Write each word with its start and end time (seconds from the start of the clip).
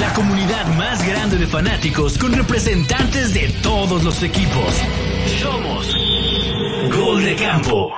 La 0.00 0.12
comunidad 0.14 0.66
más 0.78 1.06
grande 1.06 1.36
de 1.36 1.46
fanáticos 1.46 2.16
con 2.16 2.32
representantes 2.32 3.34
de 3.34 3.52
todos 3.62 4.02
los 4.02 4.22
equipos. 4.22 4.74
Somos 5.42 5.94
Gol 6.96 7.22
de 7.22 7.36
Campo. 7.36 7.92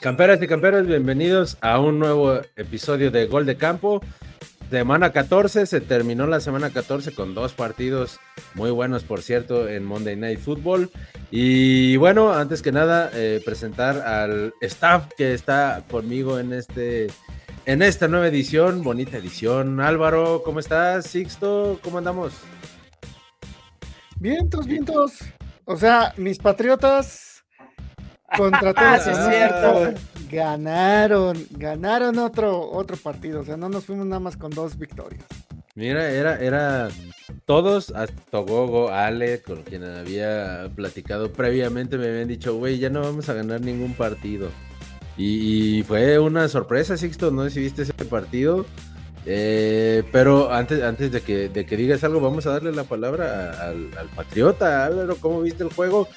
Camperas 0.00 0.40
y 0.40 0.46
camperos, 0.46 0.86
bienvenidos 0.86 1.58
a 1.60 1.80
un 1.80 1.98
nuevo 1.98 2.40
episodio 2.54 3.10
de 3.10 3.26
Gol 3.26 3.46
de 3.46 3.56
Campo. 3.56 4.00
Semana 4.72 5.12
14, 5.12 5.66
se 5.66 5.82
terminó 5.82 6.26
la 6.26 6.40
semana 6.40 6.70
14 6.70 7.12
con 7.12 7.34
dos 7.34 7.52
partidos 7.52 8.20
muy 8.54 8.70
buenos, 8.70 9.04
por 9.04 9.20
cierto, 9.20 9.68
en 9.68 9.84
Monday 9.84 10.16
Night 10.16 10.40
Football. 10.40 10.90
Y 11.30 11.98
bueno, 11.98 12.32
antes 12.32 12.62
que 12.62 12.72
nada, 12.72 13.10
eh, 13.12 13.42
presentar 13.44 13.98
al 13.98 14.54
staff 14.62 15.08
que 15.14 15.34
está 15.34 15.84
conmigo 15.90 16.38
en, 16.38 16.54
este, 16.54 17.08
en 17.66 17.82
esta 17.82 18.08
nueva 18.08 18.28
edición, 18.28 18.82
bonita 18.82 19.18
edición. 19.18 19.78
Álvaro, 19.78 20.40
¿cómo 20.42 20.58
estás? 20.58 21.04
Sixto, 21.04 21.78
¿cómo 21.82 21.98
andamos? 21.98 22.32
Vientos, 24.20 24.66
vientos. 24.66 25.18
O 25.66 25.76
sea, 25.76 26.14
mis 26.16 26.38
patriotas 26.38 27.31
contra 28.36 28.72
todos 28.74 29.06
es 29.06 29.18
cierto. 29.28 29.94
ganaron, 30.30 31.46
ganaron 31.50 32.18
otro, 32.18 32.70
otro 32.70 32.96
partido. 32.96 33.40
O 33.40 33.44
sea, 33.44 33.56
no 33.56 33.68
nos 33.68 33.84
fuimos 33.84 34.06
nada 34.06 34.20
más 34.20 34.36
con 34.36 34.50
dos 34.50 34.78
victorias. 34.78 35.24
Mira, 35.74 36.10
era, 36.10 36.38
era 36.38 36.88
todos, 37.46 37.90
hasta 37.96 38.20
Togogo, 38.30 38.90
Ale, 38.90 39.40
con 39.40 39.62
quien 39.62 39.84
había 39.84 40.68
platicado 40.76 41.32
previamente, 41.32 41.96
me 41.96 42.08
habían 42.08 42.28
dicho, 42.28 42.54
güey, 42.56 42.78
ya 42.78 42.90
no 42.90 43.00
vamos 43.00 43.28
a 43.30 43.34
ganar 43.34 43.62
ningún 43.62 43.94
partido. 43.94 44.50
Y, 45.16 45.78
y 45.78 45.82
fue 45.82 46.18
una 46.18 46.48
sorpresa, 46.48 46.96
Sixto, 46.98 47.30
no 47.30 47.44
sé 47.44 47.50
si 47.50 47.60
viste 47.60 47.82
ese 47.82 47.92
partido. 47.92 48.66
Eh, 49.24 50.02
pero 50.10 50.52
antes, 50.52 50.82
antes 50.82 51.12
de, 51.12 51.20
que, 51.20 51.48
de 51.48 51.64
que 51.64 51.76
digas 51.76 52.02
algo, 52.02 52.20
vamos 52.20 52.44
a 52.46 52.50
darle 52.50 52.72
la 52.72 52.84
palabra 52.84 53.52
a- 53.52 53.68
al, 53.68 53.88
al 53.96 54.08
Patriota. 54.08 54.84
Álvaro, 54.84 55.16
¿cómo 55.20 55.40
viste 55.42 55.62
el 55.62 55.72
juego? 55.72 56.08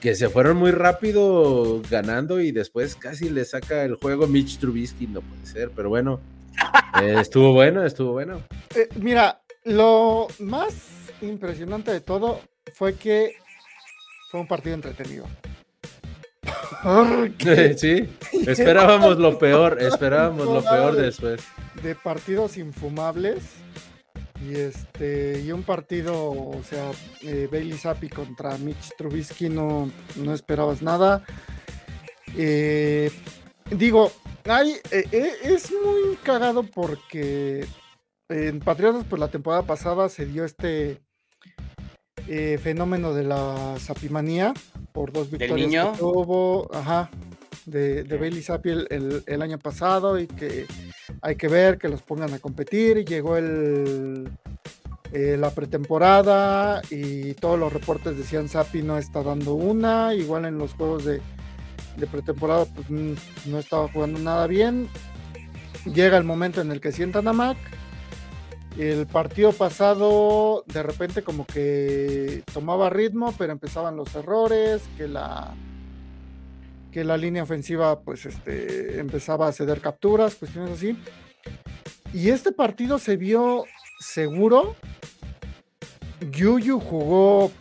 Que 0.00 0.14
se 0.14 0.28
fueron 0.28 0.56
muy 0.56 0.70
rápido 0.70 1.82
ganando 1.90 2.40
y 2.40 2.52
después 2.52 2.94
casi 2.94 3.30
le 3.30 3.44
saca 3.44 3.84
el 3.84 3.96
juego 3.96 4.26
Mitch 4.26 4.58
Trubisky, 4.58 5.06
no 5.08 5.20
puede 5.22 5.44
ser, 5.46 5.70
pero 5.74 5.88
bueno, 5.88 6.20
eh, 7.02 7.16
estuvo 7.20 7.52
bueno, 7.52 7.84
estuvo 7.84 8.12
bueno. 8.12 8.42
Eh, 8.74 8.88
mira, 8.96 9.40
lo 9.64 10.28
más 10.38 10.74
impresionante 11.20 11.90
de 11.90 12.00
todo 12.00 12.40
fue 12.74 12.94
que 12.94 13.34
fue 14.30 14.40
un 14.40 14.46
partido 14.46 14.74
entretenido. 14.74 15.26
Sí, 17.76 18.08
esperábamos 18.46 19.18
lo 19.18 19.38
peor, 19.38 19.82
esperábamos 19.82 20.46
lo 20.46 20.62
peor 20.62 20.94
después. 20.96 21.40
de 21.82 21.94
partidos 21.94 22.56
infumables 22.56 23.42
y 24.46 24.54
este 24.56 25.40
y 25.40 25.50
un 25.52 25.62
partido, 25.62 26.30
o 26.30 26.60
sea, 26.62 26.90
eh, 27.22 27.48
Bailey 27.50 27.76
Zappi 27.78 28.08
contra 28.08 28.56
Mitch 28.58 28.92
Trubisky 28.96 29.48
no, 29.48 29.90
no 30.16 30.32
esperabas 30.34 30.82
nada. 30.82 31.24
Eh, 32.36 33.10
digo, 33.70 34.12
hay, 34.44 34.72
eh, 34.90 35.04
eh, 35.12 35.32
es 35.42 35.72
muy 35.72 36.16
cagado 36.22 36.62
porque 36.62 37.66
en 38.28 38.60
Patriotas, 38.60 39.04
pues 39.08 39.18
la 39.20 39.28
temporada 39.28 39.62
pasada 39.62 40.08
se 40.08 40.26
dio 40.26 40.44
este 40.44 41.00
eh, 42.28 42.58
fenómeno 42.62 43.14
de 43.14 43.24
la 43.24 43.76
sapimanía 43.80 44.52
por 44.92 45.12
dos 45.12 45.30
¿Del 45.30 45.38
victorias 45.40 45.68
niño? 45.68 45.92
que 45.92 45.98
tuvo, 45.98 46.68
ajá, 46.74 47.10
de, 47.66 48.04
de 48.04 48.16
Bailey 48.18 48.42
Zappi 48.42 48.70
el, 48.70 48.86
el- 48.90 49.22
el 49.26 49.42
año 49.42 49.58
pasado 49.58 50.18
y 50.18 50.26
que 50.26 50.66
hay 51.22 51.36
que 51.36 51.48
ver 51.48 51.78
que 51.78 51.88
los 51.88 52.02
pongan 52.02 52.32
a 52.34 52.38
competir. 52.38 53.04
Llegó 53.04 53.36
el, 53.36 54.30
eh, 55.12 55.36
la 55.38 55.50
pretemporada 55.50 56.82
y 56.90 57.34
todos 57.34 57.58
los 57.58 57.72
reportes 57.72 58.16
decían 58.16 58.48
Zappi 58.48 58.82
no 58.82 58.98
está 58.98 59.22
dando 59.22 59.54
una, 59.54 60.14
igual 60.14 60.44
en 60.44 60.58
los 60.58 60.74
juegos 60.74 61.04
de, 61.04 61.22
pretemporada 62.10 62.64
pues 62.66 62.90
no 62.90 63.58
estaba 63.58 63.88
jugando 63.88 64.18
nada 64.18 64.46
bien. 64.46 64.88
Llega 65.84 66.18
el 66.18 66.24
momento 66.24 66.60
en 66.60 66.70
el 66.70 66.80
que 66.80 66.92
sientan 66.92 67.26
a 67.28 67.32
Mac. 67.32 67.56
El 68.76 69.06
partido 69.06 69.52
pasado 69.52 70.62
de 70.66 70.82
repente 70.82 71.22
como 71.22 71.46
que 71.46 72.44
tomaba 72.52 72.90
ritmo, 72.90 73.34
pero 73.36 73.52
empezaban 73.52 73.96
los 73.96 74.14
errores, 74.14 74.82
que 74.96 75.08
la 75.08 75.54
que 76.92 77.04
la 77.04 77.16
línea 77.16 77.42
ofensiva 77.42 78.00
pues 78.00 78.26
este 78.26 78.98
empezaba 78.98 79.48
a 79.48 79.52
ceder 79.52 79.80
capturas, 79.80 80.34
cuestiones 80.34 80.72
así. 80.72 80.96
Y 82.12 82.30
este 82.30 82.52
partido 82.52 82.98
se 82.98 83.16
vio 83.16 83.64
seguro. 84.00 84.76
Yuyu 86.30 86.80
jugó 86.80 87.52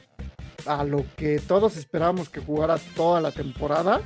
a 0.65 0.83
lo 0.83 1.05
que 1.15 1.39
todos 1.39 1.77
esperábamos 1.77 2.29
que 2.29 2.39
jugara 2.39 2.77
toda 2.95 3.21
la 3.21 3.31
temporada. 3.31 4.01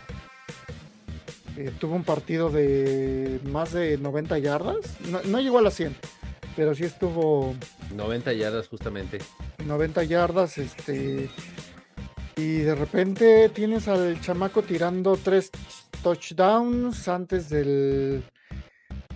Eh, 1.57 1.71
tuvo 1.79 1.95
un 1.95 2.03
partido 2.03 2.49
de 2.49 3.39
más 3.45 3.73
de 3.73 3.97
90 3.97 4.39
yardas. 4.39 4.77
No, 5.09 5.21
no 5.23 5.39
llegó 5.39 5.59
a 5.59 5.61
las 5.61 5.75
100, 5.75 5.95
pero 6.55 6.73
sí 6.73 6.83
estuvo 6.83 7.55
90 7.93 8.33
yardas 8.33 8.67
justamente. 8.67 9.19
90 9.65 10.03
yardas, 10.05 10.57
este. 10.57 11.29
Y 12.37 12.59
de 12.59 12.75
repente 12.75 13.49
tienes 13.49 13.87
al 13.87 14.19
chamaco 14.21 14.61
tirando 14.63 15.17
tres 15.17 15.51
touchdowns 16.03 17.07
antes 17.07 17.49
del. 17.49 18.23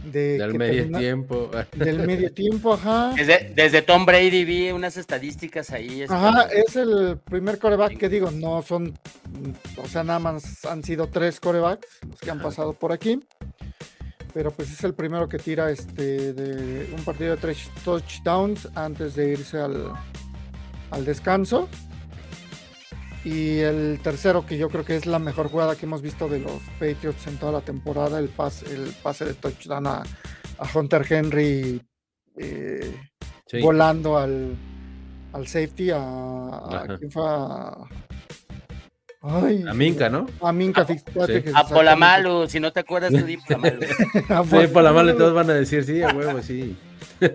De 0.03 0.37
Del 0.37 0.51
que 0.51 0.57
medio 0.59 0.73
termina- 0.83 0.99
tiempo. 0.99 1.49
Del 1.75 2.05
medio 2.05 2.31
tiempo, 2.31 2.73
ajá. 2.73 3.13
Desde, 3.15 3.51
desde 3.55 3.81
Tom 3.81 4.05
Brady 4.05 4.45
vi 4.45 4.69
unas 4.69 4.97
estadísticas 4.97 5.71
ahí. 5.71 6.03
Ajá, 6.07 6.43
este, 6.43 6.59
es 6.61 6.75
el 6.75 7.17
primer 7.23 7.57
coreback 7.57 7.97
que 7.97 8.07
digo, 8.07 8.29
no 8.29 8.61
son, 8.61 8.93
o 9.77 9.87
sea, 9.87 10.03
nada 10.03 10.19
más 10.19 10.63
han 10.65 10.83
sido 10.83 11.07
tres 11.07 11.39
corebacks 11.39 11.87
los 12.07 12.19
que 12.19 12.29
han 12.29 12.39
pasado 12.39 12.73
por 12.73 12.91
aquí, 12.91 13.19
pero 14.31 14.51
pues 14.51 14.71
es 14.71 14.83
el 14.83 14.93
primero 14.93 15.27
que 15.27 15.39
tira 15.39 15.71
este 15.71 16.33
de 16.33 16.87
un 16.95 17.03
partido 17.03 17.31
de 17.31 17.37
tres 17.37 17.67
touchdowns 17.83 18.69
antes 18.75 19.15
de 19.15 19.31
irse 19.31 19.57
al, 19.57 19.91
al 20.91 21.03
descanso. 21.03 21.67
Y 23.25 23.57
el 23.59 23.99
tercero, 24.03 24.45
que 24.45 24.55
yo 24.57 24.69
creo 24.69 24.85
que 24.85 24.95
es 24.95 25.05
la 25.07 25.17
mejor 25.19 25.49
jugada 25.49 25.75
que 25.75 25.85
hemos 25.87 26.01
visto 26.03 26.29
de 26.29 26.39
los 26.39 26.61
Patriots 26.79 27.25
en 27.27 27.37
toda 27.37 27.51
la 27.53 27.61
temporada, 27.61 28.19
el 28.19 28.29
pase, 28.29 28.71
el 28.73 28.93
pase 29.01 29.25
de 29.25 29.33
touchdown 29.33 29.87
a, 29.87 30.03
a 30.59 30.67
Hunter 30.77 31.05
Henry 31.09 31.81
eh, 32.37 32.95
Sí. 33.47 33.61
volando 33.61 34.17
al, 34.17 34.55
al 35.33 35.47
safety, 35.47 35.89
a, 35.91 35.97
a- 35.97 36.83
Ajá. 36.83 36.97
¿quién 36.99 37.11
fue? 37.11 37.23
A, 37.25 37.73
ay, 39.23 39.63
A 39.67 39.73
Minka, 39.73 40.07
¿no? 40.09 40.27
A 40.41 40.51
Minka 40.51 40.85
Fitzpatrick. 40.85 41.45
sí. 41.47 41.53
A 41.55 41.63
Polamalu, 41.67 42.47
si 42.47 42.59
no 42.59 42.71
te 42.71 42.79
acuerdas, 42.81 43.11
tú 43.11 43.25
di 43.25 43.37
Polamalu. 43.37 43.79
A 44.29 44.43
Polamalu. 44.71 45.17
todos 45.17 45.33
van 45.33 45.49
a 45.49 45.53
decir 45.53 45.83
sí, 45.83 46.01
a 46.03 46.09
huevo, 46.09 46.41
sí. 46.43 46.75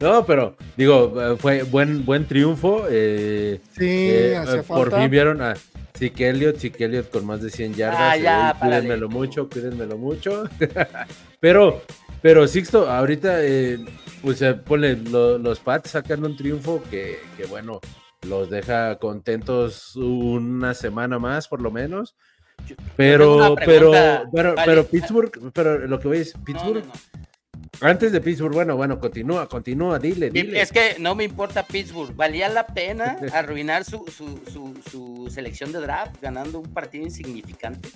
No, 0.00 0.26
pero 0.26 0.56
digo, 0.76 1.36
fue 1.38 1.62
buen 1.62 2.04
buen 2.04 2.26
triunfo. 2.26 2.84
eh, 2.90 3.60
Sí, 3.72 3.84
eh, 3.88 4.36
hacía 4.36 4.60
eh, 4.60 4.62
por 4.66 4.90
falta. 4.90 5.00
fin 5.00 5.10
vieron 5.10 5.40
a 5.42 5.54
Zeke 5.96 6.28
Elliott, 6.28 6.58
Elliott 6.84 7.10
con 7.10 7.24
más 7.24 7.40
de 7.40 7.50
100 7.50 7.74
yardas. 7.74 8.00
Ah, 8.00 8.16
ya, 8.16 8.50
eh, 8.50 8.54
cuídenmelo 8.60 9.08
mucho, 9.08 9.48
cuídenmelo 9.48 9.96
mucho. 9.96 10.44
pero, 11.40 11.82
pero 12.20 12.46
Sixto, 12.46 12.90
ahorita, 12.90 13.42
eh, 13.42 13.78
pues 14.22 14.42
eh, 14.42 14.52
ponle, 14.54 14.96
lo- 14.96 15.38
los 15.38 15.60
Pats 15.60 15.90
sacan 15.92 16.24
un 16.24 16.36
triunfo 16.36 16.82
que, 16.90 17.18
que, 17.36 17.46
bueno, 17.46 17.80
los 18.28 18.50
deja 18.50 18.98
contentos 18.98 19.96
una 19.96 20.74
semana 20.74 21.18
más, 21.18 21.48
por 21.48 21.62
lo 21.62 21.70
menos. 21.70 22.14
Pero, 22.96 23.54
pero, 23.64 23.92
pero, 24.32 24.54
pero 24.64 24.86
Pittsburgh, 24.86 25.52
pero 25.54 25.86
lo 25.86 25.98
que 26.00 26.08
No, 26.34 26.44
Pittsburgh, 26.44 26.84
no, 26.84 26.92
no. 26.92 26.92
Antes 27.80 28.12
de 28.12 28.20
Pittsburgh, 28.20 28.54
bueno, 28.54 28.76
bueno, 28.76 28.98
continúa, 28.98 29.48
continúa, 29.48 29.98
dile, 29.98 30.30
dile. 30.30 30.60
Es 30.60 30.72
que 30.72 30.96
no 30.98 31.14
me 31.14 31.24
importa 31.24 31.64
Pittsburgh. 31.64 32.14
¿Valía 32.14 32.48
la 32.48 32.66
pena 32.66 33.18
arruinar 33.32 33.84
su, 33.84 34.04
su, 34.06 34.40
su, 34.50 34.74
su 34.90 35.30
selección 35.30 35.72
de 35.72 35.80
draft 35.80 36.20
ganando 36.20 36.60
un 36.60 36.72
partido 36.72 37.04
insignificante? 37.04 37.88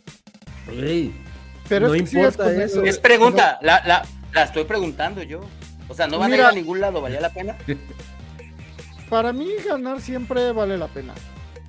Pero 1.69 1.89
no 1.89 1.95
es 1.95 2.13
importa 2.13 2.45
con- 2.45 2.61
eso. 2.61 2.85
Es 2.85 2.99
pregunta, 2.99 3.59
la, 3.63 3.83
la, 3.87 4.05
la 4.33 4.43
estoy 4.43 4.65
preguntando 4.65 5.23
yo. 5.23 5.41
O 5.89 5.95
sea, 5.95 6.07
no 6.07 6.19
van 6.19 6.33
a 6.33 6.37
ir 6.37 6.43
a 6.43 6.53
ningún 6.53 6.81
lado, 6.81 7.01
¿valía 7.01 7.21
la 7.21 7.33
pena? 7.33 7.57
Para 9.09 9.33
mí 9.33 9.49
ganar 9.67 10.01
siempre 10.01 10.53
vale 10.53 10.79
la 10.79 10.87
pena. 10.87 11.15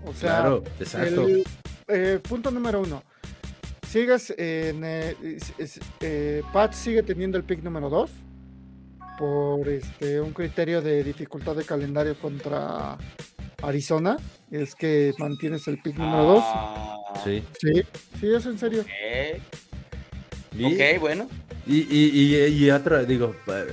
O 0.06 0.14
sea, 0.14 0.42
claro, 0.42 0.64
exacto. 0.80 1.28
el 1.28 1.44
eh, 1.88 2.20
punto 2.20 2.52
número 2.52 2.82
uno. 2.82 3.04
Sigues 3.92 4.30
en. 4.38 4.84
eh, 4.86 5.16
es- 5.58 5.80
eh, 6.00 6.42
Pats 6.54 6.78
sigue 6.78 7.04
teniendo 7.04 7.38
el 7.38 7.44
pick 7.44 7.62
número 7.62 7.90
dos. 7.90 8.10
Por 9.20 9.68
este 9.70 10.20
un 10.22 10.32
criterio 10.34 10.82
de 10.82 11.04
dificultad 11.04 11.56
de 11.56 11.64
calendario 11.66 12.16
contra 12.20 12.98
Arizona. 13.62 14.18
es 14.50 14.76
que 14.76 15.14
mantienes 15.18 15.66
el 15.70 15.82
pick 15.82 15.98
número 15.98 16.24
2. 16.26 16.44
Ah, 16.46 16.98
Sí. 17.24 17.42
Sí, 17.60 17.84
sí, 18.20 18.34
es 18.34 18.46
en 18.46 18.58
serio. 18.60 18.82
ok. 18.82 19.42
Y, 20.58 20.66
Ok, 20.66 21.00
bueno. 21.00 21.28
y, 21.66 21.78
y, 21.82 22.10
y, 22.36 22.46
y 22.66 22.72
otra, 22.72 23.04
digo, 23.04 23.34
pa- 23.46 23.64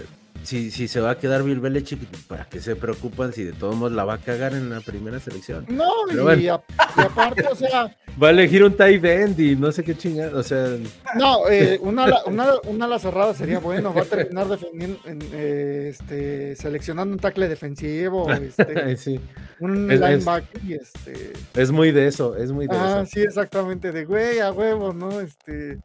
si, 0.49 0.71
si 0.71 0.89
se 0.89 1.01
va 1.01 1.11
a 1.11 1.19
quedar 1.19 1.43
Bill 1.43 1.61
Belichick, 1.61 2.01
¿para 2.27 2.47
qué 2.47 2.59
se 2.61 2.75
preocupan 2.75 3.33
si 3.35 3.45
de 3.45 3.53
todos 3.53 3.77
modos 3.77 3.93
la 3.93 4.05
va 4.05 4.15
a 4.15 4.19
cagar 4.19 4.55
en 4.55 4.71
la 4.71 4.81
primera 4.81 5.21
selección? 5.21 5.67
No, 5.69 5.85
y, 6.07 6.13
Pero 6.13 6.23
bueno. 6.25 6.55
a- 6.55 6.63
y 6.97 7.01
aparte, 7.03 7.47
o 7.47 7.55
sea, 7.55 7.95
Va 8.21 8.29
a 8.29 8.31
elegir 8.31 8.65
un 8.65 8.73
tight 8.77 9.05
end 9.05 9.39
y 9.39 9.55
no 9.55 9.71
sé 9.71 9.85
qué 9.85 9.97
chingada, 9.97 10.37
o 10.37 10.43
sea, 10.43 10.77
no, 11.17 11.49
eh, 11.49 11.79
una, 11.83 12.05
ala- 12.05 12.23
una, 12.27 12.47
una 12.67 12.87
ala 12.87 12.99
cerrada 12.99 13.33
sería 13.35 13.61
bueno. 13.61 13.95
Va 13.95 14.01
a 14.03 14.05
terminar 14.07 14.49
defendiendo, 14.49 14.99
en, 15.05 15.21
eh, 15.33 15.91
este, 15.91 16.57
seleccionando 16.57 17.13
un 17.15 17.21
tackle 17.21 17.47
defensivo, 17.47 18.29
este, 18.33 18.97
sí, 18.97 19.21
un 19.61 19.89
Es- 19.93 20.01
linebacker 20.01 20.65
y 20.65 20.75
este. 20.75 21.33
es 21.55 21.71
muy 21.71 21.93
de 21.93 22.09
eso, 22.09 22.35
es 22.37 22.51
muy 22.51 22.67
de 22.67 22.75
Ah, 22.77 23.03
eso. 23.03 23.13
sí, 23.13 23.21
exactamente, 23.21 23.93
de 23.93 24.05
güey 24.05 24.41
a 24.41 24.51
huevo, 24.51 24.93
¿no? 24.93 25.21
Este. 25.21 25.79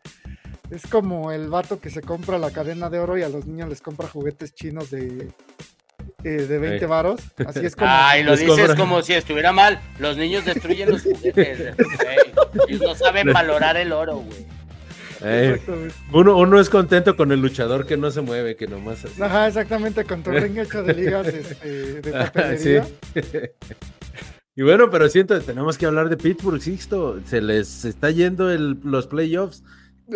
Es 0.74 0.88
como 0.88 1.32
el 1.32 1.50
vato 1.50 1.80
que 1.80 1.90
se 1.90 2.02
compra 2.02 2.38
la 2.40 2.50
cadena 2.52 2.90
de 2.90 3.00
oro 3.00 3.18
y 3.18 3.22
a 3.22 3.30
los 3.30 3.46
niños 3.46 3.70
les 3.70 3.82
compra 3.82 4.08
juguetes 4.08 4.56
chinos 4.56 4.90
de, 4.90 5.30
eh, 6.24 6.30
de 6.30 6.58
20 6.58 6.78
Ey. 6.78 6.86
varos. 6.86 7.22
Así 7.46 7.66
es 7.66 7.76
como. 7.76 7.90
Ay, 7.92 8.24
lo 8.24 8.36
dices 8.36 8.74
como 8.76 9.02
si 9.04 9.14
estuviera 9.14 9.52
mal. 9.52 9.80
Los 10.00 10.18
niños 10.18 10.46
destruyen 10.46 10.90
los 10.90 11.04
juguetes. 11.04 11.76
Ellos 12.68 12.82
no 12.82 12.96
saben 12.96 13.32
valorar 13.32 13.78
el 13.78 13.92
oro, 13.92 14.16
güey. 14.18 14.46
Eh, 15.26 15.52
Exactamente. 15.54 15.96
uno, 16.12 16.38
uno 16.38 16.60
es 16.60 16.70
contento 16.70 17.16
con 17.16 17.32
el 17.32 17.40
luchador 17.40 17.86
que 17.86 17.96
no 17.96 18.12
se 18.12 18.20
mueve, 18.22 18.56
que 18.58 18.68
nomás... 18.68 19.06
así. 19.06 19.22
Ajá, 19.22 19.48
exactamente, 19.48 20.04
con 20.04 20.22
tu 20.22 20.32
ring 20.32 20.58
hecho 20.58 20.84
de 20.84 20.94
ligas 20.94 21.28
este, 21.28 22.02
de 22.02 22.12
papelería. 22.12 22.84
sí. 22.86 23.22
Y 24.56 24.62
bueno, 24.62 24.92
pero 24.92 25.10
siento 25.10 25.42
tenemos 25.42 25.80
que 25.80 25.88
hablar 25.88 26.10
de 26.10 26.18
Pittsburgh, 26.18 26.62
Sixto. 26.62 27.20
Se 27.26 27.42
les 27.42 27.86
está 27.86 28.12
yendo 28.12 28.52
el- 28.52 28.78
los 28.84 29.08
playoffs. 29.08 29.64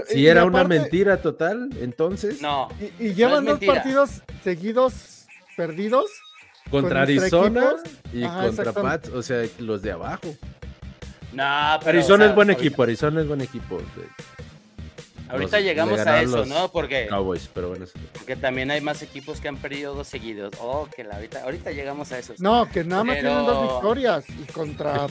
Si 0.10 0.20
Y 0.20 0.28
era 0.28 0.44
una 0.46 0.64
mentira 0.66 1.22
total, 1.22 1.70
entonces, 1.82 2.42
No. 2.42 2.68
Y, 3.00 3.06
y 3.08 3.14
llevan 3.14 3.46
No 3.46 3.52
dos 3.52 3.60
mentira. 3.62 3.74
partidos 3.76 4.22
seguidos 4.44 5.26
perdidos. 5.56 6.06
contra 6.70 7.04
Arizona 7.04 7.76
y 8.14 8.24
Ajá, 8.24 8.48
contra. 8.48 8.74
Pats, 8.74 9.10
o 9.10 9.24
sea, 9.24 9.46
los 9.60 9.82
de 9.82 9.92
abajo. 9.94 10.36
No, 11.32 11.78
pero, 11.80 11.90
Arizona 12.00 12.16
o 12.16 12.18
sea, 12.18 12.28
es 12.30 12.36
buen 12.36 12.50
ahorita- 12.50 12.62
equipo, 12.68 12.84
Arizona 12.84 13.22
es 13.22 13.28
buen 13.28 13.42
equipo. 13.42 13.78
de 13.78 13.84
Ahorita 15.30 15.58
los- 15.58 15.66
llegamos 15.66 15.96
le 16.00 16.10
a 16.10 16.22
eso, 16.22 16.38
los 16.38 16.48
¿no? 16.48 16.72
Porque, 16.72 17.08
Cowboys, 17.10 17.50
pero 17.54 17.70
bueno. 17.70 17.86
porque 18.14 18.36
también 18.36 18.72
hay 18.72 18.80
más 18.82 19.02
equipos 19.02 19.40
que 19.42 19.48
han 19.50 19.58
perdido 19.58 19.94
dos 19.94 20.08
seguidos. 20.08 20.54
Oh, 20.60 20.88
que 20.94 21.04
la 21.04 21.16
ahorita, 21.16 21.44
ahorita 21.44 21.72
llegamos 21.72 22.12
a 22.12 22.20
eso. 22.20 22.34
No, 22.40 22.70
que 22.70 22.84
nada 22.84 23.04
más 23.04 23.18
Pero- 23.18 23.30
tienen 23.30 23.46
dos 23.46 23.72
victorias. 23.74 24.26
Y 24.30 24.52
contra. 24.52 25.08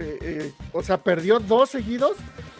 Eh, 0.00 0.18
eh, 0.22 0.52
o 0.72 0.82
sea, 0.82 1.02
perdió 1.02 1.38
dos 1.40 1.70
seguidos 1.70 2.16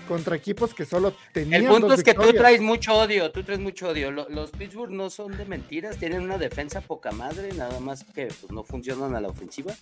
contra 0.09 0.35
equipos 0.37 0.75
que 0.75 0.85
solo 0.85 1.15
tenían. 1.33 1.63
El 1.63 1.69
punto 1.69 1.89
dos 1.89 1.99
es 1.99 2.05
que 2.05 2.15
tú 2.15 2.33
traes 2.33 2.61
mucho 2.61 2.95
odio, 2.99 3.31
tú 3.31 3.43
traes 3.45 3.61
mucho 3.61 3.89
odio. 3.89 4.11
Lo- 4.11 4.29
Los 4.29 4.51
Pittsburgh 4.51 4.91
no 4.93 5.09
son 5.09 5.37
de 5.37 5.45
mentiras, 5.45 5.97
tienen 5.99 6.23
una 6.23 6.37
defensa 6.39 6.81
poca 6.81 7.13
madre, 7.13 7.53
nada 7.55 7.79
más 7.81 8.05
que 8.05 8.27
pues, 8.27 8.51
no 8.51 8.65
funcionan 8.65 9.15
a 9.15 9.21
la 9.21 9.29
ofensiva. 9.29 9.73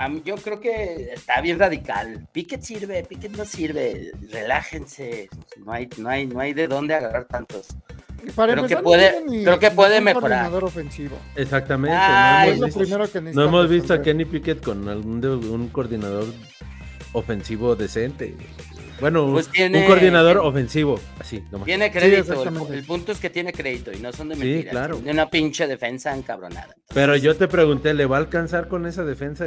A 0.00 0.08
mí, 0.08 0.22
yo 0.24 0.34
creo 0.36 0.58
que 0.60 1.10
está 1.12 1.42
bien 1.42 1.58
radical. 1.58 2.26
Pickett 2.32 2.62
sirve, 2.62 3.04
Pickett 3.04 3.36
no 3.36 3.44
sirve. 3.44 4.12
Relájense. 4.30 5.28
No 5.64 5.72
hay, 5.72 5.88
no 5.98 6.08
hay, 6.08 6.26
no 6.26 6.40
hay 6.40 6.54
de 6.54 6.66
dónde 6.68 6.94
agarrar 6.94 7.26
tantos. 7.26 7.66
Para 8.34 8.54
creo 8.54 8.66
que 8.66 8.76
puede- 8.78 9.22
ni- 9.26 9.44
creo 9.44 9.58
que 9.58 9.70
puede 9.70 9.98
un 9.98 10.04
mejorar. 10.04 10.30
coordinador 10.30 10.64
ofensivo. 10.64 11.18
Exactamente. 11.36 11.94
Ay, 11.98 12.50
no 12.50 12.54
hemos, 12.56 12.64
visto, 12.66 12.80
primero 12.80 13.12
que 13.12 13.18
no 13.18 13.24
necesitan 13.24 13.48
hemos 13.48 13.68
visto 13.68 13.92
a. 13.94 14.02
Kenny 14.02 14.24
Pickett 14.24 14.64
con 14.64 14.88
algún 14.88 15.20
de- 15.20 15.28
un 15.28 15.68
coordinador 15.68 16.26
ofensivo 17.12 17.76
decente. 17.76 18.34
Bueno, 19.00 19.24
un- 19.26 19.32
Pues 19.34 19.48
tiene- 19.48 19.80
un 19.80 19.86
coordinador 19.86 20.38
ofensivo, 20.38 20.98
así, 21.18 21.42
nomás. 21.50 21.66
Tiene 21.66 21.90
crédito. 21.90 22.42
el, 22.72 22.84
punto 22.84 23.12
es 23.12 23.18
que 23.20 23.28
tiene 23.28 23.52
crédito 23.52 23.92
y 23.92 23.98
no 23.98 24.12
son 24.14 24.30
de 24.30 24.34
Sí, 24.36 24.40
mentiras. 24.42 24.70
claro. 24.72 24.96
De 24.98 25.10
una 25.10 25.28
pinche 25.28 25.66
defensa 25.66 26.14
encabronada. 26.16 26.74
Pero 26.94 27.16
yo 27.16 27.36
te 27.36 27.48
pregunté, 27.48 27.92
¿le 27.92 28.06
va 28.06 28.16
a 28.16 28.20
alcanzar 28.20 28.68
con 28.68 28.86
esa 28.86 29.04
defensa? 29.04 29.46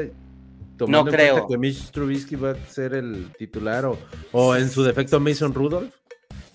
Tomando 0.77 1.11
en 1.11 1.15
creo. 1.15 1.47
que 1.47 1.57
Mitch 1.57 1.91
Trubisky 1.91 2.35
va 2.35 2.51
a 2.51 2.55
ser 2.67 2.93
el 2.93 3.31
titular 3.37 3.85
o, 3.85 3.97
o 4.31 4.55
en 4.55 4.69
su 4.69 4.83
defecto 4.83 5.19
Mason 5.19 5.53
Rudolph. 5.53 5.93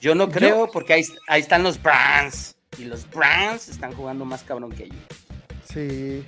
Yo 0.00 0.14
no 0.14 0.28
creo 0.28 0.70
porque 0.72 0.94
ahí, 0.94 1.04
ahí 1.28 1.40
están 1.40 1.62
los 1.62 1.80
Browns. 1.82 2.56
Y 2.78 2.84
los 2.84 3.08
Browns 3.10 3.68
están 3.68 3.92
jugando 3.94 4.24
más 4.24 4.42
cabrón 4.42 4.70
que 4.70 4.84
ellos. 4.84 4.96
Sí. 5.72 6.24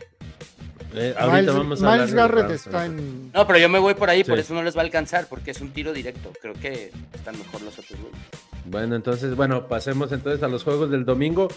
Eh, 0.92 1.14
ahorita 1.16 1.36
Miles, 1.36 1.54
vamos 1.54 1.82
a 1.82 1.92
Miles 1.92 2.14
Garrett 2.14 2.46
Browns, 2.46 2.66
está 2.66 2.86
en. 2.86 3.30
No, 3.32 3.46
pero 3.46 3.58
yo 3.58 3.68
me 3.68 3.78
voy 3.78 3.94
por 3.94 4.10
ahí, 4.10 4.24
por 4.24 4.38
eso 4.38 4.54
no 4.54 4.62
les 4.62 4.76
va 4.76 4.80
a 4.80 4.84
alcanzar, 4.84 5.26
porque 5.28 5.52
es 5.52 5.60
un 5.60 5.70
tiro 5.72 5.92
directo. 5.92 6.32
Creo 6.40 6.54
que 6.54 6.90
están 7.14 7.38
mejor 7.38 7.62
los 7.62 7.78
otros 7.78 8.00
güeyes. 8.00 8.18
Bueno, 8.64 8.96
entonces, 8.96 9.36
bueno, 9.36 9.68
pasemos 9.68 10.10
entonces 10.12 10.42
a 10.42 10.48
los 10.48 10.64
juegos 10.64 10.90
del 10.90 11.04
domingo. 11.04 11.48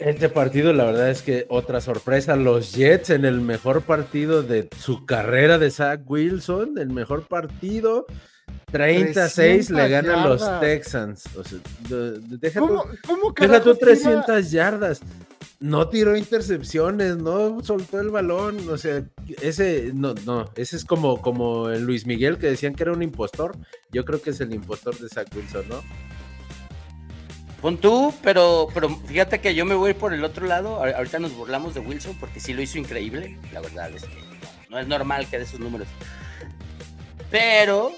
Este 0.00 0.28
partido, 0.28 0.72
la 0.72 0.84
verdad 0.84 1.10
es 1.10 1.22
que 1.22 1.46
otra 1.48 1.80
sorpresa, 1.80 2.36
los 2.36 2.72
Jets 2.72 3.10
en 3.10 3.24
el 3.24 3.40
mejor 3.40 3.82
partido 3.82 4.42
de 4.44 4.68
su 4.78 5.04
carrera 5.06 5.58
de 5.58 5.70
Zach 5.72 6.02
Wilson, 6.06 6.78
el 6.78 6.90
mejor 6.90 7.26
partido, 7.26 8.06
36 8.70 9.70
le 9.70 9.76
300 9.88 9.90
ganan 9.90 10.28
los 10.28 10.40
yardas. 10.40 10.60
Texans. 10.60 11.24
O 11.36 11.42
sea, 11.44 11.58
de- 11.88 12.18
de- 12.20 12.36
deja 12.38 12.60
¿Cómo, 12.60 12.82
tú- 12.84 12.88
cómo 13.06 13.32
deja 13.36 13.60
tú 13.62 13.76
carajos 13.76 13.78
tira- 13.78 13.86
300 13.92 14.50
yardas. 14.50 15.00
No 15.60 15.88
tiró 15.88 16.16
intercepciones, 16.16 17.16
no 17.16 17.60
soltó 17.64 18.00
el 18.00 18.10
balón, 18.10 18.68
o 18.68 18.78
sea, 18.78 19.02
ese 19.42 19.90
no, 19.92 20.14
no, 20.24 20.48
ese 20.54 20.76
es 20.76 20.84
como, 20.84 21.20
como 21.20 21.70
el 21.70 21.82
Luis 21.82 22.06
Miguel 22.06 22.38
que 22.38 22.46
decían 22.46 22.76
que 22.76 22.84
era 22.84 22.92
un 22.92 23.02
impostor. 23.02 23.56
Yo 23.90 24.04
creo 24.04 24.22
que 24.22 24.30
es 24.30 24.40
el 24.40 24.54
impostor 24.54 24.96
de 24.96 25.08
Zach 25.08 25.26
Wilson, 25.34 25.68
¿no? 25.68 25.82
Pon 27.60 27.76
tú, 27.78 28.14
pero, 28.22 28.68
pero 28.72 28.88
fíjate 28.88 29.40
que 29.40 29.54
yo 29.54 29.64
me 29.64 29.74
voy 29.74 29.92
por 29.94 30.14
el 30.14 30.22
otro 30.24 30.46
lado. 30.46 30.80
Ahor- 30.80 30.94
Ahorita 30.94 31.18
nos 31.18 31.34
burlamos 31.34 31.74
de 31.74 31.80
Wilson 31.80 32.16
porque 32.20 32.38
sí 32.38 32.52
lo 32.54 32.62
hizo 32.62 32.78
increíble. 32.78 33.36
La 33.52 33.60
verdad 33.60 33.90
es 33.94 34.04
que 34.04 34.16
no, 34.70 34.78
es 34.78 34.86
normal 34.86 35.26
que 35.28 35.38
de 35.38 35.44
esos 35.44 35.58
números. 35.58 35.88
Pero 37.30 37.92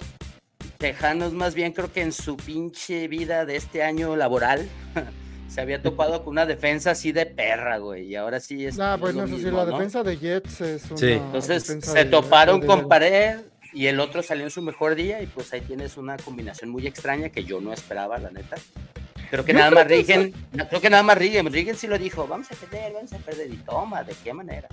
Tejanos 0.78 1.32
más 1.34 1.54
bien 1.54 1.72
creo 1.72 1.92
que 1.92 2.00
en 2.00 2.12
su 2.12 2.36
pinche 2.36 3.06
vida 3.06 3.44
de 3.44 3.56
este 3.56 3.82
año 3.82 4.16
laboral 4.16 4.66
se 5.48 5.60
había 5.60 5.82
topado 5.82 6.24
con 6.24 6.32
una 6.32 6.46
defensa 6.46 6.92
así 6.92 7.12
de 7.12 7.26
perra, 7.26 7.76
güey. 7.78 8.06
Y 8.06 8.16
ahora 8.16 8.40
sí 8.40 8.64
es. 8.64 8.78
Ah, 8.80 8.94
es 8.94 9.00
bueno, 9.00 9.20
lo 9.20 9.26
eso 9.26 9.36
sí, 9.36 9.42
mismo, 9.44 9.58
la 9.58 9.64
¿no? 9.66 9.72
defensa 9.72 10.02
de 10.02 10.16
Jets 10.16 10.60
es 10.62 10.84
una. 10.86 10.96
Sí. 10.96 11.12
Entonces 11.12 11.64
se 11.82 11.92
de- 11.92 12.04
toparon 12.06 12.60
de- 12.60 12.66
con 12.66 12.88
pared 12.88 13.40
y 13.72 13.86
el 13.86 14.00
otro 14.00 14.22
salió 14.22 14.44
en 14.44 14.50
su 14.50 14.62
mejor 14.62 14.94
día 14.94 15.22
y 15.22 15.26
pues 15.26 15.52
ahí 15.52 15.60
tienes 15.60 15.96
una 15.96 16.16
combinación 16.16 16.70
muy 16.70 16.86
extraña 16.86 17.28
que 17.30 17.44
yo 17.44 17.60
no 17.60 17.72
esperaba, 17.72 18.18
la 18.18 18.30
neta. 18.30 18.56
Creo 19.30 19.44
que 19.44 19.52
Yo 19.52 19.58
nada 19.58 19.70
creo 19.70 19.80
más 19.84 19.88
que 19.88 19.96
Rigen, 19.96 20.34
no, 20.52 20.68
creo 20.68 20.80
que 20.80 20.90
nada 20.90 21.02
más 21.04 21.16
Rigen, 21.16 21.52
Rigen 21.52 21.76
sí 21.76 21.86
lo 21.86 21.98
dijo, 21.98 22.26
vamos 22.26 22.50
a 22.50 22.54
perder, 22.56 22.92
vamos 22.94 23.12
a 23.12 23.18
perder 23.18 23.52
y 23.52 23.56
toma, 23.58 24.02
¿de 24.02 24.14
qué 24.24 24.32
manera? 24.34 24.68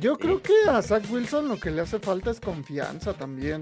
Yo 0.00 0.16
creo 0.16 0.40
que 0.40 0.52
a 0.68 0.80
Zach 0.80 1.02
Wilson 1.10 1.48
lo 1.48 1.58
que 1.58 1.70
le 1.70 1.82
hace 1.82 1.98
falta 1.98 2.30
es 2.30 2.40
confianza 2.40 3.12
también. 3.14 3.60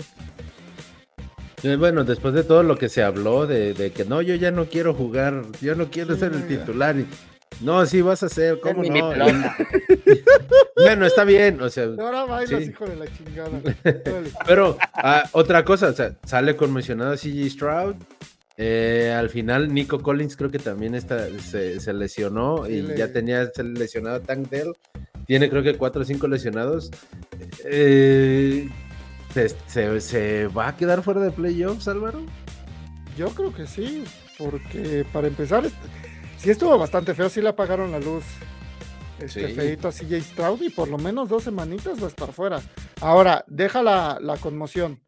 Bueno, 1.79 2.05
después 2.05 2.35
de 2.35 2.45
todo 2.45 2.63
lo 2.63 2.77
que 2.77 2.91
se 2.91 3.03
habló 3.03 3.47
de, 3.47 3.73
de 3.73 3.91
que 3.91 4.05
no, 4.05 4.21
yo 4.21 4.35
ya 4.35 4.51
no 4.51 4.67
quiero 4.67 4.93
jugar, 4.93 5.43
yo 5.63 5.75
no 5.75 5.91
quiero 5.91 6.13
Sí, 6.15 6.21
ser 6.21 6.35
el 6.35 6.47
titular. 6.47 6.95
y, 6.99 7.07
no, 7.61 7.85
sí 7.87 8.03
vas 8.03 8.23
a 8.23 8.29
ser, 8.29 8.61
¿cómo 8.61 8.83
mi 8.83 8.91
no? 8.91 9.11
bueno, 10.77 11.07
está 11.07 11.25
bien, 11.25 11.61
o 11.61 11.69
sea, 11.71 11.85
Ahora 11.85 12.25
bailas, 12.25 12.63
Sí. 12.65 12.71
hijo 12.71 12.87
de 12.87 12.97
la 12.97 13.07
chingada. 13.17 13.51
Pero 14.47 14.77
ah, 14.95 15.25
otra 15.33 15.65
cosa, 15.65 15.89
o 15.89 15.93
sea, 15.93 16.17
sale 16.25 16.57
conmocionado 16.57 17.17
CG 17.17 17.49
Stroud. 17.51 17.97
eh, 18.57 19.13
al 19.17 19.31
final, 19.31 19.73
Nico 19.75 20.01
Collins 20.01 20.37
creo 20.37 20.51
que 20.51 20.59
también 20.59 20.95
está, 20.95 21.27
se, 21.41 21.81
se 21.81 21.93
lesionó 21.93 22.67
Sí, 22.67 22.73
y 22.75 22.83
le- 22.83 22.97
ya 22.97 23.13
tenía 23.13 23.51
se 23.53 23.65
lesionado 23.65 24.17
a 24.17 24.21
Tank 24.21 24.49
Dell. 24.49 24.73
Tiene 25.27 25.49
creo 25.49 25.63
que 25.63 25.77
cuatro 25.77 26.03
o 26.03 26.05
cinco 26.05 26.29
lesionados. 26.29 26.91
Eh, 27.65 28.69
se, 29.33 29.49
se- 29.67 30.01
se 30.01 30.47
va 30.49 30.69
a 30.69 30.77
quedar 30.77 31.03
fuera 31.03 31.21
de 31.21 31.31
playoffs, 31.31 31.89
Álvaro? 31.89 32.21
Yo 33.17 33.29
creo 33.31 33.53
que 33.55 33.67
sí, 33.67 34.05
porque 34.39 35.05
para 35.13 35.29
empezar, 35.29 35.65
este- 35.67 35.79
sí 36.45 36.51
estuvo 36.51 36.79
bastante 36.79 37.15
feo, 37.15 37.29
sí 37.29 37.41
le 37.43 37.49
apagaron 37.49 37.91
la 37.91 37.99
luz. 37.99 38.25
Este 39.19 39.49
Sí. 39.49 39.55
feito 39.55 39.89
a 39.89 39.93
CJ 39.93 40.21
Stroud 40.21 40.61
y 40.63 40.71
por 40.71 40.89
lo 40.89 40.99
menos 40.99 41.29
dos 41.29 41.45
semanitas 41.45 42.01
va 42.01 42.07
a 42.07 42.09
estar 42.09 42.33
fuera. 42.33 42.61
Ahora, 43.01 43.45
deja 43.49 43.83
la, 43.83 44.19
la 44.21 44.37
conmoción. 44.37 45.01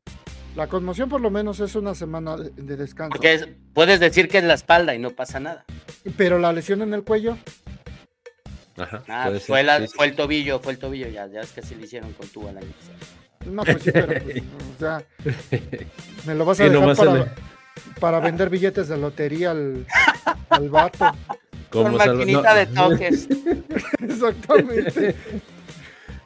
La 0.55 0.69
conmoción 0.69 1.09
por 1.11 1.21
lo 1.21 1.31
menos 1.31 1.61
es 1.61 1.75
una 1.75 1.95
semana 1.95 2.37
de, 2.37 2.51
de 2.51 2.77
descanso. 2.77 3.11
Porque 3.11 3.35
es- 3.35 3.49
puedes 3.75 4.01
decir 4.01 4.29
que 4.29 4.39
es 4.39 4.45
la 4.45 4.55
espalda 4.55 4.95
y 4.95 4.99
no 4.99 5.11
pasa 5.11 5.39
nada. 5.41 5.65
Pero 6.17 6.39
la 6.39 6.53
lesión 6.53 6.81
en 6.83 6.95
el 6.95 7.03
cuello, 7.05 7.37
Ajá. 8.79 9.03
Ah, 9.09 9.31
fue, 9.47 9.63
la- 9.63 9.79
sí, 9.81 9.87
sí. 9.89 9.93
fue 9.97 10.07
el 10.07 10.15
tobillo, 10.17 10.61
fue 10.61 10.73
el 10.73 10.79
tobillo, 10.79 11.09
ya, 11.09 11.27
ya 11.27 11.41
es 11.41 11.51
que 11.53 11.63
sí 11.63 11.75
le 11.75 11.85
hicieron 11.85 12.13
con 12.13 12.27
tu 12.29 12.47
al 12.49 12.59
año 12.59 12.67
no, 13.47 13.63
pues 13.65 13.81
sí, 13.83 13.91
pero 13.93 14.07
pues, 14.25 14.43
o 14.77 14.79
sea, 14.81 15.05
me 16.27 16.35
lo 16.35 16.45
vas 16.45 16.59
a 16.61 16.65
Que 16.65 16.71
dejar 16.71 16.97
se 16.97 17.05
para, 17.05 17.35
para 18.01 18.21
vender 18.21 18.51
billetes 18.51 18.89
de 18.89 18.97
lotería 18.99 19.53
al, 19.53 19.87
al 20.51 20.69
vato. 20.71 21.13
Como 21.71 21.97
Con 21.97 21.97
maquinita 21.97 22.51
no. 22.51 22.55
de 22.55 22.67
toques. 22.67 23.29
Exactamente. 24.01 25.15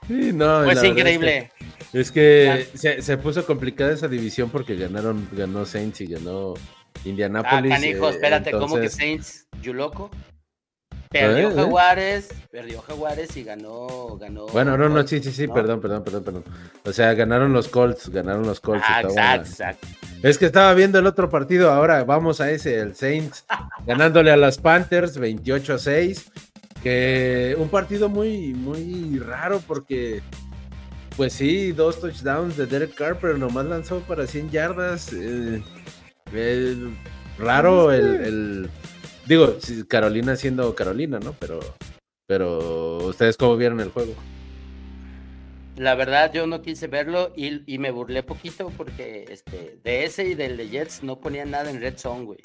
Sí, 0.06 0.32
no, 0.32 0.62
Pues 0.64 0.82
increíble. 0.84 1.50
Es 1.92 2.10
que, 2.12 2.60
es 2.60 2.68
que 2.70 2.78
se, 2.78 3.02
se 3.02 3.16
puso 3.16 3.44
complicada 3.46 3.92
esa 3.92 4.06
división 4.08 4.50
porque 4.50 4.76
ganaron, 4.76 5.28
ganó 5.32 5.64
Saints 5.64 6.00
y 6.02 6.06
ganó 6.06 6.54
Ah, 6.56 7.00
Indianapolis. 7.04 7.72
canijo, 7.72 8.08
eh, 8.08 8.10
espérate, 8.10 8.50
¿cómo 8.52 8.66
que 8.74 8.82
entonces- 8.82 8.94
Saints, 8.94 9.46
you 9.62 9.72
loco? 9.72 10.10
Perdió 11.08 11.48
¿Eh? 11.48 11.52
¿Eh? 11.52 11.54
Jaguares, 11.56 12.28
perdió 12.52 12.82
Jaguares 12.82 13.36
y 13.36 13.42
ganó, 13.42 14.16
ganó. 14.20 14.46
Bueno, 14.46 14.76
no, 14.76 14.88
no, 14.88 15.06
sí, 15.06 15.20
sí, 15.22 15.32
sí, 15.32 15.46
¿no? 15.48 15.54
perdón, 15.54 15.80
perdón, 15.80 16.04
perdón, 16.04 16.22
perdón. 16.24 16.44
O 16.84 16.92
sea, 16.92 17.14
ganaron 17.14 17.52
los 17.52 17.68
Colts, 17.68 18.10
ganaron 18.10 18.42
los 18.46 18.60
Colts. 18.60 18.84
Ah, 18.86 19.00
exacto, 19.00 19.48
exacto. 19.50 19.88
Es 20.22 20.36
que 20.36 20.46
estaba 20.46 20.74
viendo 20.74 20.98
el 20.98 21.06
otro 21.06 21.30
partido, 21.30 21.70
ahora 21.70 22.04
vamos 22.04 22.40
a 22.40 22.50
ese, 22.50 22.78
el 22.78 22.94
Saints, 22.94 23.44
ganándole 23.86 24.30
a 24.30 24.36
las 24.36 24.58
Panthers 24.58 25.16
28 25.18 25.74
a 25.74 25.78
6, 25.78 26.30
que 26.82 27.56
un 27.58 27.68
partido 27.70 28.08
muy, 28.08 28.52
muy 28.52 29.18
raro 29.18 29.62
porque, 29.66 30.20
pues 31.16 31.32
sí, 31.32 31.72
dos 31.72 32.00
touchdowns 32.00 32.56
de 32.58 32.66
Derek 32.66 32.94
Carr, 32.94 33.18
pero 33.20 33.38
nomás 33.38 33.64
lanzó 33.66 34.00
para 34.00 34.26
100 34.26 34.50
yardas. 34.50 35.10
eh, 35.14 35.62
eh, 36.34 36.76
raro 37.38 37.90
el, 37.90 38.04
el- 38.16 38.70
digo, 39.26 39.56
Carolina 39.88 40.36
siendo 40.36 40.74
Carolina, 40.74 41.18
¿no? 41.18 41.34
Pero, 41.40 41.60
pero, 42.26 42.98
¿ustedes 43.06 43.38
cómo 43.38 43.56
vieron 43.56 43.80
el 43.80 43.88
juego? 43.90 44.12
La 45.80 45.94
verdad, 45.94 46.30
yo 46.30 46.46
no 46.46 46.60
quise 46.60 46.88
verlo 46.88 47.32
y, 47.34 47.62
y 47.72 47.78
me 47.78 47.90
burlé 47.90 48.22
poquito 48.22 48.70
porque 48.76 49.24
este, 49.30 49.78
de 49.82 50.04
ese 50.04 50.24
y 50.26 50.34
del 50.34 50.58
de 50.58 50.68
Jets 50.68 51.02
no 51.02 51.18
ponían 51.18 51.50
nada 51.52 51.70
en 51.70 51.80
Red 51.80 51.96
Zone, 51.96 52.24
güey. 52.26 52.38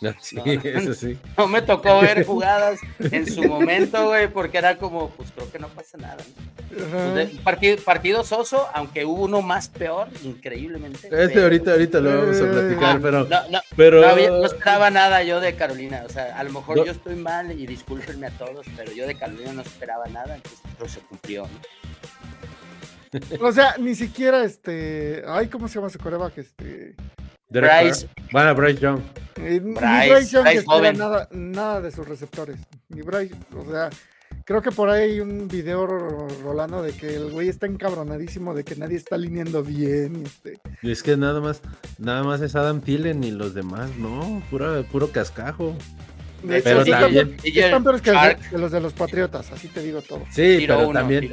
Sí, 0.20 0.34
No. 0.34 0.42
eso 0.44 0.94
sí. 0.94 1.16
No 1.38 1.46
me 1.46 1.62
tocó 1.62 2.00
ver 2.00 2.24
jugadas 2.26 2.80
en 2.98 3.24
su 3.32 3.44
momento, 3.44 4.08
güey, 4.08 4.26
porque 4.26 4.58
era 4.58 4.76
como, 4.76 5.10
pues 5.10 5.30
creo 5.30 5.52
que 5.52 5.60
no 5.60 5.68
pasa 5.68 5.96
nada. 5.98 6.16
¿no? 6.16 6.76
Pues, 6.90 7.14
de- 7.14 7.26
partido, 7.44 7.76
partido 7.84 8.24
soso, 8.24 8.66
aunque 8.74 9.04
hubo 9.04 9.22
uno 9.22 9.40
más 9.42 9.68
peor, 9.68 10.08
increíblemente. 10.24 11.06
Este 11.06 11.28
pero- 11.28 11.42
ahorita, 11.44 11.70
ahorita 11.70 12.00
lo 12.00 12.18
vamos 12.18 12.40
a 12.40 12.50
platicar, 12.50 12.96
Ah, 12.96 12.98
pero, 13.00 13.24
no, 13.28 13.48
no, 13.50 13.60
pero 13.76 14.00
no 14.00 14.08
había- 14.08 14.30
no 14.30 14.44
esperaba 14.44 14.90
nada 14.90 15.22
yo 15.22 15.38
de 15.38 15.54
Carolina. 15.54 16.02
O 16.04 16.08
sea, 16.08 16.36
a 16.36 16.42
lo 16.42 16.50
mejor 16.50 16.84
yo 16.84 16.90
estoy 16.90 17.14
mal 17.14 17.52
y 17.56 17.64
discúlpenme 17.68 18.26
a 18.26 18.30
todos, 18.30 18.66
pero 18.76 18.90
yo 18.90 19.06
de 19.06 19.14
Carolina 19.14 19.52
no 19.52 19.62
esperaba 19.62 20.06
nada, 20.08 20.34
entonces 20.34 20.60
creo 20.76 20.86
que 20.88 20.92
se 20.92 21.00
cumplió. 21.02 21.42
¿no? 21.44 21.81
O 23.40 23.52
sea, 23.52 23.76
ni 23.78 23.94
siquiera 23.94 24.44
este. 24.44 25.22
Ay, 25.26 25.48
¿cómo 25.48 25.68
se 25.68 25.74
llama 25.76 25.88
ese 25.88 25.98
coreback? 25.98 26.38
Este. 26.38 26.94
Derek 27.48 27.70
Bryce. 27.82 28.06
Carr. 28.06 28.26
Bueno, 28.32 28.54
Bryce 28.54 28.80
Young. 28.80 29.00
eh, 29.36 29.60
ni 29.62 29.74
Bryce, 29.74 30.10
Bryce 30.10 30.30
Young 30.32 30.42
Bryce 30.44 30.58
espera 30.60 30.92
nada, 30.94 31.28
nada 31.32 31.80
de 31.82 31.90
sus 31.90 32.08
receptores. 32.08 32.56
Ni 32.88 33.02
Bryce, 33.02 33.34
o 33.54 33.70
sea, 33.70 33.90
creo 34.46 34.62
que 34.62 34.70
por 34.70 34.88
ahí 34.88 35.10
hay 35.12 35.20
un 35.20 35.48
video 35.48 35.86
ro- 35.86 36.28
rolando 36.42 36.82
de 36.82 36.92
que 36.92 37.14
el 37.14 37.30
güey 37.30 37.48
está 37.50 37.66
encabronadísimo 37.66 38.54
de 38.54 38.64
que 38.64 38.76
nadie 38.76 38.96
está 38.96 39.16
alineando 39.16 39.62
bien. 39.62 40.22
y 40.22 40.24
Este. 40.24 40.60
Y 40.80 40.90
es 40.92 41.02
que 41.02 41.16
nada 41.18 41.40
más, 41.40 41.60
nada 41.98 42.22
más 42.24 42.40
es 42.40 42.56
Adam 42.56 42.80
Thielen 42.80 43.22
y 43.22 43.30
los 43.32 43.52
demás, 43.52 43.90
no, 43.98 44.42
pura, 44.50 44.82
puro 44.90 45.08
cascajo. 45.12 45.76
De 46.42 46.56
hecho, 46.58 46.64
Pero 46.64 46.84
sí 46.84 46.90
también- 46.90 47.36
están 47.44 47.82
peores 47.84 48.02
que, 48.02 48.10
los 48.12 48.20
Shark 48.22 48.40
de- 48.42 48.48
que 48.50 48.58
los 48.58 48.72
de 48.72 48.80
los 48.80 48.92
Patriotas, 48.92 49.52
así 49.52 49.68
te 49.68 49.82
digo 49.82 50.02
todo. 50.02 50.24
Sí, 50.30 50.56
pero 50.66 50.88
uno, 50.88 50.92
también, 50.98 51.30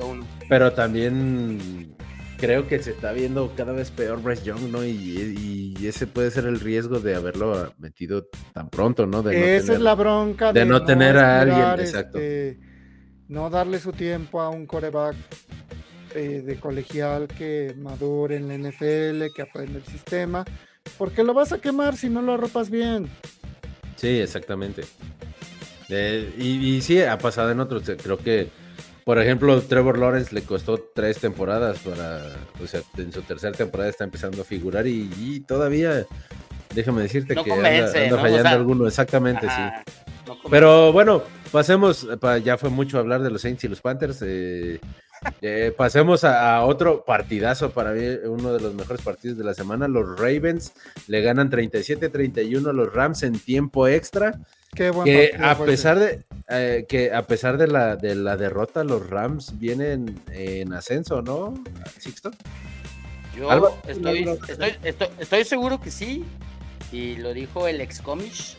pero 0.47 0.71
también 0.73 1.95
creo 2.37 2.67
que 2.67 2.79
se 2.81 2.91
está 2.91 3.11
viendo 3.11 3.51
cada 3.55 3.73
vez 3.73 3.91
peor 3.91 4.21
Bryce 4.21 4.43
Young, 4.43 4.69
¿no? 4.71 4.85
Y, 4.85 5.75
y 5.79 5.87
ese 5.87 6.07
puede 6.07 6.31
ser 6.31 6.45
el 6.45 6.59
riesgo 6.59 6.99
de 6.99 7.15
haberlo 7.15 7.73
metido 7.79 8.27
tan 8.53 8.69
pronto, 8.69 9.05
¿no? 9.07 9.23
De 9.23 9.37
no 9.37 9.45
Esa 9.45 9.61
tener- 9.65 9.77
es 9.77 9.81
la 9.81 9.95
bronca 9.95 10.53
de 10.53 10.65
no 10.65 10.85
tener 10.85 11.17
a 11.17 11.41
alguien, 11.41 11.85
exacto. 11.85 12.17
este, 12.19 12.59
no 13.27 13.49
darle 13.49 13.79
su 13.79 13.91
tiempo 13.91 14.41
a 14.41 14.49
un 14.49 14.65
coreback 14.67 15.15
eh, 16.15 16.41
de 16.45 16.55
colegial 16.59 17.27
que 17.27 17.75
madure 17.77 18.35
en 18.37 18.47
la 18.47 18.55
NFL, 18.55 19.31
que 19.35 19.41
aprenda 19.43 19.77
el 19.77 19.85
sistema, 19.85 20.43
porque 20.97 21.23
lo 21.23 21.33
vas 21.35 21.51
a 21.51 21.59
quemar 21.59 21.97
si 21.97 22.09
no 22.09 22.21
lo 22.21 22.33
arropas 22.33 22.69
bien. 22.71 23.07
Sí, 23.99 24.19
exactamente. 24.19 24.83
Eh, 25.89 26.33
y, 26.37 26.75
y 26.75 26.81
sí, 26.81 27.01
ha 27.01 27.17
pasado 27.17 27.51
en 27.51 27.59
otros. 27.59 27.87
eh, 27.89 27.97
Creo 28.01 28.17
que, 28.17 28.49
por 29.03 29.19
ejemplo, 29.19 29.59
Trevor 29.61 29.97
Lawrence 29.97 30.33
le 30.33 30.43
costó 30.43 30.77
tres 30.93 31.17
temporadas 31.17 31.79
para, 31.79 32.21
o 32.63 32.67
sea, 32.67 32.81
en 32.97 33.11
su 33.11 33.21
tercera 33.23 33.55
temporada 33.57 33.89
está 33.89 34.03
empezando 34.03 34.41
a 34.41 34.45
figurar 34.45 34.85
y, 34.87 35.09
y 35.19 35.39
todavía, 35.41 36.05
déjame 36.75 37.01
decirte 37.01 37.33
No 37.35 37.43
que 37.43 37.51
anda, 37.51 37.67
anda 37.87 38.09
¿no? 38.09 38.15
O 38.15 38.19
fallando 38.19 38.43
sea, 38.43 38.51
alguno, 38.53 38.87
exactamente, 38.87 39.47
Ajá, 39.47 39.83
sí. 39.85 39.93
no 40.27 40.37
Pero 40.49 40.93
bueno, 40.93 41.23
pasemos, 41.51 42.07
pa- 42.21 42.37
ya 42.37 42.57
fue 42.57 42.69
mucho 42.69 42.99
hablar 42.99 43.21
de 43.23 43.31
los 43.31 43.41
Saints 43.41 43.63
y 43.63 43.67
los 43.67 43.81
Panthers. 43.81 44.19
eh, 44.21 44.79
eh, 45.41 45.73
pasemos 45.75 46.23
a, 46.23 46.55
a 46.57 46.65
otro 46.65 47.03
partidazo 47.05 47.71
para 47.71 47.91
mí, 47.91 48.01
uno 48.25 48.53
de 48.53 48.59
los 48.61 48.73
mejores 48.73 49.01
partidos 49.01 49.38
de 49.38 49.43
la 49.43 49.53
semana. 49.53 49.88
Los 49.88 50.17
Ravens 50.19 50.73
le 51.07 51.21
ganan 51.21 51.49
37-31 51.51 52.69
a 52.69 52.73
los 52.73 52.93
Rams 52.93 53.23
en 53.23 53.38
tiempo 53.39 53.88
extra. 53.88 54.39
Qué 54.75 54.91
buen 54.91 55.05
Que 55.05 55.29
partido 55.38 55.49
a 55.49 55.65
pesar 55.65 55.97
ese. 55.97 56.05
de 56.05 56.25
eh, 56.79 56.85
que 56.88 57.13
a 57.13 57.23
pesar 57.25 57.57
de 57.57 57.67
la, 57.67 57.95
de 57.95 58.15
la 58.15 58.38
derrota, 58.38 58.83
los 58.83 59.09
Rams 59.09 59.57
vienen 59.59 60.19
en 60.31 60.73
ascenso, 60.73 61.21
¿no? 61.21 61.55
Sixto. 61.97 62.31
Yo 63.35 63.51
estoy, 63.88 64.23
algo- 64.23 64.39
estoy, 64.47 64.75
estoy, 64.83 65.07
estoy 65.19 65.43
seguro 65.45 65.79
que 65.79 65.91
sí. 65.91 66.25
Y 66.91 67.17
lo 67.17 67.33
dijo 67.33 67.67
el 67.67 67.81
ex 67.81 68.01
comish. 68.01 68.57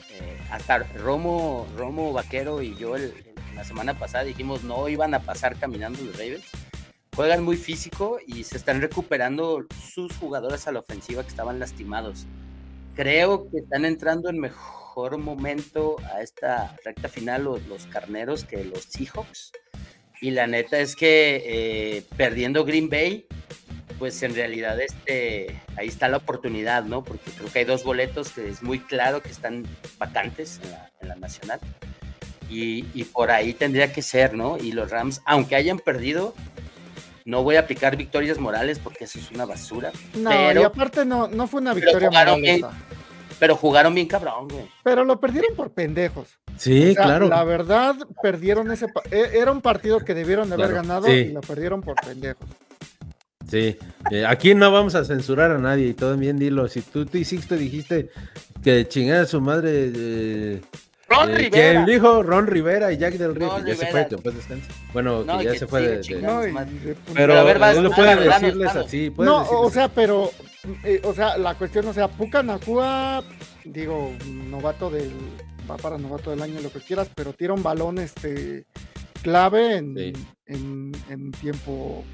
hasta 0.50 0.78
Romo, 0.78 1.66
Romo 1.76 2.12
Vaquero 2.12 2.62
y 2.62 2.76
yo 2.76 2.94
el- 2.96 3.12
la 3.60 3.64
semana 3.64 3.92
pasada 3.92 4.24
dijimos 4.24 4.64
no 4.64 4.88
iban 4.88 5.12
a 5.12 5.20
pasar 5.20 5.54
caminando 5.58 6.02
los 6.02 6.16
Ravens. 6.16 6.46
Juegan 7.14 7.44
muy 7.44 7.58
físico 7.58 8.18
y 8.26 8.44
se 8.44 8.56
están 8.56 8.80
recuperando 8.80 9.66
sus 9.92 10.16
jugadores 10.16 10.66
a 10.66 10.72
la 10.72 10.78
ofensiva 10.78 11.22
que 11.22 11.28
estaban 11.28 11.58
lastimados. 11.58 12.26
Creo 12.94 13.50
que 13.50 13.58
están 13.58 13.84
entrando 13.84 14.30
en 14.30 14.38
mejor 14.38 15.18
momento 15.18 15.96
a 16.10 16.22
esta 16.22 16.74
recta 16.86 17.10
final 17.10 17.44
los, 17.44 17.66
los 17.66 17.84
carneros 17.84 18.44
que 18.46 18.64
los 18.64 18.84
Seahawks. 18.84 19.52
Y 20.22 20.30
la 20.30 20.46
neta 20.46 20.78
es 20.78 20.96
que 20.96 21.42
eh, 21.44 22.02
perdiendo 22.16 22.64
Green 22.64 22.88
Bay, 22.88 23.26
pues 23.98 24.22
en 24.22 24.34
realidad 24.34 24.80
este, 24.80 25.60
ahí 25.76 25.88
está 25.88 26.08
la 26.08 26.16
oportunidad, 26.16 26.84
¿no? 26.84 27.04
Porque 27.04 27.30
creo 27.30 27.52
que 27.52 27.58
hay 27.58 27.64
dos 27.66 27.84
boletos 27.84 28.30
que 28.30 28.48
es 28.48 28.62
muy 28.62 28.78
claro 28.78 29.20
que 29.20 29.28
están 29.28 29.66
vacantes 29.98 30.60
en 30.64 30.70
la, 30.70 30.90
en 31.02 31.08
la 31.08 31.16
nacional. 31.16 31.60
Y, 32.50 32.84
y 32.94 33.04
por 33.04 33.30
ahí 33.30 33.54
tendría 33.54 33.92
que 33.92 34.02
ser, 34.02 34.34
¿no? 34.34 34.58
Y 34.58 34.72
los 34.72 34.90
Rams, 34.90 35.22
aunque 35.24 35.54
hayan 35.54 35.78
perdido, 35.78 36.34
no 37.24 37.42
voy 37.44 37.56
a 37.56 37.60
aplicar 37.60 37.96
victorias 37.96 38.38
morales 38.38 38.78
porque 38.80 39.04
eso 39.04 39.18
es 39.20 39.30
una 39.30 39.44
basura. 39.44 39.92
No, 40.14 40.30
pero- 40.30 40.60
y 40.60 40.64
aparte 40.64 41.04
no, 41.04 41.28
no 41.28 41.46
fue 41.46 41.60
una 41.60 41.74
victoria 41.74 42.10
moral. 42.10 42.42
Pero 43.38 43.56
jugaron 43.56 43.94
bien 43.94 44.06
cabrón, 44.06 44.48
güey. 44.48 44.68
Pero 44.82 45.04
lo 45.04 45.18
perdieron 45.18 45.56
por 45.56 45.70
pendejos. 45.72 46.28
Sí, 46.58 46.90
O 46.90 46.92
sea, 46.94 47.04
claro. 47.04 47.28
La 47.28 47.42
verdad, 47.44 47.96
perdieron 48.22 48.70
ese. 48.70 48.86
e- 49.10 49.30
Era 49.38 49.50
un 49.50 49.62
partido 49.62 50.00
que 50.00 50.12
debieron 50.12 50.48
de 50.50 50.56
haber 50.56 50.70
Claro, 50.72 50.82
ganado 50.82 51.06
sí. 51.06 51.12
y 51.12 51.32
lo 51.32 51.40
perdieron 51.40 51.80
por 51.80 51.94
pendejos. 52.04 52.46
Sí. 53.50 53.78
Eh, 54.10 54.26
aquí 54.26 54.54
no 54.54 54.70
vamos 54.70 54.94
a 54.94 55.04
censurar 55.04 55.50
a 55.52 55.58
nadie 55.58 55.86
y 55.88 55.94
todo 55.94 56.16
bien 56.18 56.38
dilo. 56.38 56.68
Si 56.68 56.82
tú, 56.82 57.06
tú 57.06 57.22
Sixto 57.24 57.56
dijiste 57.56 58.10
que 58.62 58.86
chingada 58.86 59.24
su 59.24 59.40
madre. 59.40 59.90
eh, 59.94 60.60
Ron 61.10 61.30
eh, 61.30 61.34
Rivera. 61.34 61.50
¿Quién 61.50 61.86
dijo? 61.86 62.22
Ron 62.22 62.46
Rivera 62.46 62.92
y 62.92 62.96
Jack 62.98 63.14
del 63.14 63.34
Río, 63.34 63.48
Ron 63.48 63.66
ya 63.66 63.74
se 63.74 63.86
fue, 63.86 64.06
descanse. 64.06 64.68
Bueno, 64.92 65.24
No, 65.24 65.38
que 65.38 65.44
ya 65.44 65.52
que 65.52 65.58
se 65.58 65.66
fue 65.66 66.02
sigue 66.02 66.20
de- 66.20 66.26
de, 66.52 66.52
Pero, 66.84 66.96
Pero 67.14 67.34
a 67.38 67.42
ver, 67.44 67.58
vas- 67.58 67.76
no 67.78 67.88
vas- 67.90 67.96
puede 67.96 68.08
danos, 68.10 68.24
danos, 68.26 68.40
decirles 68.42 68.76
así. 68.76 69.12
No, 69.18 69.42
o 69.50 69.70
sea, 69.70 69.88
pero, 69.88 70.30
eh, 70.84 71.00
o 71.04 71.12
sea, 71.12 71.36
la 71.36 71.54
cuestión, 71.54 71.86
o 71.88 71.92
sea, 71.92 72.08
Puka 72.08 72.42
Nakua, 72.42 73.24
digo, 73.64 74.12
novato 74.48 74.88
del, 74.90 75.10
va 75.70 75.76
para 75.76 75.98
novato 75.98 76.30
del 76.30 76.42
año, 76.42 76.60
lo 76.60 76.70
que 76.72 76.80
quieras, 76.80 77.08
pero 77.14 77.32
tira 77.32 77.54
un 77.54 77.62
balón, 77.62 77.98
este, 77.98 78.64
clave 79.22 79.76
en, 79.78 79.94
Sí. 79.96 80.12
en, 80.46 80.92
en 81.08 81.30
tiempo, 81.32 82.04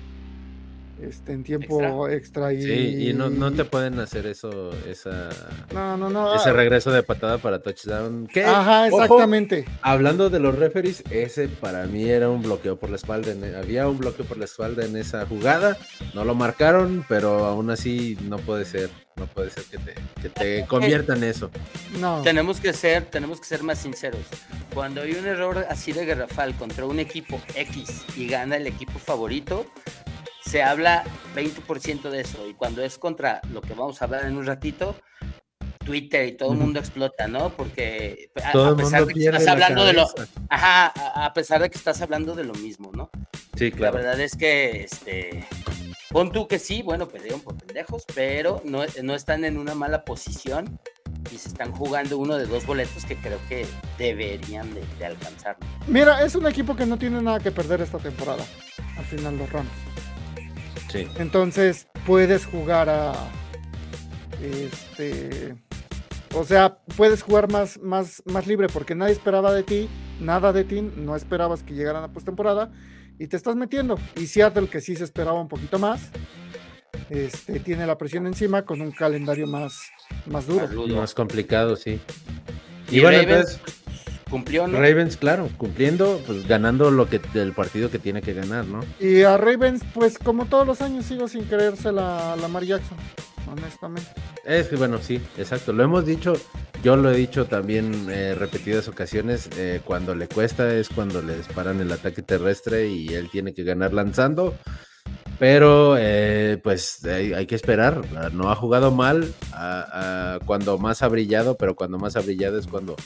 este, 1.03 1.33
en 1.33 1.45
tiempo 1.45 2.09
extra, 2.09 2.53
y... 2.53 2.63
Sí, 2.63 3.09
y 3.09 3.13
no, 3.13 3.29
no 3.29 3.53
te 3.53 3.65
pueden 3.65 3.99
hacer 4.01 4.27
eso, 4.27 4.73
esa, 4.89 5.29
No, 5.73 5.97
no, 5.97 6.09
no. 6.09 6.35
ese 6.35 6.51
ah, 6.51 6.53
regreso 6.53 6.91
de 6.91 7.03
patada 7.03 7.39
para 7.39 7.61
touchdown. 7.61 8.27
¿Qué? 8.33 8.45
Ajá, 8.45 8.87
Ojo, 8.91 9.03
exactamente. 9.05 9.65
Hablando 9.83 10.31
de 10.31 10.41
los 10.41 10.57
referees, 10.59 11.03
ese 11.11 11.49
para 11.49 11.87
mí 11.87 12.09
era 12.09 12.31
un 12.31 12.43
bloqueo 12.43 12.77
por 12.77 12.91
la 12.91 12.97
espalda. 12.97 13.33
en- 13.33 13.45
e, 13.45 13.57
había 13.57 13.89
un 13.89 13.99
bloqueo 13.99 14.25
por 14.25 14.39
la 14.39 14.47
espalda 14.47 14.85
en 14.85 14.97
esa 14.97 15.27
jugada. 15.27 15.77
No 16.15 16.25
lo 16.25 16.35
marcaron, 16.35 17.05
pero 17.09 17.45
aún 17.45 17.71
así 17.71 18.17
no 18.23 18.39
puede 18.39 18.65
ser. 18.65 18.91
No 19.17 19.27
puede 19.27 19.49
ser 19.51 19.65
que 19.65 19.79
te, 19.79 19.95
que 20.21 20.29
te 20.29 20.67
conviertan 20.67 21.19
en 21.19 21.25
eso. 21.31 21.51
No. 21.99 22.21
Tenemos 22.21 22.61
que 22.61 22.75
ser, 22.75 23.07
tenemos 23.07 23.41
que 23.41 23.47
ser 23.47 23.63
más 23.63 23.79
sinceros. 23.79 24.21
Cuando 24.75 25.01
hay 25.01 25.13
un 25.13 25.27
error 25.27 25.67
así 25.71 25.93
de 25.93 26.05
garrafal 26.05 26.55
contra 26.57 26.85
un 26.85 27.01
equipo 27.01 27.41
X 27.55 28.05
y 28.15 28.27
gana 28.29 28.57
el 28.57 28.67
equipo 28.67 28.99
favorito, 28.99 29.65
se 30.47 30.63
habla 30.63 31.05
20% 31.35 32.11
de 32.11 32.21
eso. 32.21 32.47
Y 32.49 32.55
cuando 32.55 32.83
es 32.83 32.99
contra 32.99 33.41
lo 33.53 33.61
que 33.61 33.75
vamos 33.75 34.01
a 34.01 34.05
hablar 34.07 34.25
en 34.27 34.37
un 34.37 34.47
ratito, 34.47 34.97
Twitter 35.85 36.27
y 36.27 36.33
todo 36.37 36.53
el 36.53 36.59
mundo 36.59 36.81
explota, 36.81 37.29
¿no? 37.29 37.51
Porque 37.51 38.31
a, 38.43 38.53
Todo 38.53 38.75
a 38.75 38.77
pesar 38.77 39.01
mundo 39.01 39.07
de 39.07 39.15
que 39.15 39.25
estás 39.27 39.45
la 39.45 39.53
hablando 39.53 39.85
de 39.85 39.93
lo, 39.93 40.07
ajá, 40.49 40.93
a, 40.97 41.27
a 41.27 41.33
pesar 41.33 41.63
de 41.63 41.71
que 41.71 41.79
estás 41.79 42.01
hablando 42.03 42.35
de 42.35 42.45
lo 42.45 42.55
mismo, 42.55 42.91
¿no? 42.93 43.11
Sí, 43.57 43.71
La 43.71 43.77
claro. 43.77 43.97
verdad 43.99 44.21
es 44.21 44.37
que, 44.37 44.83
este, 44.83 45.45
pon 46.11 46.33
tú 46.33 46.49
que 46.49 46.59
sí, 46.59 46.83
bueno, 46.83 47.09
perdieron 47.09 47.41
por 47.41 47.57
pendejos, 47.57 48.05
pero 48.15 48.61
no, 48.65 48.83
no 49.03 49.15
están 49.15 49.45
en 49.45 49.57
una 49.59 49.75
mala 49.75 50.05
posición 50.05 50.79
y 51.31 51.39
se 51.39 51.49
están 51.49 51.73
jugando 51.73 52.19
uno 52.19 52.37
de 52.37 52.47
dos 52.47 52.67
boletos 52.67 53.05
que 53.05 53.17
creo 53.17 53.39
que 53.49 53.67
deberían 53.99 54.73
de, 54.75 54.85
de 54.99 55.07
alcanzar. 55.07 55.57
Mira, 55.87 56.25
es 56.25 56.35
un 56.35 56.47
equipo 56.47 56.77
que 56.77 56.87
no 56.87 56.99
tiene 56.99 57.23
nada 57.23 57.41
que 57.41 57.51
perder 57.51 57.81
esta 57.81 57.99
temporada. 57.99 58.45
Al 58.97 59.05
final 59.05 59.39
los 59.39 59.51
Rams. 59.51 59.71
Sí. 60.89 61.09
Entonces 61.17 61.89
puedes 62.07 62.47
jugar 62.47 62.89
a. 62.89 63.13
Este. 64.43 65.57
O 66.35 66.45
sea, 66.45 66.79
puedes 66.97 67.23
jugar 67.23 67.51
más, 67.51 67.81
más, 67.81 68.23
más 68.27 68.47
libre 68.47 68.69
porque 68.69 68.95
nadie 68.95 69.13
esperaba 69.13 69.55
de 69.55 69.63
ti, 69.63 69.89
nada 70.21 70.53
de 70.53 70.65
ti, 70.65 70.83
no 70.83 71.17
esperabas 71.17 71.63
que 71.63 71.73
llegaran 71.73 72.05
a 72.05 72.13
postemporada 72.13 72.71
y 73.19 73.27
te 73.27 73.37
estás 73.37 73.57
metiendo. 73.57 73.99
Y 74.17 74.27
Seattle, 74.27 74.69
que 74.69 74.81
sí 74.81 74.97
se 74.97 75.05
esperaba 75.05 75.41
un 75.41 75.49
poquito 75.49 75.79
más, 75.79 76.11
este, 77.09 77.61
tiene 77.61 77.87
la 77.87 77.97
presión 77.97 78.27
encima 78.27 78.67
con 78.67 78.81
un 78.81 78.91
calendario 78.91 79.47
más, 79.47 79.91
más 80.27 80.47
duro. 80.47 80.69
Más 80.97 81.15
complicado, 81.15 81.77
sí. 81.77 82.01
Y, 82.91 82.99
Y 82.99 83.01
bueno, 83.01 83.19
Ravens, 83.19 83.53
entonces, 83.53 83.86
Cumplió, 84.29 84.67
¿no? 84.67 84.81
Ravens, 84.81 85.17
claro, 85.17 85.49
cumpliendo, 85.57 86.21
pues 86.27 86.49
ganando 86.49 86.91
lo 86.91 87.09
que 87.09 87.21
del 87.33 87.53
partido 87.53 87.91
que 87.91 88.01
tiene 88.01 88.23
que 88.23 88.35
ganar, 88.35 88.65
¿no? 88.67 88.81
Y 88.99 89.23
a 89.23 89.37
Ravens, 89.37 89.83
pues 89.95 90.19
como 90.19 90.47
todos 90.47 90.67
los 90.67 90.81
años, 90.83 91.05
sigo 91.07 91.29
sin 91.29 91.45
creerse 91.45 91.93
la, 91.93 92.35
la 92.35 92.43
Lamar 92.43 92.65
Jackson, 92.65 92.99
honestamente. 93.49 94.11
Es 94.45 94.67
que 94.67 94.75
bueno, 94.75 94.99
sí, 95.01 95.21
exacto. 95.39 95.73
Lo 95.73 95.85
hemos 95.85 96.05
dicho, 96.05 96.33
yo 96.83 96.97
lo 96.97 97.13
he 97.13 97.17
dicho 97.17 97.45
también 97.47 98.09
eh, 98.11 98.35
repetidas 98.37 98.89
ocasiones, 98.89 99.49
eh, 99.57 99.81
cuando 99.85 100.15
le 100.17 100.27
cuesta 100.27 100.75
es 100.75 100.89
cuando 100.89 101.23
le 101.23 101.37
disparan 101.37 101.81
el 101.81 101.93
ataque 101.93 102.23
terrestre 102.23 102.89
y 102.89 103.09
él 103.15 103.29
tiene 103.31 103.55
que 103.55 103.63
ganar 103.63 103.93
lanzando. 103.95 104.57
Pero 105.39 105.97
eh, 105.99 106.59
pues 106.65 107.05
hay, 107.05 107.33
hay 107.33 107.47
que 107.47 107.55
esperar. 107.55 108.03
No 108.33 108.51
ha 108.51 108.57
jugado 108.57 108.91
mal 108.91 109.33
a- 109.53 110.35
a 110.35 110.39
cuando 110.47 110.79
más 110.79 111.03
ha 111.03 111.09
brillado, 111.09 111.57
pero 111.57 111.77
cuando 111.77 111.99
más 111.99 112.17
ha 112.17 112.21
brillado 112.23 112.59
es 112.59 112.67
cuando 112.67 112.97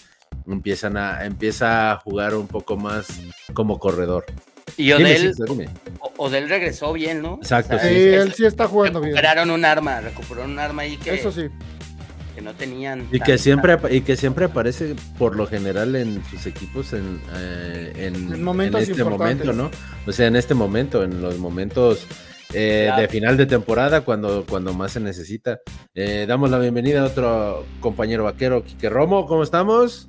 empiezan 0.47 0.97
a, 0.97 1.25
empieza 1.25 1.93
a 1.93 1.97
jugar 1.99 2.35
un 2.35 2.47
poco 2.47 2.77
más 2.77 3.07
como 3.55 3.79
corredor. 3.79 4.25
Y 4.77 4.93
Dime, 4.93 5.15
Odell, 5.17 5.35
dime. 5.49 5.69
O- 5.99 6.13
Odell 6.27 6.49
regresó 6.49 6.93
bien, 6.93 7.23
¿no? 7.23 7.35
Exacto, 7.43 7.77
Sí, 7.81 7.89
sí. 7.89 7.95
él 7.95 8.33
sí 8.33 8.45
está 8.47 8.69
jugando 8.69 9.01
bien. 9.01 9.13
recuperaron 9.13 9.51
un 9.51 9.65
arma, 9.65 10.01
recuperaron 10.01 10.53
un 10.53 10.59
arma 10.61 10.83
ahí 10.83 10.97
que, 10.97 11.15
Eso 11.15 11.33
sí. 11.33 11.49
que 12.35 12.41
no 12.41 12.55
tenían. 12.55 13.07
Y 13.11 13.19
tan- 13.19 13.27
que 13.27 13.39
siempre 13.39 13.77
y 13.91 14.01
que 14.03 14.17
siempre 14.17 14.45
aparece 14.45 14.95
por 15.19 15.35
lo 15.37 15.47
general 15.47 15.97
en 15.97 16.23
sus 16.31 16.47
equipos 16.47 16.93
en, 16.93 17.21
eh, 17.35 17.93
en, 17.97 18.33
En 18.33 18.45
momentos 18.45 18.85
en 18.85 18.91
este 18.93 19.05
momento, 19.05 19.53
¿no? 19.53 19.71
O 20.07 20.13
sea, 20.13 20.29
en 20.29 20.37
este 20.37 20.55
momento, 20.55 21.03
en 21.03 21.21
los 21.21 21.37
momentos 21.39 22.07
eh, 22.55 22.85
Claro. 22.87 23.03
de 23.03 23.09
final 23.09 23.37
de 23.37 23.47
temporada, 23.47 24.01
cuando, 24.03 24.45
cuando 24.49 24.73
más 24.73 24.93
se 24.93 25.01
necesita. 25.01 25.61
Eh, 25.95 26.25
damos 26.29 26.51
la 26.51 26.59
bienvenida 26.59 27.03
a 27.03 27.05
otro 27.07 27.65
compañero 27.81 28.25
vaquero, 28.25 28.65
Quique 28.65 28.89
Romo, 28.89 29.27
¿cómo 29.27 29.43
estamos? 29.45 30.09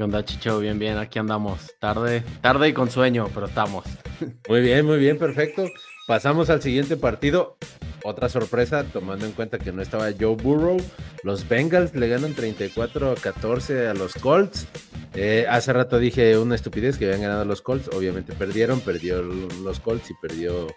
¿Qué 0.00 0.04
onda, 0.04 0.24
Chicho? 0.24 0.60
Bien, 0.60 0.78
bien, 0.78 0.96
aquí 0.96 1.18
andamos. 1.18 1.74
Tarde, 1.78 2.24
tarde 2.40 2.70
y 2.70 2.72
con 2.72 2.90
sueño, 2.90 3.28
pero 3.34 3.44
estamos. 3.44 3.84
Muy 4.48 4.62
bien, 4.62 4.86
muy 4.86 4.96
bien, 4.96 5.18
perfecto. 5.18 5.66
Pasamos 6.06 6.48
al 6.48 6.62
siguiente 6.62 6.96
partido. 6.96 7.58
Otra 8.02 8.30
sorpresa, 8.30 8.84
tomando 8.84 9.26
en 9.26 9.32
cuenta 9.32 9.58
que 9.58 9.72
no 9.72 9.82
estaba 9.82 10.08
Joe 10.18 10.36
Burrow. 10.36 10.78
Los 11.22 11.46
Bengals 11.46 11.94
le 11.94 12.08
ganan 12.08 12.32
34 12.32 13.10
a 13.10 13.14
14 13.14 13.88
a 13.88 13.92
los 13.92 14.14
Colts. 14.14 14.66
Eh, 15.12 15.44
hace 15.50 15.70
rato 15.74 15.98
dije 15.98 16.38
una 16.38 16.54
estupidez 16.54 16.96
que 16.96 17.04
habían 17.04 17.20
ganado 17.20 17.44
los 17.44 17.60
Colts. 17.60 17.90
Obviamente 17.94 18.32
perdieron, 18.32 18.80
perdió 18.80 19.20
los 19.20 19.80
Colts 19.80 20.10
y 20.10 20.14
perdió 20.22 20.68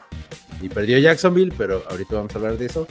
y 0.60 0.68
perdió 0.68 1.00
Jacksonville, 1.00 1.54
pero 1.58 1.82
ahorita 1.90 2.16
vamos 2.16 2.36
a 2.36 2.40
hablar 2.40 2.58
de 2.58 2.66
eso. 2.66 2.88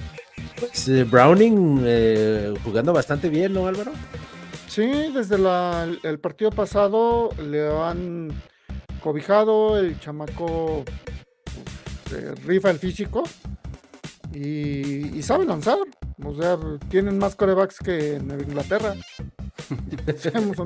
Pues, 0.59 0.89
eh, 0.89 1.05
Browning 1.05 1.83
eh, 1.85 2.55
jugando 2.65 2.95
bastante 2.95 3.29
bien, 3.29 3.53
¿no, 3.53 3.67
Álvaro? 3.67 3.93
Sí, 4.75 4.87
desde 5.13 5.37
la- 5.37 5.87
el- 6.03 6.19
partido 6.19 6.51
pasado 6.51 7.29
le 7.39 7.69
han 7.69 8.31
cobijado, 9.03 9.79
el 9.79 10.01
chamaco 10.01 10.83
eh, 12.11 12.35
rifa 12.47 12.71
el 12.71 12.79
físico 12.79 13.23
y, 14.33 15.19
y 15.19 15.23
sabe 15.23 15.45
lanzar. 15.45 15.77
O 16.25 16.35
sea, 16.35 16.59
tienen 16.89 17.19
más 17.19 17.37
corebacks 17.37 17.81
que 17.81 18.15
en 18.15 18.31
Inglaterra. 18.41 18.95
Seamos 20.17 20.57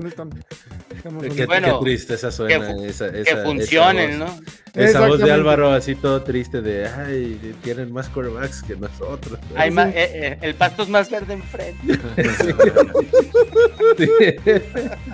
Qué, 1.34 1.46
Bueno, 1.46 1.80
tristeza 1.80 2.30
suena 2.30 2.56
esa, 2.56 2.76
que 2.76 2.88
esa- 2.88 3.08
esa 3.08 3.42
funcionen, 3.44 4.18
voz. 4.18 4.30
¿no? 4.30 4.40
Esa 4.74 5.06
voz 5.06 5.20
de. 5.20 5.30
Álvaro 5.30 5.70
así 5.70 5.94
todo 5.94 6.22
triste 6.22 6.62
de, 6.62 6.88
ay, 6.88 7.54
tienen 7.62 7.92
más 7.92 8.08
quarterbacks 8.08 8.62
que 8.62 8.76
nosotros. 8.76 9.38
Hay 9.54 9.70
eh, 9.70 9.92
eh, 9.94 10.38
el 10.42 10.54
pasto 10.54 10.82
es 10.82 10.88
más 10.88 11.10
verde 11.10 11.34
enfrente. 11.34 11.98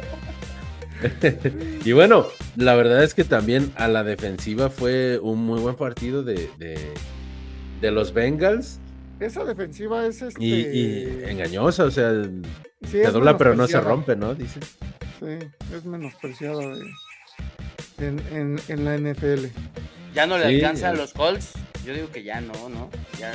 y 1.84 1.92
bueno, 1.92 2.26
la 2.56 2.74
verdad 2.74 3.02
es 3.02 3.14
que 3.14 3.24
también 3.24 3.72
a 3.76 3.88
la 3.88 4.04
defensiva 4.04 4.70
fue 4.70 5.18
un 5.18 5.44
muy 5.44 5.60
buen 5.60 5.74
partido 5.74 6.22
de, 6.22 6.48
de, 6.58 6.78
de 7.80 7.90
los 7.90 8.12
Bengals 8.12 8.78
Esa 9.22 9.44
defensiva 9.44 10.04
es 10.06 10.20
este. 10.22 10.42
y, 10.44 10.52
y 10.52 11.24
engañosa, 11.28 11.84
o 11.84 11.90
sea, 11.90 12.12
sí, 12.82 12.90
se 12.90 13.10
dobla 13.10 13.36
pero 13.38 13.54
no 13.54 13.66
se 13.66 13.74
menospreciada. 13.78 13.88
rompe, 13.88 14.16
¿no? 14.16 14.34
Dice. 14.34 14.60
Sí, 15.20 15.48
es 15.76 15.84
menospreciado 15.84 16.60
de- 16.60 16.90
en, 17.98 18.18
en, 18.32 18.60
en 18.68 18.84
la 18.84 18.96
NFL. 18.98 19.46
Ya 20.14 20.26
no 20.26 20.36
le 20.38 20.48
Sí, 20.48 20.54
alcanza 20.56 20.88
a 20.90 20.94
los 20.94 21.12
Colts. 21.12 21.52
Yo 21.86 21.94
digo 21.94 22.10
que 22.10 22.22
ya 22.22 22.40
no, 22.40 22.52
¿no? 22.68 22.90
Ya. 23.18 23.32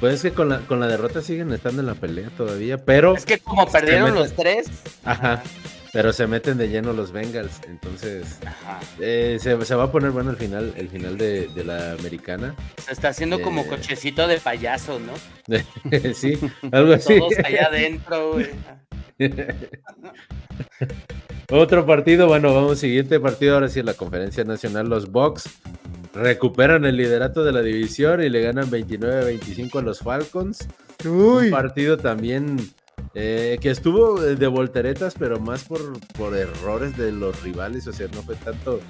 Pues 0.00 0.14
es 0.14 0.22
que 0.22 0.32
con 0.32 0.48
la, 0.48 0.60
con 0.60 0.80
la 0.80 0.86
derrota 0.88 1.20
siguen 1.22 1.52
estando 1.52 1.80
en 1.82 1.86
la 1.86 1.94
pelea 1.94 2.30
todavía, 2.36 2.78
pero, 2.78 3.14
Es 3.14 3.26
que 3.26 3.38
como 3.38 3.66
perdieron 3.70 4.14
los 4.14 4.32
tres. 4.34 4.66
ajá, 5.04 5.42
pero 5.92 6.12
se 6.12 6.26
meten 6.26 6.56
de 6.58 6.68
lleno 6.68 6.92
los 6.92 7.12
Bengals, 7.12 7.60
entonces 7.68 8.38
Ajá. 8.46 8.80
eh, 9.00 9.38
se, 9.40 9.64
se 9.64 9.74
va 9.74 9.84
a 9.84 9.92
poner 9.92 10.10
bueno 10.10 10.30
el 10.30 10.36
final, 10.36 10.72
el 10.76 10.88
final 10.88 11.16
de, 11.18 11.48
de 11.48 11.64
la 11.64 11.92
americana. 11.92 12.54
Se 12.84 12.92
está 12.92 13.08
haciendo 13.08 13.40
como 13.42 13.62
Eh. 13.62 13.66
cochecito 13.66 14.26
de 14.28 14.38
payaso, 14.38 14.98
¿no? 15.00 15.12
sí, 16.14 16.38
algo 16.72 16.92
así. 16.94 17.18
Todos 17.18 17.32
allá 17.44 17.66
adentro, 17.66 18.32
güey. 18.34 18.46
Otro 21.52 21.84
partido, 21.84 22.28
bueno, 22.28 22.54
vamos, 22.54 22.78
siguiente 22.78 23.18
partido, 23.18 23.54
ahora 23.54 23.68
sí 23.68 23.80
en 23.80 23.86
la 23.86 23.94
conferencia 23.94 24.44
nacional, 24.44 24.88
los 24.88 25.10
Bucks 25.10 25.48
recuperan 26.14 26.84
el 26.84 26.96
liderato 26.96 27.42
de 27.44 27.52
la 27.52 27.60
división 27.62 28.22
y 28.22 28.28
le 28.28 28.40
ganan 28.40 28.70
29-25 28.70 29.78
a 29.78 29.82
los 29.82 29.98
Falcons. 30.00 30.68
Uy, 31.04 31.46
Un 31.46 31.50
partido 31.50 31.96
también 31.96 32.56
eh, 33.14 33.58
que 33.60 33.70
estuvo 33.70 34.20
de 34.20 34.46
volteretas, 34.46 35.14
pero 35.18 35.40
más 35.40 35.64
por, 35.64 35.98
por 36.16 36.36
errores 36.36 36.96
de 36.96 37.12
los 37.12 37.42
rivales, 37.42 37.86
o 37.86 37.92
sea, 37.92 38.08
no 38.08 38.22
fue 38.22 38.36
tanto 38.36 38.80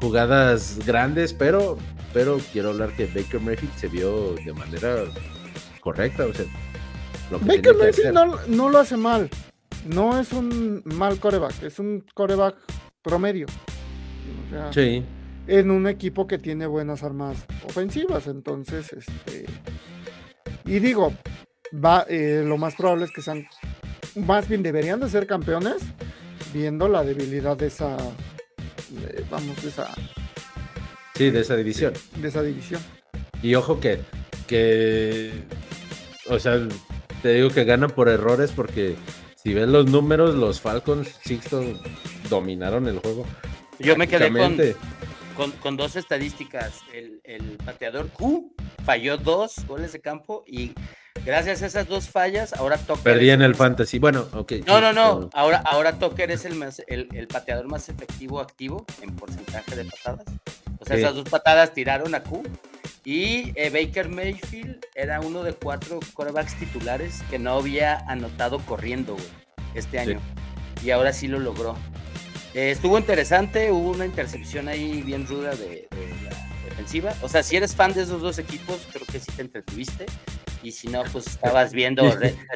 jugadas 0.00 0.78
grandes, 0.86 1.32
pero, 1.32 1.78
pero 2.12 2.38
quiero 2.52 2.70
hablar 2.70 2.94
que 2.96 3.06
Baker 3.06 3.40
Mayfield 3.40 3.74
se 3.76 3.88
vio 3.88 4.34
de 4.34 4.52
manera 4.52 5.04
correcta, 5.80 6.26
o 6.26 6.34
sea, 6.34 6.46
lo 7.30 7.38
que 7.38 7.44
Baker 7.44 7.74
Mayfield 7.76 8.12
no, 8.12 8.36
no 8.46 8.68
lo 8.68 8.78
hace 8.78 8.96
mal. 8.96 9.30
No 9.86 10.20
es 10.20 10.32
un 10.32 10.82
mal 10.84 11.18
coreback, 11.18 11.62
es 11.62 11.78
un 11.78 12.04
coreback 12.12 12.56
promedio. 13.02 13.46
O 13.46 14.50
sea, 14.50 14.72
Sí, 14.72 15.02
en 15.46 15.70
un 15.70 15.86
equipo 15.86 16.26
que 16.26 16.38
tiene 16.38 16.66
buenas 16.66 17.02
armas 17.02 17.46
ofensivas. 17.64 18.26
Entonces, 18.26 18.92
este. 18.92 19.46
Y 20.64 20.78
digo, 20.78 21.12
va, 21.72 22.04
eh, 22.08 22.42
lo 22.44 22.56
más 22.58 22.74
probable 22.74 23.04
es 23.04 23.10
que 23.12 23.22
sean. 23.22 23.46
Más 24.16 24.48
bien 24.48 24.62
deberían 24.62 25.00
de 25.00 25.08
ser 25.08 25.26
campeones, 25.26 25.76
viendo 26.52 26.88
la 26.88 27.04
debilidad 27.04 27.56
de 27.56 27.66
esa. 27.68 27.96
de- 27.96 29.24
vamos, 29.30 29.62
de 29.62 29.68
esa, 29.68 29.88
sí, 31.14 31.30
de 31.30 31.40
esa 31.40 31.56
división. 31.56 31.92
de 32.16 32.28
esa 32.28 32.42
división. 32.42 32.80
Y 33.42 33.54
ojo 33.54 33.78
que, 33.80 34.00
que, 34.48 35.32
o 36.28 36.38
sea, 36.38 36.58
te 37.22 37.34
digo 37.34 37.50
que 37.50 37.64
ganan 37.64 37.90
por 37.90 38.08
errores 38.08 38.50
porque 38.52 38.96
si 39.36 39.54
ves 39.54 39.68
los 39.68 39.86
números, 39.86 40.34
los 40.34 40.60
Falcons, 40.60 41.08
Sixto, 41.24 41.62
dominaron 42.28 42.86
el 42.88 42.98
juego. 42.98 43.24
Yo 43.78 43.96
me 43.96 44.08
quedé 44.08 44.30
con, 45.36 45.52
con 45.52 45.76
dos 45.76 45.96
estadísticas. 45.96 46.80
El, 46.92 47.20
el 47.24 47.56
pateador 47.64 48.08
Q 48.10 48.52
falló 48.90 49.16
dos 49.18 49.64
goles 49.68 49.92
de 49.92 50.00
campo 50.00 50.42
y 50.48 50.72
gracias 51.24 51.62
a 51.62 51.66
esas 51.66 51.86
dos 51.86 52.08
fallas, 52.08 52.52
ahora 52.54 52.76
Tucker. 52.76 53.04
Perdí 53.04 53.30
en 53.30 53.40
el 53.40 53.54
fantasy. 53.54 54.00
Bueno, 54.00 54.26
ok. 54.32 54.54
No, 54.66 54.80
no, 54.80 54.92
no. 54.92 55.30
Ahora, 55.32 55.58
ahora 55.64 55.96
Tucker 55.96 56.28
es 56.32 56.44
el, 56.44 56.56
más, 56.56 56.82
el, 56.88 57.06
el 57.14 57.28
pateador 57.28 57.68
más 57.68 57.88
efectivo 57.88 58.40
activo 58.40 58.84
en 59.00 59.14
porcentaje 59.14 59.76
de 59.76 59.84
patadas. 59.84 60.24
O 60.80 60.84
sea, 60.84 60.96
Sí. 60.96 61.02
esas 61.02 61.14
dos 61.14 61.28
patadas 61.28 61.72
tiraron 61.72 62.16
a 62.16 62.22
Q. 62.24 62.42
Y 63.04 63.52
eh, 63.54 63.70
Baker 63.70 64.08
Mayfield 64.08 64.84
era 64.96 65.20
uno 65.20 65.44
de 65.44 65.52
cuatro 65.52 66.00
quarterbacks 66.12 66.58
titulares 66.58 67.22
que 67.30 67.38
no 67.38 67.52
había 67.58 67.98
anotado 68.08 68.58
corriendo, 68.58 69.12
güey, 69.14 69.26
este 69.76 70.02
Sí. 70.02 70.10
año. 70.10 70.20
Y 70.84 70.90
ahora 70.90 71.12
sí 71.12 71.28
lo 71.28 71.38
logró. 71.38 71.76
Eh, 72.54 72.72
estuvo 72.72 72.98
interesante, 72.98 73.70
hubo 73.70 73.90
una 73.92 74.04
intercepción 74.04 74.66
ahí 74.66 75.00
bien 75.02 75.28
ruda 75.28 75.50
de, 75.50 75.86
de 75.90 76.08
la 76.24 76.30
O 77.22 77.28
sea, 77.28 77.42
si 77.42 77.56
eres 77.56 77.74
fan 77.74 77.92
de 77.92 78.02
esos 78.02 78.20
dos 78.22 78.38
equipos, 78.38 78.78
creo 78.92 79.06
que 79.06 79.18
sí 79.20 79.30
te 79.36 79.42
entretuviste. 79.42 80.06
Y 80.62 80.72
si 80.72 80.88
no, 80.88 81.02
pues 81.12 81.26
estabas 81.28 81.72
viendo. 81.72 82.02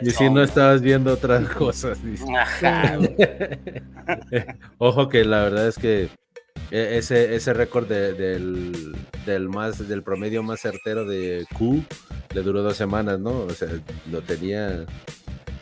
Y 0.03 0.11
si 0.11 0.29
no 0.31 0.43
estabas 0.43 0.83
viendo 0.83 1.13
otras 1.13 1.49
cosas. 1.51 2.03
dice. 2.05 2.25
Ajá. 2.37 2.99
Ojo 4.79 5.09
que 5.09 5.25
la 5.25 5.43
verdad 5.45 5.69
es 5.69 5.77
que 5.79 6.09
e- 6.71 6.99
ese, 6.99 7.35
ese 7.35 7.53
récord 7.55 7.87
de- 7.87 8.13
del, 8.15 8.97
del 9.27 9.49
más 9.49 9.89
del 9.89 10.03
promedio 10.03 10.43
más 10.43 10.61
certero 10.61 11.05
de 11.07 11.47
Q 11.57 11.83
le 12.35 12.43
duró 12.43 12.63
dos 12.63 12.77
semanas, 12.77 13.19
¿no? 13.21 13.31
O 13.41 13.51
sea, 13.51 13.69
lo 14.11 14.21
tenía. 14.23 14.85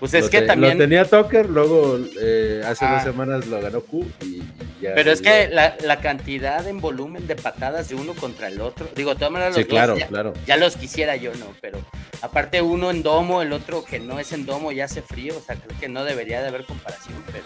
Pues 0.03 0.15
es 0.15 0.25
lo 0.25 0.31
que 0.31 0.41
te- 0.41 0.47
también. 0.49 0.79
Lo 0.79 0.83
tenía 0.85 1.05
Tucker, 1.05 1.49
luego 1.49 1.97
eh, 2.21 2.61
hace 2.67 2.85
Ah. 2.85 2.95
dos 2.95 3.05
semanas 3.05 3.47
lo 3.47 3.61
ganó 3.61 3.83
Q 3.83 4.05
y, 4.23 4.25
y 4.27 4.43
ya. 4.81 4.95
Pero 4.97 5.13
es 5.13 5.23
que 5.23 5.47
la, 5.47 5.77
la 5.81 6.01
cantidad 6.01 6.67
en 6.67 6.81
volumen 6.81 7.29
de 7.29 7.37
patadas 7.37 7.89
de 7.89 7.95
uno 7.95 8.13
contra 8.15 8.49
el 8.49 8.61
otro. 8.61 8.89
Digo, 8.97 9.15
maneras, 9.31 9.51
los 9.55 9.57
Sí, 9.59 9.65
claro, 9.65 9.97
ya, 9.97 10.09
claro. 10.09 10.33
ya 10.45 10.57
los 10.57 10.77
quisiera 10.77 11.15
yo, 11.15 11.33
¿no? 11.37 11.47
Pero 11.61 11.79
aparte, 12.21 12.61
uno 12.63 12.91
en 12.91 13.05
domo, 13.05 13.43
el 13.43 13.53
otro 13.53 13.85
que 13.85 14.01
no 14.01 14.19
es 14.19 14.33
en 14.33 14.45
domo, 14.45 14.73
ya 14.73 14.87
hace 14.87 15.03
frío. 15.03 15.39
O 15.39 15.41
sea, 15.41 15.55
creo 15.55 15.79
que 15.79 15.89
no 15.89 16.03
debería 16.03 16.43
de 16.43 16.49
haber 16.49 16.65
comparación. 16.65 17.23
Pero, 17.31 17.45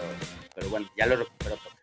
pero 0.55 0.71
bueno, 0.71 0.91
ya 0.97 1.05
lo 1.05 1.17
recuperó 1.17 1.57
Tucker. 1.57 1.76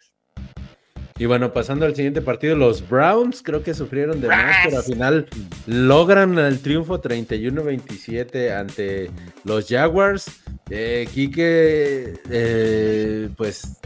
Y 1.17 1.25
bueno, 1.25 1.53
pasando 1.53 1.85
al 1.85 1.95
siguiente 1.95 2.21
partido, 2.21 2.55
los 2.55 2.87
Browns 2.87 3.43
creo 3.43 3.61
que 3.61 3.73
sufrieron 3.73 4.19
de 4.19 4.27
más, 4.27 4.57
pero 4.63 4.77
al 4.77 4.83
final 4.83 5.27
logran 5.67 6.39
el 6.39 6.59
triunfo 6.59 7.01
31-27 7.01 8.51
ante 8.51 9.11
los 9.43 9.67
Jaguars. 9.67 10.25
Eh, 10.69 11.07
Quique, 11.13 12.19
eh, 12.29 13.29
pues 13.37 13.77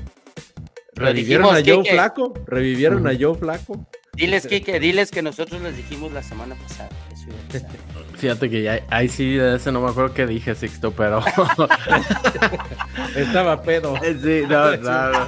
revivieron 0.94 1.48
dijimos, 1.54 1.70
a 1.70 1.74
Joe 1.76 1.84
Quique. 1.84 1.94
Flaco, 1.96 2.34
revivieron 2.46 3.08
a 3.08 3.18
Joe 3.20 3.36
Flaco. 3.36 3.88
Diles, 4.13 4.48
Kike, 4.48 4.80
diles 4.80 5.12
que 5.12 5.22
nosotros 5.22 5.62
les 5.62 5.78
dijimos 5.78 6.12
la 6.12 6.24
semana 6.24 6.56
pasada. 6.56 6.90
Eso 7.13 7.28
iba 7.28 7.38
a 7.38 7.48
pasar. 7.48 7.80
Fíjate 8.18 8.50
que 8.50 8.64
ya, 8.64 8.82
ahí 8.90 9.08
sí, 9.10 9.36
de 9.36 9.56
ese 9.58 9.72
no 9.72 9.80
me 9.82 9.90
acuerdo 9.90 10.14
qué 10.14 10.26
dije, 10.26 10.56
Sixto, 10.56 10.92
pero. 10.92 11.22
Estaba 13.16 13.62
pedo. 13.62 13.96
sí, 14.22 14.44
no, 14.48 14.76
no, 14.78 15.12
no. 15.12 15.28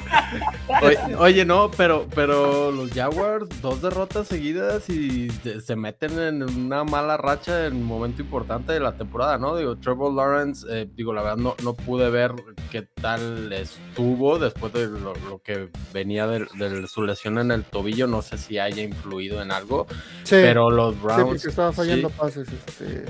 Oye, 0.82 1.16
oye, 1.18 1.46
no, 1.46 1.72
pero, 1.76 2.08
pero 2.14 2.72
los 2.72 2.92
Jaguars, 2.92 3.48
dos 3.62 3.82
derrotas 3.82 4.28
seguidas 4.28 4.90
y 4.90 5.30
se- 5.30 5.76
meten 5.76 6.20
en 6.20 6.44
una 6.44 6.84
mala 6.84 7.18
racha 7.18 7.66
en 7.68 7.76
un 7.78 7.84
momento 7.86 8.22
importante 8.22 8.74
de 8.74 8.80
la 8.80 8.94
temporada, 8.94 9.38
¿no? 9.38 9.56
Digo, 9.56 9.78
Trevor 9.78 10.14
Lawrence, 10.14 10.66
eh, 10.70 10.88
digo, 10.96 11.14
la 11.14 11.22
verdad 11.22 11.38
no, 11.38 11.56
no 11.64 11.74
pude 11.74 12.10
ver 12.10 12.34
qué 12.72 12.84
tal 13.02 13.52
estuvo 13.54 14.38
después 14.40 14.74
de 14.74 14.88
lo, 14.88 15.14
lo 15.30 15.42
que 15.44 15.70
venía 15.94 16.28
de, 16.28 16.46
de 16.56 16.88
su 16.88 17.02
lesión 17.04 17.38
en 17.40 17.52
el 17.52 17.64
tobillo, 17.64 18.08
no 18.08 18.22
sé 18.22 18.38
si 18.38 18.58
haya 18.60 18.84
influido 18.84 19.42
en 19.42 19.52
algo, 19.52 19.88
Sí, 20.24 20.36
pero 20.42 20.70
los 20.70 20.94
sí, 20.96 21.02
Browns... 21.02 21.24
porque 21.26 21.48
estaba 21.48 21.72
fallando 21.72 22.10
sí, 22.10 22.16
pases. 22.18 22.48
Este, 22.82 23.06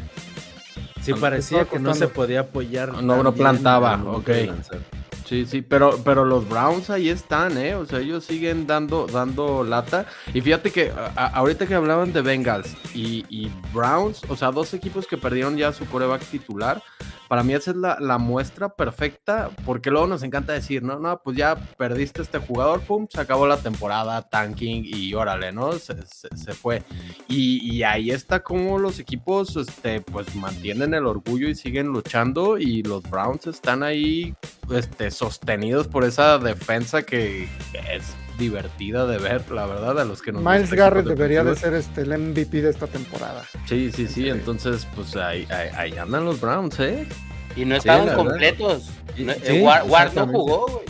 Sí, 1.01 1.13
parecía 1.13 1.63
que 1.65 1.79
no 1.79 1.93
se 1.95 2.07
podía 2.13 2.39
apoyar. 2.41 2.91
No, 3.01 3.23
no 3.23 3.31
plantaba, 3.33 3.95
ok. 4.17 4.29
Sí, 5.25 5.45
sí, 5.45 5.61
pero, 5.61 5.99
pero 6.03 6.25
los 6.25 6.49
Browns 6.49 6.89
ahí 6.89 7.07
están, 7.09 7.57
¿eh? 7.57 7.75
O 7.75 7.85
sea, 7.85 7.99
ellos 7.99 8.25
siguen 8.25 8.65
dando, 8.67 9.05
dando 9.07 9.63
lata. 9.63 10.07
Y 10.33 10.41
fíjate 10.41 10.71
que 10.71 10.91
a- 11.15 11.27
ahorita 11.27 11.67
que 11.67 11.75
hablaban 11.75 12.11
de 12.11 12.21
Bengals 12.21 12.75
y, 12.95 13.25
y 13.29 13.51
Browns, 13.73 14.21
o 14.27 14.35
sea, 14.35 14.51
dos 14.51 14.73
equipos 14.73 15.05
que 15.07 15.17
perdieron 15.17 15.55
ya 15.55 15.71
su 15.71 15.85
coreback 15.85 16.23
titular, 16.25 16.81
para 17.29 17.43
mí 17.43 17.53
esa 17.53 17.71
es 17.71 17.77
la, 17.77 18.17
muestra 18.17 18.67
perfecta, 18.69 19.49
porque 19.65 19.89
luego 19.91 20.07
nos 20.07 20.23
encanta 20.23 20.51
decir, 20.51 20.83
no, 20.83 20.99
no, 20.99 21.21
pues 21.23 21.37
ya 21.37 21.55
perdiste 21.77 22.21
este 22.21 22.39
jugador, 22.39 22.81
pum, 22.81 23.07
se 23.09 23.21
acabó 23.21 23.47
la 23.47 23.57
temporada, 23.57 24.21
tanking 24.27 24.83
y 24.85 25.13
órale, 25.13 25.51
¿no? 25.53 25.71
Se, 25.73 25.95
se- 26.07 26.35
se 26.35 26.53
fue. 26.53 26.83
Y, 27.27 27.71
y 27.71 27.83
ahí 27.83 28.09
está 28.11 28.41
como 28.41 28.79
los 28.79 28.99
equipos, 28.99 29.55
este, 29.55 30.01
pues 30.01 30.35
mantienen 30.35 30.93
el 30.95 31.05
orgullo 31.05 31.47
y 31.47 31.55
siguen 31.55 31.87
luchando 31.87 32.57
y 32.57 32.81
los 32.83 33.03
Browns 33.03 33.45
están 33.47 33.83
ahí, 33.83 34.33
este, 34.71 35.11
sostenidos 35.11 35.87
por 35.87 36.03
esa 36.03 36.39
defensa 36.39 37.03
que 37.03 37.47
es 37.93 38.15
divertida 38.39 39.05
de 39.05 39.19
ver, 39.19 39.51
la 39.51 39.67
verdad, 39.67 39.99
a 39.99 40.05
los 40.05 40.21
que 40.23 40.31
nos 40.31 40.41
Miles 40.41 40.61
gusta 40.61 40.75
Garrett 40.75 41.05
debería 41.05 41.43
de 41.43 41.55
ser 41.55 41.75
este, 41.75 42.01
el 42.01 42.17
MVP 42.17 42.61
de 42.63 42.69
esta 42.71 42.87
temporada. 42.87 43.43
Sí, 43.67 43.91
sí, 43.91 44.07
sí, 44.07 44.29
entonces, 44.29 44.87
pues 44.95 45.15
ahí, 45.15 45.47
ahí, 45.51 45.69
ahí 45.75 45.97
andan 45.97 46.25
los 46.25 46.41
Browns, 46.41 46.79
¿eh? 46.79 47.07
Y 47.55 47.65
no 47.65 47.75
estaban 47.75 48.15
completos. 48.15 48.89
Eh, 49.17 49.41
sí, 49.43 49.61
Ward, 49.61 49.87
Ward 49.87 50.13
no 50.15 50.27
jugó, 50.27 50.67
güey. 50.67 50.85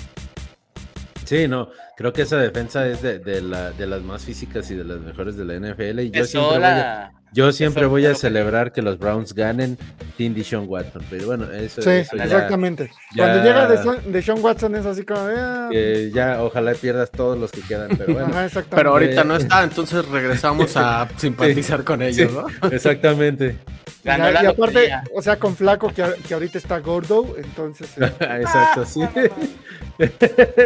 Sí, 1.25 1.47
no, 1.47 1.69
creo 1.99 2.13
que 2.13 2.21
esa 2.21 2.37
defensa 2.37 2.87
es 2.87 3.01
de, 3.01 3.19
de 3.19 3.41
la, 3.41 3.71
de 3.71 3.85
las 3.85 4.01
más 4.01 4.23
físicas 4.23 4.71
y 4.71 4.75
de 4.75 4.85
las 4.85 5.01
mejores 5.01 5.35
de 5.35 5.43
la 5.43 5.55
NFL. 5.59 5.99
Y 5.99 6.11
yo 6.11 6.23
siempre, 6.23 6.57
voy 6.57 6.63
a, 6.65 7.11
yo 7.33 7.51
siempre 7.51 7.85
voy 7.87 8.05
celebrar 8.15 8.71
que 8.71 8.81
los 8.81 8.97
Browns 8.97 9.33
ganen 9.35 9.77
sin 10.17 10.33
Deshaun 10.33 10.63
Watson. 10.69 11.01
Pero 11.09 11.25
bueno, 11.25 11.51
eso, 11.51 11.81
Sí, 11.81 11.89
eso 11.89 12.15
ya, 12.15 12.23
exactamente. 12.23 12.89
ya- 13.13 13.25
Cuando 13.25 13.43
llega 13.43 13.67
de, 13.67 14.11
de 14.11 14.21
Sean 14.21 14.39
Watson 14.41 14.75
es 14.75 14.85
así 14.85 15.03
como. 15.03 15.19
ah, 15.27 15.69
ya 16.13 16.41
ojalá 16.41 16.73
pierdas 16.73 17.11
todos 17.11 17.37
los 17.37 17.51
que 17.51 17.59
quedan. 17.63 17.89
Pero 17.97 18.13
bueno, 18.13 18.29
ajá, 18.29 18.45
exactamente. 18.45 18.75
Pero 18.77 18.89
ahorita 18.91 19.21
Eh, 19.21 19.25
no 19.25 19.35
está, 19.35 19.63
entonces 19.65 20.05
regresamos 20.07 20.77
a 20.77 21.05
simpatizar 21.17 21.83
con 21.83 22.01
ellos, 22.01 22.31
sí, 22.31 22.37
¿no? 22.61 22.69
exactamente. 22.69 23.57
Ganó 24.03 24.31
la 24.31 24.43
y 24.43 24.47
aparte, 24.47 24.73
lotería. 24.73 25.03
o 25.13 25.21
sea, 25.21 25.37
con 25.39 25.55
Flaco 25.55 25.89
que, 25.93 26.03
que 26.27 26.33
ahorita 26.33 26.57
está 26.57 26.79
gordo, 26.79 27.35
entonces. 27.37 27.89
eh, 27.97 28.11
Exacto, 28.41 28.85
sí. 28.85 29.01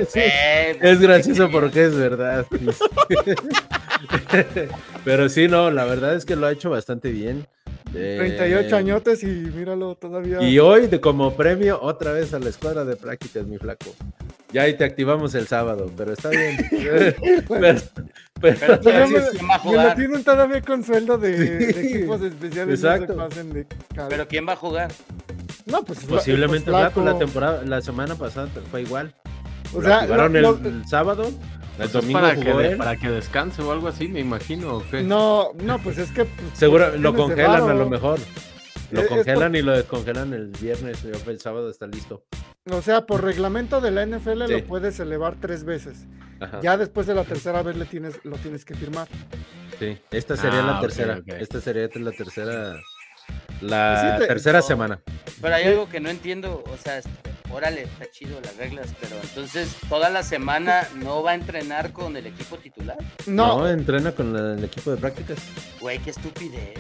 Sí, 0.10 0.20
Es 0.80 1.00
gracioso 1.00 1.50
porque 1.50 1.86
es 1.86 1.96
verdad. 1.96 2.46
Pero 5.06 5.30
sí, 5.30 5.48
no, 5.48 5.72
la 5.72 5.86
verdad 5.86 6.16
es 6.16 6.26
que 6.26 6.36
lo 6.36 6.48
ha 6.48 6.52
hecho 6.52 6.70
bastante 6.70 7.12
bien. 7.12 7.48
Eh, 7.96 8.16
38 8.20 8.76
añotes 8.76 9.24
y 9.24 9.28
míralo 9.28 9.96
todavía. 9.96 10.42
Y 10.42 10.58
hoy, 10.60 10.88
de 10.88 11.00
como 11.00 11.36
premio, 11.36 11.80
otra 11.82 12.12
vez 12.12 12.34
a 12.34 12.40
la 12.40 12.50
escuadra 12.50 12.86
de 12.86 12.96
prácticas, 12.96 13.46
mi 13.46 13.58
flaco. 13.58 13.94
Ya 14.52 14.64
ahí 14.64 14.76
te 14.76 14.84
activamos 14.84 15.34
el 15.36 15.48
sábado, 15.48 15.92
pero 15.98 16.14
está 16.14 16.30
bien. 16.30 16.58
pero, 16.72 17.16
pero- 17.48 17.80
Pero 18.42 18.58
Pero 18.60 18.80
¿quién, 18.82 19.14
me, 19.14 19.20
quién 19.30 19.50
va 19.50 19.56
a 19.56 19.64
me 19.64 19.90
lo 19.90 19.96
tienen 19.96 20.24
todavía 20.24 20.62
con 20.62 20.84
sueldo 20.84 21.18
de, 21.18 21.70
equipos 21.70 22.22
especiales. 22.22 22.82
No 22.82 22.90
exacto. 22.94 23.30
se 23.32 23.44
de. 23.46 23.66
Pero 24.10 24.28
¿quién 24.28 24.48
va 24.48 24.54
a 24.54 24.58
jugar? 24.58 24.92
no, 25.66 25.84
pues 25.86 26.00
posiblemente 26.04 26.70
pues, 26.70 26.82
Flaco, 26.82 27.00
la 27.00 27.12
Flaco. 27.12 27.20
temporada, 27.20 27.64
la 27.66 27.82
semana 27.82 28.16
pasada 28.16 28.50
fue 28.70 28.82
igual. 28.82 29.14
O 29.74 29.82
sea, 29.82 30.02
jugaron 30.02 30.34
lo- 30.34 30.38
el, 30.40 30.44
lo- 30.64 30.70
el 30.70 30.88
sábado, 30.88 31.32
el 31.74 31.78
Pues 31.78 31.94
domingo 31.94 32.20
para, 32.22 32.36
que, 32.36 32.44
jugó 32.46 32.60
de- 32.60 32.68
él. 32.70 32.78
para 32.78 32.96
que 32.98 33.10
descanse 33.10 33.62
o 33.62 33.72
algo 33.72 33.88
así, 33.88 34.08
me 34.08 34.20
imagino. 34.20 34.76
¿o 34.78 34.84
qué? 34.90 35.02
no, 35.02 35.50
no, 35.64 35.80
pues 35.80 35.98
es 35.98 36.12
que. 36.12 36.26
pues, 36.26 36.58
Seguro 36.58 36.92
por 36.92 37.00
lo 37.00 37.16
congelan 37.16 37.70
a 37.70 37.74
lo 37.74 37.90
mejor. 37.90 38.20
Lo 38.92 39.02
Eh, 39.02 39.08
congelan 39.08 39.56
y 39.56 39.62
lo 39.64 39.72
descongelan 39.72 40.34
el 40.34 40.50
viernes, 40.50 41.02
yo, 41.02 41.12
el 41.32 41.40
sábado 41.40 41.70
está 41.70 41.88
listo. 41.88 42.24
O 42.72 42.82
sea, 42.82 43.06
por 43.08 43.24
reglamento 43.24 43.82
de 43.82 43.90
la 43.92 44.04
NFL 44.06 44.46
Sí. 44.48 44.54
lo 44.54 44.64
puedes 44.66 45.00
elevar 45.00 45.36
tres 45.40 45.64
veces. 45.64 46.06
Ajá, 46.40 46.60
Ya 46.62 46.78
después 46.78 47.08
de 47.08 47.16
la 47.16 47.24
tercera 47.24 47.64
vez 47.64 47.76
le 47.76 47.86
tienes, 47.86 48.20
lo 48.24 48.38
tienes 48.38 48.66
que 48.66 48.76
firmar. 48.76 49.08
sí. 49.80 49.98
Esta 50.12 50.38
sería 50.38 50.60
Ah, 50.60 50.66
la 50.68 50.76
ok, 50.76 50.82
tercera. 50.82 51.20
Esta 51.40 51.60
sería 51.60 51.90
la 51.96 52.12
tercera. 52.12 52.76
La 53.62 54.14
Pues 54.18 54.22
sí 54.24 54.28
tercera 54.28 54.60
no. 54.60 54.66
semana. 54.66 55.00
Pero 55.42 55.56
hay 55.56 55.64
algo 55.66 55.88
que 55.90 56.00
no 56.00 56.10
entiendo, 56.10 56.64
o 56.72 56.78
sea, 56.78 57.02
órale, 57.50 57.84
está 57.84 58.10
chido 58.12 58.40
las 58.42 58.56
reglas, 58.58 58.88
pero 59.00 59.16
entonces 59.22 59.76
toda 59.90 60.10
la 60.10 60.24
semana 60.24 60.88
no 60.96 61.24
va 61.24 61.32
a 61.32 61.36
entrenar 61.36 61.94
con 61.94 62.18
el 62.18 62.28
equipo 62.28 62.58
titular. 62.58 62.98
No, 63.26 63.60
No, 63.60 63.70
entrena 63.70 64.12
con 64.12 64.34
la- 64.34 64.54
el 64.58 64.64
equipo 64.64 64.92
de 64.92 64.98
prácticas. 64.98 65.38
Güey, 65.80 66.00
qué 66.00 66.10
estupidez. 66.10 66.78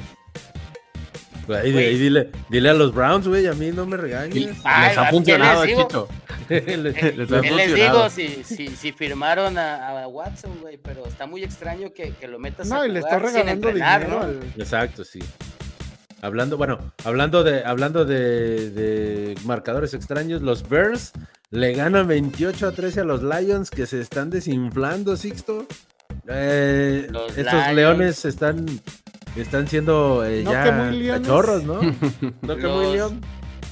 Ahí, 1.49 1.71
dile, 1.73 2.29
dile 2.49 2.69
a 2.69 2.73
los 2.73 2.93
Browns, 2.93 3.27
güey, 3.27 3.47
a 3.47 3.53
mí 3.53 3.71
no 3.71 3.85
me 3.85 3.97
Y 3.97 3.99
regañes. 3.99 4.57
Ay, 4.63 4.89
les 4.89 4.97
¿a 4.97 5.01
ha 5.01 5.05
qué 5.05 5.11
funcionado, 5.11 5.65
les 5.65 5.75
digo? 5.75 5.87
Chito. 5.87 6.07
Les- 6.49 6.67
Les 7.17 7.31
ha 7.31 7.41
¿Qué 7.41 7.51
les 7.51 7.67
funcionado. 7.69 7.73
digo? 7.73 8.09
Si, 8.09 8.43
si, 8.45 8.67
si 8.69 8.91
firmaron 8.93 9.57
a, 9.57 10.03
a 10.03 10.07
Watson, 10.07 10.57
güey, 10.61 10.77
pero 10.77 11.05
está 11.05 11.25
muy 11.25 11.43
extraño 11.43 11.91
que, 11.93 12.11
que 12.13 12.27
lo 12.29 12.39
metas 12.39 12.67
no, 12.67 12.81
a 12.81 12.87
y 12.87 12.91
le 12.91 12.99
está 12.99 13.15
jugar 13.19 13.25
sin 13.27 13.35
regalando 13.39 13.67
entrenar, 13.69 14.01
dinero 14.05 14.23
¿no? 14.55 14.63
Exacto, 14.63 15.03
sí. 15.03 15.19
Hablando, 16.23 16.55
bueno, 16.57 16.79
hablando 17.03 17.43
de, 17.43 17.63
hablando 17.65 18.05
de, 18.05 18.69
de 18.69 19.35
marcadores 19.43 19.93
extraños, 19.93 20.41
los 20.41 20.67
Bears 20.69 21.11
le 21.51 21.73
ganan 21.73 22.07
28 22.07 22.67
a 22.69 22.71
13 22.71 23.01
a 23.01 23.03
los 23.03 23.21
Lions 23.21 23.69
que 23.69 23.85
se 23.85 23.99
están 23.99 24.29
desinflando, 24.29 25.17
Sixto. 25.17 25.67
Eh, 26.27 27.07
estos 27.35 27.53
Lions. 27.53 27.75
leones 27.75 28.25
están, 28.25 28.65
están 29.35 29.67
siendo 29.67 30.23
eh, 30.25 30.43
No, 30.45 30.51
ya 30.53 31.17
cachorros, 31.19 31.63
¿no? 31.65 31.81
no 32.41 32.55
que 32.55 32.67
muy 32.67 32.85
Los- 32.85 32.93
león. 32.93 33.21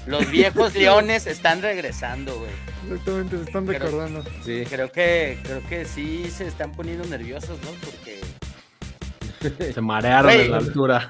Los 0.08 0.30
viejos 0.32 0.74
leones 0.76 1.28
están 1.28 1.62
regresando, 1.62 2.36
güey. 2.38 2.52
Exactamente, 2.90 3.38
se 3.38 3.44
están 3.44 3.68
recordando. 3.68 4.24
Sí. 4.44 4.64
Creo 4.68 4.92
que, 4.92 5.40
creo 5.44 5.62
que 5.70 5.86
sí 5.86 6.26
se 6.36 6.48
están 6.48 6.72
poniendo 6.74 7.06
nerviosos, 7.08 7.60
¿no? 7.64 7.70
Porque, 7.86 8.11
Se 9.73 9.82
marearon 9.82 10.32
en 10.32 10.51
la 10.51 10.58
altura. 10.58 11.08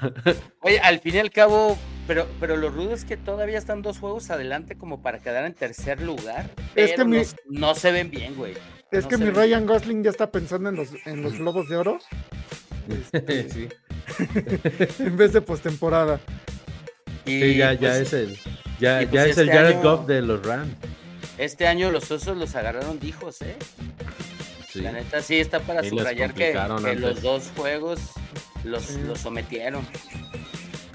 oye, 0.60 0.80
al 0.80 1.00
fin 1.00 1.16
y 1.16 1.18
al 1.18 1.30
cabo, 1.30 1.76
pero, 2.06 2.26
pero 2.40 2.56
lo 2.56 2.70
rudo 2.70 2.92
es 2.94 3.04
que 3.04 3.16
todavía 3.16 3.58
están 3.58 3.82
dos 3.82 3.98
juegos 3.98 4.30
adelante 4.30 4.76
como 4.76 5.02
para 5.02 5.18
quedar 5.18 5.44
en 5.44 5.54
tercer 5.54 6.00
lugar. 6.00 6.50
Pero 6.74 6.86
Es 6.86 6.92
que 6.94 7.04
mi- 7.04 7.18
no, 7.18 7.68
no 7.68 7.74
se 7.74 7.92
ven 7.92 8.10
bien, 8.10 8.34
güey. 8.34 8.54
Es 8.90 9.04
No 9.04 9.08
que 9.10 9.16
mi. 9.18 9.30
Ryan 9.30 9.66
Gosling 9.66 10.02
ya 10.02 10.10
está 10.10 10.30
pensando 10.30 10.68
en 10.70 10.76
los, 10.76 10.88
en 11.06 11.22
los 11.22 11.38
globos 11.38 11.68
de 11.68 11.76
oro. 11.76 11.98
este, 13.12 13.48
sí. 13.50 13.68
en 14.98 15.16
vez 15.16 15.32
de 15.32 15.40
postemporada. 15.40 16.20
Sí, 17.24 17.56
ya, 17.56 17.72
ya 17.74 17.78
pues, 17.90 18.00
es 18.00 18.12
el, 18.14 18.36
ya, 18.80 18.98
pues 18.98 19.10
ya 19.12 19.26
es 19.26 19.38
el 19.38 19.48
este 19.48 19.56
Jared 19.58 19.76
año- 19.76 19.82
Goff 19.82 20.06
de 20.06 20.22
los 20.22 20.44
Rams. 20.44 20.74
Este 21.38 21.66
año 21.66 21.90
los 21.90 22.10
osos 22.10 22.36
los 22.36 22.54
agarraron 22.56 22.98
hijos, 23.02 23.40
¿eh? 23.42 23.56
Sí. 24.68 24.80
La 24.80 24.92
neta 24.92 25.20
sí 25.22 25.36
está 25.38 25.60
para 25.60 25.82
subrayar 25.84 26.34
que, 26.34 26.52
que 26.84 26.94
los 26.96 27.20
dos 27.22 27.52
juegos 27.56 28.00
los, 28.64 28.82
Sí. 28.84 29.00
los 29.06 29.20
sometieron. 29.20 29.86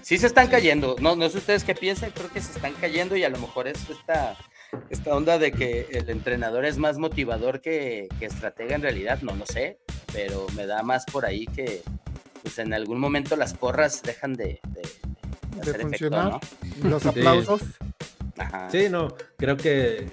Sí 0.01 0.17
se 0.17 0.27
están 0.27 0.47
cayendo. 0.47 0.95
No, 0.99 1.15
no 1.15 1.27
sé 1.29 1.39
ustedes 1.39 1.63
qué 1.63 1.75
piensan, 1.75 2.11
creo 2.11 2.29
que 2.31 2.41
se 2.41 2.51
están 2.53 2.73
cayendo 2.79 3.15
y 3.17 3.23
a 3.23 3.29
lo 3.29 3.37
mejor 3.39 3.67
es 3.67 3.89
esta, 3.89 4.37
esta 4.89 5.13
onda 5.15 5.37
de 5.37 5.51
que 5.51 5.87
el 5.91 6.09
entrenador 6.09 6.65
es 6.65 6.77
más 6.77 6.97
motivador 6.97 7.59
que, 7.61 8.07
que 8.19 8.25
estratega 8.25 8.75
en 8.75 8.81
realidad, 8.83 9.19
no 9.21 9.35
lo 9.35 9.45
sé, 9.45 9.79
pero 10.13 10.47
me 10.55 10.65
da 10.65 10.81
más 10.83 11.03
por 11.11 11.25
ahí 11.25 11.45
que 11.47 11.81
pues 12.41 12.57
en 12.59 12.73
algún 12.73 12.99
momento 12.99 13.35
las 13.35 13.53
porras 13.53 14.01
dejan 14.03 14.33
de, 14.35 14.59
de- 14.69 14.81
de 14.81 15.55
De 15.55 15.61
hacer 15.61 15.75
efecto, 15.81 15.87
funcionar. 15.89 16.39
¿no? 16.83 16.89
Los 16.89 17.05
aplausos. 17.05 17.61
Ajá. 18.37 18.69
Sí, 18.71 18.87
no, 18.89 19.09
creo 19.37 19.57
que 19.57 20.07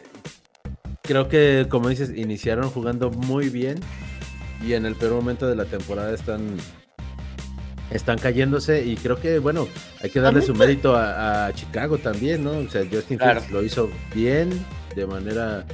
creo 1.03 1.29
que 1.29 1.67
como 1.69 1.89
dices, 1.91 2.11
iniciaron 2.17 2.69
jugando 2.71 3.11
muy 3.11 3.49
bien 3.51 3.79
y 4.61 4.73
en 4.73 4.87
el 4.87 4.97
peor 4.97 5.13
momento 5.13 5.47
de 5.47 5.55
la 5.55 5.67
temporada 5.67 6.13
están 6.15 6.57
están 7.95 8.19
cayéndose 8.19 8.85
y 8.85 8.97
creo 8.97 9.19
que 9.19 9.39
bueno, 9.39 9.67
hay 10.03 10.11
que 10.11 10.21
darle 10.21 10.43
su 10.43 10.55
mérito 10.55 10.95
a, 10.95 11.47
a 11.47 11.53
Chicago 11.55 11.97
también, 11.97 12.45
¿no? 12.45 12.59
O 12.59 12.69
sea, 12.69 12.83
Justin 12.91 13.17
Claro. 13.17 13.41
Fields 13.41 13.53
lo 13.53 13.63
hizo 13.63 13.89
bien 14.15 14.51
de 14.95 15.07
manera 15.07 15.65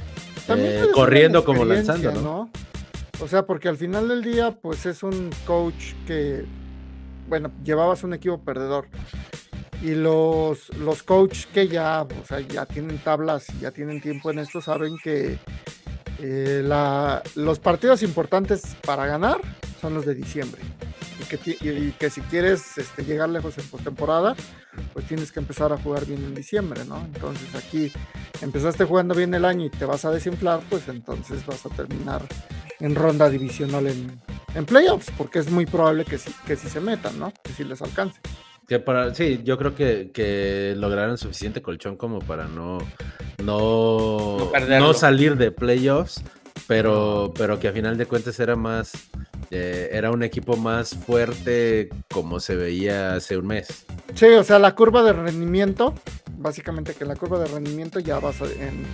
eh, 0.47 0.85
corriendo 0.93 1.43
como 1.43 1.65
lanzando, 1.65 2.11
¿no? 2.13 2.49
O 3.19 3.27
sea, 3.27 3.45
porque 3.45 3.67
al 3.67 3.77
final 3.77 4.07
del 4.07 4.23
día, 4.23 4.51
pues 4.51 4.85
es 4.85 5.03
un 5.03 5.29
coach 5.45 5.93
que, 6.07 6.45
bueno, 7.27 7.51
llevabas 7.63 8.03
un 8.03 8.13
equipo 8.13 8.39
perdedor. 8.39 8.87
Y 9.83 9.95
los, 9.95 10.69
los 10.77 11.03
coach 11.03 11.45
que 11.53 11.67
ya, 11.67 12.03
o 12.03 12.25
sea, 12.27 12.39
ya 12.39 12.65
tienen 12.65 12.97
tablas, 12.99 13.47
ya 13.59 13.71
tienen 13.71 13.99
tiempo 14.01 14.31
en 14.31 14.39
esto, 14.39 14.61
saben 14.61 14.95
que 15.03 15.37
eh, 16.19 16.63
los 17.35 17.59
partidos 17.59 18.03
importantes 18.03 18.75
para 18.85 19.05
ganar 19.05 19.37
son 19.79 19.93
los 19.93 20.05
de 20.05 20.15
diciembre. 20.15 20.61
Y 21.19 21.91
que, 21.91 22.09
si 22.09 22.21
quieres 22.21 22.77
este, 22.77 23.03
llegar 23.03 23.29
lejos 23.29 23.57
en 23.57 23.65
postemporada, 23.67 24.35
pues 24.93 25.05
tienes 25.05 25.31
que 25.31 25.39
empezar 25.39 25.71
a 25.71 25.77
jugar 25.77 26.05
bien 26.05 26.23
en 26.23 26.33
diciembre, 26.33 26.83
¿no? 26.85 26.99
Entonces 26.99 27.53
aquí 27.55 27.91
empezaste 28.41 28.85
jugando 28.85 29.13
bien 29.13 29.33
el 29.33 29.45
año 29.45 29.65
y 29.65 29.69
te 29.69 29.85
vas 29.85 30.03
a 30.05 30.11
desinflar, 30.11 30.61
pues 30.69 30.87
entonces 30.87 31.45
vas 31.45 31.65
a 31.65 31.69
terminar 31.69 32.23
en 32.79 32.95
ronda 32.95 33.29
divisional 33.29 33.87
en, 33.87 34.65
playoffs, 34.65 35.11
porque 35.17 35.39
es 35.39 35.49
muy 35.49 35.65
probable 35.65 36.05
que 36.05 36.17
sí, 36.17 36.31
que 36.45 36.55
sí 36.55 36.67
se 36.67 36.81
metan, 36.81 37.17
¿no? 37.17 37.31
Que 37.43 37.53
sí 37.53 37.63
les 37.63 37.81
alcance. 37.81 38.19
Sí, 39.13 39.41
yo 39.43 39.57
creo 39.57 39.75
que, 39.75 40.11
que 40.13 40.73
lograron 40.77 41.17
suficiente 41.17 41.61
colchón 41.61 41.97
como 41.97 42.19
para 42.19 42.47
no, 42.47 42.79
no, 43.41 44.51
No 44.79 44.93
salir 44.93 45.37
de 45.37 45.51
playoffs, 45.51 46.21
pero, 46.67 47.33
pero 47.37 47.59
que 47.59 47.67
a 47.67 47.71
final 47.73 47.97
de 47.97 48.05
cuentas 48.05 48.39
era 48.39 48.55
más, 48.55 48.91
eh, 49.49 49.89
era 49.91 50.11
un 50.11 50.23
equipo 50.23 50.55
más 50.57 50.95
fuerte 50.95 51.89
como 52.11 52.39
se 52.39 52.55
veía 52.55 53.15
hace 53.15 53.37
un 53.37 53.47
mes. 53.47 53.85
Sí, 54.15 54.25
o 54.25 54.43
sea, 54.43 54.59
la 54.59 54.73
curva 54.75 55.03
de 55.03 55.13
rendimiento, 55.13 55.93
básicamente 56.37 56.93
que 56.93 57.05
la 57.05 57.15
curva 57.15 57.39
de 57.39 57.45
rendimiento 57.47 57.99
ya 57.99 58.19
vas 58.19 58.41
a- 58.41 58.45
en, 58.45 58.85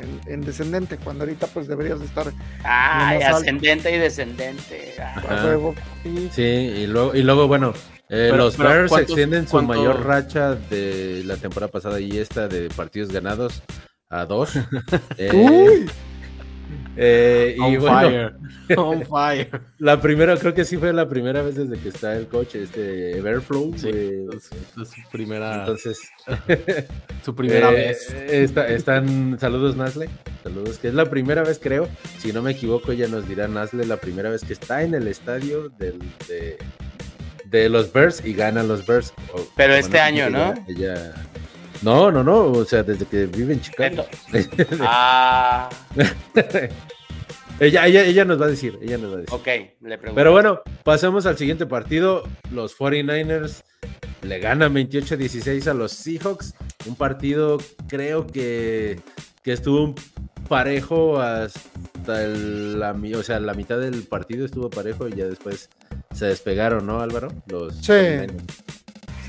en- 0.00 0.32
en 0.32 0.40
descendente, 0.40 0.96
cuando 0.96 1.24
ahorita 1.24 1.46
pues 1.48 1.68
deberías 1.68 2.00
de 2.00 2.06
estar 2.06 2.32
alto. 2.64 3.26
ascendente 3.36 3.94
y 3.94 3.98
descendente. 3.98 4.94
Ah. 4.98 5.56
Y, 6.04 6.28
Sí, 6.32 6.42
y 6.42 6.86
luego, 6.86 7.14
y 7.14 7.22
luego 7.22 7.46
bueno, 7.48 7.74
eh, 8.08 8.28
Pero- 8.30 8.36
los 8.38 8.56
pero 8.56 8.68
Bears 8.70 8.88
¿cuántos- 8.88 9.10
extienden 9.10 9.44
su 9.44 9.50
cuánto- 9.52 9.74
mayor 9.74 10.04
racha 10.04 10.54
de 10.54 11.22
la 11.26 11.36
temporada 11.36 11.70
pasada 11.70 12.00
y 12.00 12.18
esta 12.18 12.48
de 12.48 12.68
partidos 12.70 13.12
ganados 13.12 13.62
a 14.10 14.24
dos. 14.26 14.52
Eh, 15.16 15.30
¡Uy! 15.32 15.90
eh, 16.96 17.54
y 17.56 17.60
On 17.60 17.78
bueno, 17.80 18.00
fire. 18.00 18.34
On 18.78 19.06
fire. 19.06 19.60
La 19.78 20.00
primera, 20.00 20.36
creo 20.36 20.52
que 20.54 20.64
sí 20.64 20.76
fue 20.76 20.92
la 20.92 21.08
primera 21.08 21.42
vez 21.42 21.54
desde 21.56 21.78
que 21.78 21.88
está 21.88 22.16
el 22.16 22.26
coche, 22.26 22.62
este 22.64 23.18
Everflow. 23.18 23.72
Sí, 23.76 23.90
güey. 23.90 24.28
es, 24.36 24.50
es 24.80 24.88
su 24.88 25.00
primera, 25.10 25.60
Entonces, 25.60 26.00
su 27.24 27.34
primera 27.34 27.70
eh, 27.70 27.74
vez. 27.74 28.12
está- 28.12 28.68
están, 28.68 29.38
saludos 29.40 29.76
Nasle, 29.76 30.08
saludos, 30.42 30.78
que 30.78 30.88
es 30.88 30.94
la 30.94 31.06
primera 31.06 31.42
vez 31.42 31.58
creo, 31.62 31.88
si 32.18 32.32
no 32.32 32.42
me 32.42 32.52
equivoco, 32.52 32.92
ella 32.92 33.08
nos 33.08 33.28
dirá 33.28 33.48
Nasle, 33.48 33.86
la 33.86 33.96
primera 33.98 34.30
vez 34.30 34.44
que 34.44 34.52
está 34.52 34.82
en 34.82 34.94
el 34.94 35.06
estadio 35.08 35.68
del, 35.78 35.98
de, 36.28 36.58
de 37.46 37.68
los 37.68 37.92
Bears 37.92 38.22
y 38.24 38.34
ganan 38.34 38.68
los 38.68 38.86
Bears. 38.86 39.12
Pero 39.56 39.74
este 39.74 39.98
año, 40.00 40.26
ella- 40.26 40.30
¿no? 40.54 40.64
Ella, 40.68 41.14
no, 41.82 42.10
no, 42.10 42.22
no, 42.24 42.44
o 42.46 42.64
sea, 42.64 42.82
desde 42.82 43.06
que 43.06 43.26
vive 43.26 43.54
en 43.54 43.60
Chicago. 43.60 44.04
Ah, 44.80 45.68
ella, 47.58 47.86
ella, 47.86 48.04
ella 48.04 48.24
nos 48.24 48.40
va 48.40 48.46
a 48.46 48.48
decir, 48.50 48.78
ella 48.80 48.96
nos 48.98 49.10
va 49.12 49.14
a 49.16 49.18
decir. 49.20 49.34
ok, 49.34 49.46
le 49.82 49.98
pregunto. 49.98 50.14
Pero 50.14 50.32
bueno, 50.32 50.60
pasemos 50.82 51.26
al 51.26 51.36
siguiente 51.36 51.66
partido. 51.66 52.22
Los 52.50 52.76
49ers 52.78 53.62
le 54.22 54.38
ganan 54.38 54.74
28-16 54.74 55.66
a 55.66 55.74
los 55.74 55.92
Seahawks. 55.92 56.54
Un 56.86 56.96
partido 56.96 57.58
creo 57.88 58.26
que, 58.26 59.00
que 59.42 59.52
estuvo 59.52 59.94
parejo 60.48 61.20
hasta 61.20 62.24
el- 62.24 62.80
la, 62.80 62.92
o 63.16 63.22
sea, 63.22 63.38
la 63.40 63.52
mitad 63.54 63.78
del 63.78 64.02
partido 64.04 64.46
estuvo 64.46 64.70
parejo 64.70 65.06
y 65.08 65.12
ya 65.14 65.26
después 65.26 65.68
se 66.14 66.26
despegaron, 66.26 66.86
¿no, 66.86 67.00
Álvaro? 67.00 67.28
Los 67.46 67.74
Sí. 67.76 67.92
49ers. 67.92 68.42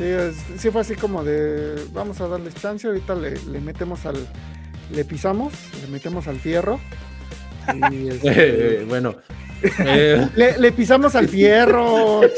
Sí, 0.02 0.08
es- 0.08 0.44
sí 0.60 0.72
fue 0.72 0.82
así 0.82 0.96
como 0.96 1.24
de 1.24 1.76
vamos 1.94 2.20
a 2.22 2.28
darles 2.28 2.56
chance, 2.56 2.88
ahorita 2.88 3.14
le, 3.14 3.34
le 3.52 3.60
metemos 3.60 4.04
al, 4.08 4.16
le 4.92 5.06
pisamos, 5.06 5.54
le 5.80 5.88
metemos 5.90 6.28
al 6.28 6.40
fierro. 6.40 6.80
Y 7.92 8.08
este, 8.14 8.82
Eh, 8.82 8.86
bueno, 8.88 9.16
eh, 9.86 10.28
le, 10.36 10.58
le 10.58 10.72
pisamos 10.72 11.14
al 11.16 11.28
fierro. 11.30 12.22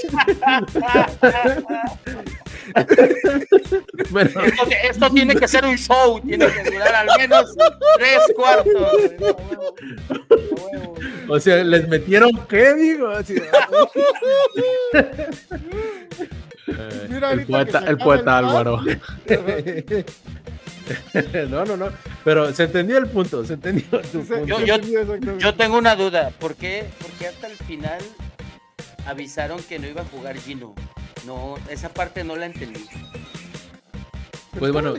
bueno, 4.09 4.29
Esto, 4.41 4.67
esto 4.89 5.09
tiene 5.11 5.35
que 5.35 5.47
ser 5.47 5.63
un 5.65 5.77
show, 5.77 6.19
tiene 6.19 6.47
que 6.47 6.69
durar 6.71 6.95
al 6.95 7.07
menos 7.17 7.55
tres 7.97 8.19
cuartos. 8.35 8.91
O 11.29 11.39
sea, 11.39 11.63
les 11.63 11.87
metieron 11.87 12.31
qué 12.49 12.73
digo, 12.73 13.07
Así, 13.07 13.35
Eh, 16.67 17.07
Mira, 17.09 17.31
el 17.33 17.45
poeta, 17.45 17.79
el 17.87 17.97
poeta 17.97 18.39
el 18.39 18.45
Álvaro. 18.45 18.81
no, 21.49 21.65
no, 21.65 21.77
no. 21.77 21.89
Pero 22.23 22.53
se 22.53 22.63
entendió 22.63 22.97
el 22.97 23.07
punto, 23.07 23.43
se 23.45 23.53
entendió 23.53 23.85
tu 24.01 24.23
punto. 24.23 24.45
Yo- 24.45 24.59
yo- 25.37 25.55
tengo 25.55 25.77
una 25.77 25.95
duda, 25.95 26.31
¿por 26.39 26.55
qué, 26.55 26.85
por 26.99 27.11
qué 27.11 27.27
hasta 27.27 27.47
el 27.47 27.53
final 27.57 27.99
avisaron 29.05 29.61
que 29.63 29.79
no 29.79 29.87
iba 29.87 30.01
a 30.01 30.05
jugar 30.05 30.37
Gino? 30.37 30.73
No, 31.25 31.55
esa 31.69 31.89
parte 31.89 32.23
no 32.23 32.35
la 32.35 32.47
entendí. 32.47 32.85
Pero 34.51 34.59
Pues 34.59 34.71
bueno. 34.71 34.93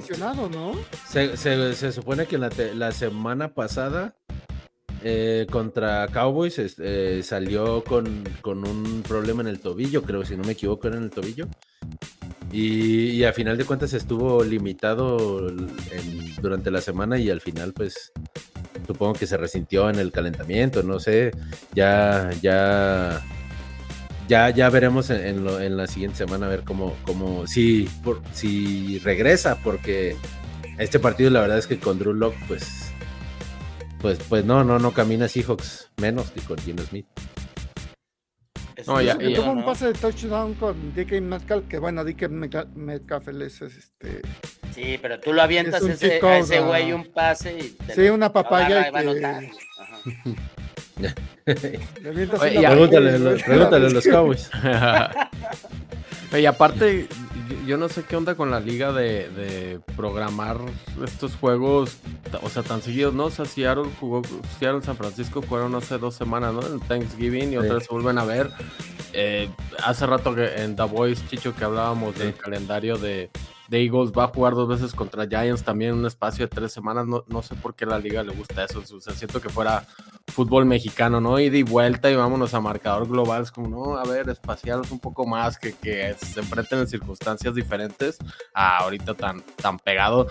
Se, 1.09 1.37
se- 1.37 1.75
se 1.75 1.93
supone 1.93 2.27
que 2.27 2.39
la, 2.39 2.51
te- 2.51 2.75
la 2.75 2.93
semana 2.93 3.55
pasada 3.55 4.17
eh, 5.05 5.47
contra 5.51 6.09
Cowboys 6.09 6.59
eh, 6.79 7.21
salió 7.23 7.85
con, 7.85 8.25
con 8.41 8.67
un 8.67 9.03
problema 9.07 9.43
en 9.43 9.49
el 9.49 9.61
tobillo, 9.61 10.03
creo, 10.03 10.25
si 10.25 10.35
no 10.37 10.45
me 10.45 10.53
equivoco, 10.53 10.89
era 10.89 10.97
en 10.97 11.05
el 11.05 11.11
tobillo. 11.11 11.47
Y, 12.51 13.11
y 13.11 13.25
a 13.25 13.33
final 13.33 13.59
de 13.59 13.65
cuentas 13.65 13.93
estuvo 13.93 14.43
limitado 14.43 15.51
durante 16.41 16.71
la 16.71 16.81
semana 16.81 17.19
y 17.19 17.29
al 17.29 17.41
final, 17.41 17.73
pues, 17.73 18.13
supongo 18.87 19.15
que 19.15 19.27
se 19.27 19.37
resintió 19.37 19.91
en 19.91 19.97
el 19.99 20.11
calentamiento, 20.13 20.83
no 20.83 21.01
sé, 21.01 21.33
ya, 21.75 22.31
ya, 22.41 23.21
ya, 24.29 24.51
ya 24.51 24.71
veremos 24.71 25.11
en, 25.11 25.77
la 25.77 25.87
siguiente 25.87 26.17
semana 26.19 26.47
a 26.47 26.49
ver 26.49 26.63
cómo, 26.63 26.95
cómo 27.05 27.47
si, 27.47 27.89
por- 28.03 28.23
si 28.33 28.99
regresa, 29.01 29.59
porque 29.63 30.17
este 30.79 30.99
partido 30.99 31.31
la 31.31 31.41
verdad 31.41 31.59
es 31.59 31.67
que 31.67 31.79
con 31.79 31.99
Drew 31.99 32.15
Lock, 32.15 32.35
pues, 32.47 32.84
pues, 34.05 34.19
pues 34.29 34.45
no, 34.45 34.63
no, 34.63 34.79
no 34.79 34.93
camina 34.93 35.27
Seahawks 35.29 35.91
menos 35.97 36.31
que 36.31 36.43
con 36.43 36.59
Gino 36.59 36.83
Smith. 36.83 37.07
No, 38.87 39.01
ya- 39.01 39.17
Que 39.17 39.29
un 39.53 39.61
¿no? 39.61 39.65
pase 39.65 39.87
de 39.87 39.93
touchdown 39.95 40.53
con 40.55 40.95
DK 40.95 41.23
Metcalf, 41.23 41.67
que 41.69 41.79
bueno, 41.79 42.05
DK 42.05 42.29
Metcalf 42.29 43.29
es 43.63 43.79
este. 43.79 44.21
Sí, 44.75 44.99
pero 45.01 45.19
tú 45.21 45.33
lo 45.33 45.41
avientas 45.41 45.83
Es 45.85 46.03
ese, 46.03 46.21
a 46.23 46.39
ese 46.39 46.61
güey 46.61 46.93
un 46.93 47.11
pase 47.15 47.57
y 47.59 47.69
te 47.71 47.95
Sí, 47.95 48.03
lo 48.09 48.15
una 48.15 48.31
papaya 48.31 48.67
agarra 48.83 48.89
y 48.89 48.93
va 48.93 48.99
a 48.99 49.03
que- 49.03 49.09
anotar. 49.09 49.45
Ajá. 49.81 51.15
le 52.03 52.09
avientas 52.11 52.43
Oye, 52.43 52.61
Pregúntale, 52.61 53.11
a 53.11 53.19
los- 53.19 53.43
pregúntale 53.43 53.87
a 53.87 53.91
los 53.91 54.05
Cowboys. 54.07 54.51
y 56.39 56.45
aparte, 56.45 57.09
yo- 57.49 57.57
yo 57.67 57.77
no 57.79 57.89
sé 57.89 58.03
qué 58.05 58.17
onda 58.17 58.35
con 58.35 58.51
la 58.51 58.61
liga 58.61 58.93
de, 58.93 59.29
de 59.31 59.81
programar 59.97 60.59
estos 61.05 61.35
juegos, 61.37 61.99
o 62.43 62.49
sea, 62.49 62.63
tan 62.63 62.83
seguidos, 62.83 63.15
¿no? 63.15 63.27
O 63.27 63.31
sea, 63.31 63.45
Seattle 63.45 63.91
jugó, 64.01 64.23
Seattle 64.59 64.83
San 64.83 64.97
Francisco 64.97 65.43
jugaron 65.47 65.75
hace 65.75 65.99
dos 65.99 66.15
semanas, 66.15 66.53
¿no? 66.55 66.61
En 66.67 66.81
Thanksgiving 66.81 67.53
y 67.53 67.57
otra 67.57 67.71
Sí. 67.71 67.75
vez 67.77 67.85
se 67.87 67.93
vuelven 67.93 68.19
a 68.19 68.25
ver. 68.25 68.51
eh, 69.17 69.49
hace 69.85 70.07
rato 70.07 70.35
que 70.35 70.45
en 70.65 70.75
The 70.75 70.83
Voice, 70.83 71.23
Chicho, 71.29 71.55
que 71.55 71.65
hablábamos 71.65 72.19
del 72.19 72.35
calendario 72.35 72.99
de, 72.99 73.31
de 73.69 73.85
Eagles, 73.85 74.13
va 74.13 74.25
a 74.25 74.29
jugar 74.29 74.55
dos 74.55 74.69
veces 74.69 74.95
contra 74.95 75.27
Giants 75.27 75.63
también 75.63 75.93
en 75.93 75.99
un 75.99 76.07
espacio 76.07 76.47
de 76.47 76.55
tres 76.55 76.73
semanas. 76.73 77.07
No, 77.07 77.25
no 77.29 77.43
sé 77.43 77.55
por 77.55 77.75
qué 77.75 77.87
la 77.87 77.99
liga 77.99 78.23
le 78.23 78.33
gusta 78.33 78.65
eso. 78.65 78.83
Siento 79.01 79.41
que 79.41 79.49
fuera 79.49 79.87
fútbol 80.29 80.67
mexicano, 80.67 81.21
¿no? 81.21 81.39
Ida 81.39 81.57
y 81.57 81.63
vuelta 81.63 82.11
y 82.11 82.17
vámonos 82.17 82.55
a 82.55 82.61
marcador 82.61 83.09
global. 83.09 83.43
Es 83.43 83.51
como, 83.51 83.69
no, 83.69 83.97
a 83.97 84.05
ver, 84.05 84.29
espacialos 84.29 84.91
un 84.91 84.99
poco 84.99 85.27
más, 85.27 85.59
que, 85.59 85.73
que 85.73 86.15
se 86.15 86.41
enfrenten 86.41 86.81
en 86.81 86.89
circunstancias 86.89 87.55
diferentes. 87.55 88.19
A 88.53 88.79
ahorita 88.79 89.15
tan, 89.15 89.43
tan 89.57 89.79
pegado. 89.79 90.27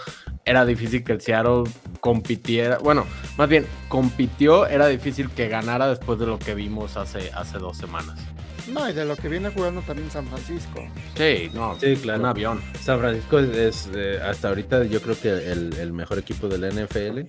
Era 0.45 0.65
difícil 0.65 1.03
que 1.03 1.13
el 1.13 1.21
Seattle 1.21 1.63
compitiera. 1.99 2.77
Bueno, 2.79 3.05
más 3.37 3.49
bien, 3.49 3.65
compitió. 3.87 4.67
Era 4.67 4.87
difícil 4.87 5.29
que 5.29 5.47
ganara 5.47 5.87
después 5.87 6.19
de 6.19 6.27
lo 6.27 6.39
que 6.39 6.55
vimos 6.55 6.97
hace, 6.97 7.31
hace 7.33 7.57
dos 7.57 7.77
semanas. 7.77 8.19
No, 8.71 8.89
y 8.89 8.93
de 8.93 9.05
lo 9.05 9.15
que 9.15 9.27
viene 9.29 9.49
jugando 9.49 9.81
también 9.81 10.09
San 10.09 10.25
Francisco. 10.27 10.87
Sí, 11.15 11.49
no, 11.53 11.77
Sí, 11.79 11.95
claro. 11.97 12.21
un 12.21 12.25
avión. 12.27 12.61
San 12.81 12.99
Francisco 12.99 13.39
es, 13.39 13.49
es, 13.57 13.89
eh, 13.93 14.19
hasta 14.23 14.49
ahorita 14.49 14.85
yo 14.85 15.01
creo 15.01 15.19
que 15.19 15.29
el, 15.51 15.73
el 15.79 15.91
mejor 15.93 16.17
equipo 16.19 16.47
de 16.47 16.57
la 16.57 16.69
NFL. 16.69 17.21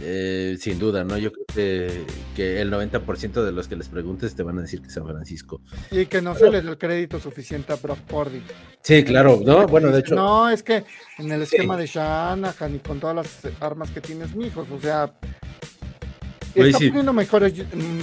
Eh, 0.00 0.56
sin 0.58 0.78
duda, 0.78 1.04
¿no? 1.04 1.16
Yo 1.18 1.30
creo 1.30 1.46
que, 1.54 2.04
que 2.34 2.60
el 2.60 2.72
90% 2.72 3.44
de 3.44 3.52
los 3.52 3.68
que 3.68 3.76
les 3.76 3.88
preguntes 3.88 4.34
te 4.34 4.42
van 4.42 4.58
a 4.58 4.62
decir 4.62 4.82
que 4.82 4.90
San 4.90 5.06
Francisco. 5.06 5.60
Y 5.90 6.06
que 6.06 6.20
no 6.20 6.34
se 6.34 6.50
le 6.50 6.60
dio 6.62 6.72
el 6.72 6.78
crédito 6.78 7.20
suficiente 7.20 7.72
a 7.72 7.76
Brock 7.76 8.00
Purdy. 8.00 8.42
Sí, 8.82 9.04
claro, 9.04 9.40
¿no? 9.44 9.66
Bueno, 9.66 9.90
de 9.92 10.00
hecho, 10.00 10.16
No, 10.16 10.50
es 10.50 10.62
que 10.64 10.84
en 11.18 11.30
el 11.30 11.42
esquema 11.42 11.76
de 11.76 11.86
Shanahan 11.86 12.74
y 12.74 12.78
con 12.80 12.98
todas 12.98 13.14
las 13.14 13.52
armas 13.60 13.90
que 13.92 14.00
tienes, 14.00 14.34
mijos, 14.34 14.66
o 14.70 14.80
sea. 14.80 15.12
Está 16.54 16.78
poniendo 16.78 17.12
mejores, 17.12 17.52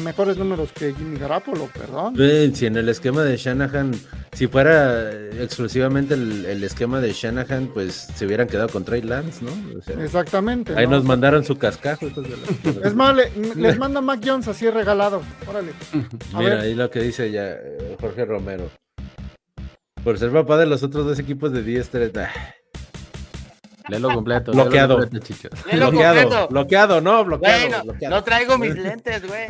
mejores 0.04 0.38
números 0.38 0.72
que 0.74 0.94
Jimmy 0.94 1.18
Garapolo, 1.18 1.68
perdón. 1.74 2.16
si 2.54 2.66
en 2.66 2.76
el 2.78 2.90
esquema 2.90 3.24
de 3.24 3.38
Shanahan, 3.38 3.92
si 4.34 4.48
fuera 4.48 5.10
exclusivamente 5.40 6.14
el, 6.16 6.46
el 6.46 6.64
esquema 6.64 7.00
de 7.00 7.14
Shanahan, 7.14 7.68
pues 7.74 7.94
se 8.16 8.26
hubieran 8.26 8.48
quedado 8.48 8.68
con 8.70 8.84
Trey 8.84 9.02
Lance, 9.02 9.44
¿no? 9.46 9.52
O 9.78 9.82
sea, 9.82 10.04
Exactamente. 10.04 10.74
ahí 10.76 10.86
¿no? 10.86 10.92
nos 10.98 11.06
mandaron 11.06 11.44
su 11.46 11.58
cascajo. 11.58 12.08
la- 12.08 12.88
Es 12.88 12.94
más, 12.96 13.16
le- 13.16 13.32
les 13.56 13.78
manda 13.78 14.02
Mac 14.02 14.22
Jones 14.26 14.48
así 14.48 14.70
regalado. 14.70 15.22
Órale. 15.48 15.72
A 16.34 16.40
Mira, 16.40 16.56
ver. 16.56 16.60
ahí 16.60 16.76
lo 16.76 16.90
que 16.90 17.00
dice 17.02 17.32
ya 17.32 17.52
eh, 17.52 17.96
Jorge 18.00 18.26
Romero. 18.26 18.70
Por 20.04 20.18
ser 20.18 20.32
papá 20.32 20.58
de 20.58 20.66
los 20.66 20.82
otros 20.84 21.06
dos 21.06 21.20
equipos 21.20 21.52
de 21.54 21.64
10-3. 21.64 22.12
Léelo 23.89 24.10
completo. 24.13 24.52
Bloqueado. 24.52 24.96
léelo 25.00 25.10
completo, 25.10 25.26
Chicho. 25.26 25.50
Léelo 25.72 25.89
bloqueado, 25.91 26.20
completo. 26.22 26.48
bloqueado, 26.50 27.02
no, 27.02 27.26
bloqueado, 27.26 27.60
Güey, 27.60 27.72
no, 27.72 27.84
bloqueado. 27.84 28.15
no 28.15 28.24
traigo 28.24 28.58
mis 28.58 28.76
lentes, 28.76 29.28
güey. 29.28 29.48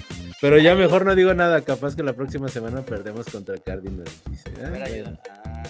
Pero 0.40 0.58
ya 0.58 0.74
mejor 0.74 1.06
no 1.06 1.14
digo 1.14 1.32
nada, 1.32 1.60
capaz 1.62 1.96
que 1.96 2.02
la 2.02 2.12
próxima 2.12 2.48
semana 2.48 2.82
perdemos 2.82 3.26
contra 3.26 3.56
Cardinals. 3.58 4.10
Dice, 4.30 4.50
ayuda. 4.84 5.18
Ah, 5.46 5.62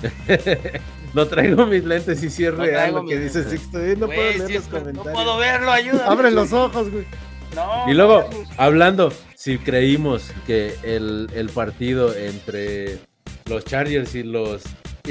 no 1.14 1.26
traigo 1.26 1.66
mis 1.66 1.84
lentes 1.84 2.22
y 2.22 2.30
sí 2.30 2.44
es 2.46 2.54
No 2.54 2.64
real 2.64 2.94
lo 2.94 3.04
que 3.06 3.18
dice. 3.18 3.44
Sixto. 3.44 3.78
eh, 3.78 3.96
No 3.98 4.06
güey, 4.06 4.16
puedo 4.38 4.48
leer 4.48 4.60
los 4.60 4.64
que 4.64 4.72
no 4.72 4.78
comentarios. 4.80 5.12
puedo 5.14 5.36
verlo, 5.38 5.72
ayuda. 5.72 6.06
Abre 6.06 6.30
los 6.30 6.52
ojos, 6.52 6.90
güey. 6.90 7.04
No, 7.54 7.90
Y 7.90 7.94
luego, 7.94 8.30
hablando, 8.56 9.12
si 9.34 9.58
creímos 9.58 10.30
que 10.46 10.74
el, 10.84 11.28
el 11.34 11.48
partido 11.50 12.14
entre 12.14 12.98
los 13.46 13.64
Chargers 13.64 14.14
y 14.14 14.22
los, 14.22 14.62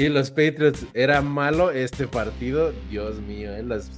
y 0.04 0.08
los 0.08 0.30
Patriots 0.30 0.84
era 0.94 1.20
malo, 1.22 1.70
este 1.70 2.06
partido, 2.06 2.72
Dios 2.90 3.20
mío, 3.20 3.54
eh, 3.54 3.62
las- 3.62 3.90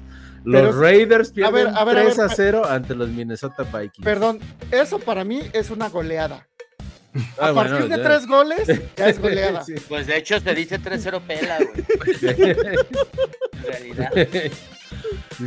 Pero 0.44 0.66
los 0.66 0.74
es- 0.74 0.80
Raiders 0.80 1.30
a 1.30 1.32
pierden 1.34 1.54
ver, 1.54 1.66
a 1.68 1.84
ver, 1.84 1.98
a 1.98 2.02
3 2.02 2.16
ver, 2.16 2.26
a 2.26 2.28
0 2.34 2.62
ante 2.68 2.94
los 2.94 3.08
Minnesota 3.10 3.62
Vikings. 3.62 4.04
Perdón, 4.04 4.40
eso 4.70 4.98
para 4.98 5.24
mí 5.24 5.40
es 5.52 5.70
una 5.70 5.88
goleada. 5.88 6.46
Ah, 7.38 7.48
A 7.48 7.52
bueno, 7.52 7.70
partir 7.72 7.90
de 7.90 7.96
ya. 7.98 8.02
tres 8.02 8.26
goles, 8.26 8.80
ya 8.96 9.06
es 9.08 9.18
goleada. 9.20 9.62
Sí. 9.64 9.74
Pues 9.86 10.06
de 10.06 10.16
hecho 10.16 10.40
se 10.40 10.54
dice 10.54 10.78
3-0 10.78 11.20
pela, 11.20 11.58
güey. 11.58 11.84
En 13.52 13.62
realidad. 13.66 14.12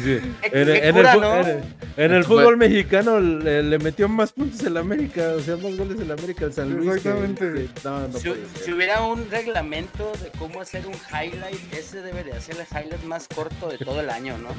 En, 0.01 0.51
qué 0.51 0.87
en 0.87 0.95
cura, 0.95 1.11
el, 1.13 1.15
fu- 1.17 1.21
¿no? 1.21 1.35
en 1.39 1.47
el- 1.47 1.63
en 1.97 2.13
el 2.13 2.23
fútbol 2.25 2.57
mexicano 2.57 3.19
le, 3.19 3.63
le 3.63 3.79
metió 3.79 4.09
más 4.09 4.31
puntos 4.33 4.61
el 4.63 4.75
América, 4.77 5.33
o 5.37 5.39
sea, 5.39 5.55
más 5.57 5.77
goles 5.77 5.99
el 5.99 6.11
América 6.11 6.45
al 6.45 6.53
San 6.53 6.75
Luis. 6.75 6.89
Exactamente. 6.95 7.45
que- 7.53 7.69
no, 7.83 8.07
no 8.07 8.19
Si, 8.19 8.71
hubiera 8.73 9.01
un 9.01 9.29
reglamento 9.31 10.11
de 10.21 10.29
cómo 10.37 10.61
hacer 10.61 10.85
un 10.87 10.93
highlight, 11.11 11.73
ese 11.73 12.01
debería 12.01 12.39
ser 12.41 12.55
el 12.57 12.65
highlight 12.69 13.03
más 13.03 13.27
corto 13.27 13.69
de 13.69 13.77
todo 13.77 14.01
el 14.01 14.09
año, 14.09 14.35
¿no? 14.37 14.49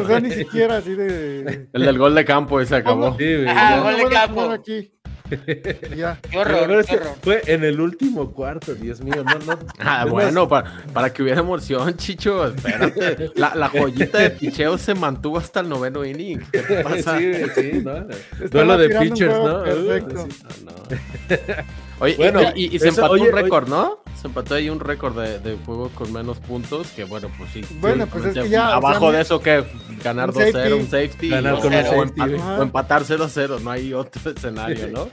O 0.00 0.06
sea, 0.06 0.20
ni 0.20 0.30
siquiera 0.32 0.78
así 0.78 0.94
de. 0.94 1.66
El 1.72 1.82
del 1.84 1.98
gol 1.98 2.14
de 2.14 2.24
campo 2.24 2.60
y 2.60 2.66
se 2.66 2.76
acabó. 2.76 3.10
Sí, 3.18 3.24
güey, 3.24 3.44
ya. 3.44 3.76
"No, 3.76 3.82
gol 3.84 3.96
de 3.96 4.08
campo". 4.10 4.40
aquí. 4.50 4.92
Y 5.30 5.96
Ya. 5.96 6.18
Qué 6.30 6.38
horror, 6.38 6.84
qué 6.84 6.96
horror. 6.96 7.14
fue 7.22 7.42
en 7.46 7.64
el 7.64 7.80
último 7.80 8.32
cuarto, 8.32 8.74
Dios 8.74 9.00
mío. 9.00 9.24
No, 9.24 9.38
no, 9.54 9.58
Ah, 9.78 10.02
es 10.04 10.10
bueno, 10.10 10.48
para, 10.48 10.82
para 10.92 11.12
que 11.12 11.22
hubiera 11.22 11.40
emoción, 11.40 11.94
Chicho, 11.96 12.46
espérate. 12.46 13.30
La, 13.34 13.54
la 13.54 13.68
joyita 13.68 14.18
de 14.18 14.30
picheo 14.30 14.76
se 14.78 14.94
mantuvo 14.94 15.38
hasta 15.38 15.60
el 15.60 15.68
noveno 15.68 16.04
inning. 16.04 16.40
¿Qué 16.52 16.58
te 16.60 16.82
pasa? 16.84 17.18
Sí, 17.18 17.32
sí, 17.54 17.70
¿no? 17.84 18.06
Duelo 18.50 18.76
de 18.78 18.96
un 18.96 19.02
pitchers, 19.02 19.34
¿no? 19.38 19.62
perfecto. 19.62 20.26
Sí. 20.30 20.64
No, 20.64 20.72
no. 20.72 21.56
Oye, 21.98 22.12
y- 22.12 22.16
Bueno, 22.16 22.40
y, 22.54 22.74
y 22.76 22.78
se 22.78 22.88
eso- 22.88 23.00
empató 23.00 23.12
oye, 23.14 23.28
un 23.30 23.32
récord, 23.34 23.68
¿no? 23.68 24.00
Se 24.20 24.26
empató 24.28 24.54
ahí 24.54 24.68
un 24.70 24.80
récord 24.80 25.18
de, 25.18 25.38
de 25.40 25.56
juegos 25.64 25.92
con 25.92 26.12
menos 26.12 26.38
puntos, 26.40 26.88
que 26.90 27.04
bueno, 27.04 27.30
pues 27.38 27.50
sí. 27.52 27.62
Bueno, 27.80 28.06
pues 28.06 28.24
es 28.26 28.34
que 28.34 28.48
ya, 28.48 28.70
o 28.70 28.72
Abajo 28.74 29.08
sea, 29.10 29.16
de 29.16 29.22
eso, 29.22 29.40
que 29.40 29.64
ganar 30.02 30.30
un 30.30 30.36
2-0, 30.36 30.52
safety. 30.52 30.72
un 30.72 30.84
safety. 30.90 31.28
Ganar 31.30 31.54
o, 31.54 31.60
con 31.60 31.74
un 31.74 31.80
o 31.80 31.82
safety, 31.84 32.20
empa- 32.20 32.28
güey. 32.42 32.58
o 32.58 32.62
empatar 32.62 33.02
0-0, 33.04 33.60
no 33.60 33.70
hay 33.70 33.92
otro 33.94 34.30
escenario, 34.30 34.88
¿no? 34.88 35.08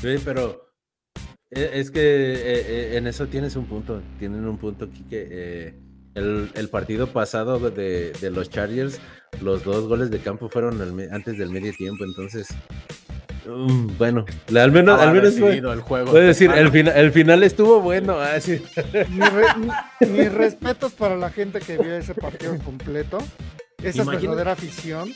Sí, 0.00 0.16
pero 0.24 0.72
eh, 1.50 1.70
es 1.74 1.90
que 1.90 2.00
eh, 2.00 2.40
eh, 2.92 2.96
en 2.96 3.06
eso 3.06 3.26
tienes 3.26 3.56
un 3.56 3.66
punto. 3.66 4.00
Tienen 4.18 4.46
un 4.46 4.58
punto 4.58 4.86
aquí 4.86 5.02
que 5.08 5.26
eh, 5.30 5.74
el, 6.14 6.50
el 6.54 6.68
partido 6.68 7.08
pasado 7.08 7.58
de, 7.70 8.12
de 8.12 8.30
los 8.30 8.50
Chargers, 8.50 9.00
los 9.40 9.64
dos 9.64 9.86
goles 9.88 10.10
de 10.10 10.18
campo 10.18 10.48
fueron 10.48 10.80
antes 11.12 11.38
del 11.38 11.50
medio 11.50 11.72
tiempo, 11.72 12.04
entonces. 12.04 12.48
mm, 13.46 13.96
bueno, 13.98 14.24
la- 14.48 14.64
al 14.64 14.72
menos, 14.72 15.00
al 15.00 15.12
menos 15.12 15.34
fue- 15.34 15.48
decidido 15.48 15.72
el 15.72 15.80
juego. 15.80 16.10
puedo 16.12 16.24
decir, 16.24 16.50
el, 16.52 16.70
fina- 16.70 16.92
el 16.92 17.12
final 17.12 17.42
estuvo 17.42 17.80
bueno. 17.80 18.18
ah, 18.20 18.38
sí. 18.40 18.60
Mis, 19.10 19.32
re- 19.32 19.56
mi- 19.58 20.06
mis 20.18 20.32
respetos 20.32 20.92
para 20.92 21.16
la 21.16 21.30
gente 21.30 21.58
que 21.60 21.76
vio 21.78 21.96
ese 21.96 22.14
partido 22.14 22.56
completo. 22.64 23.18
Esa 23.78 23.88
es 23.88 23.96
Imagínate. 23.96 24.26
verdadera 24.26 24.52
afición. 24.52 25.12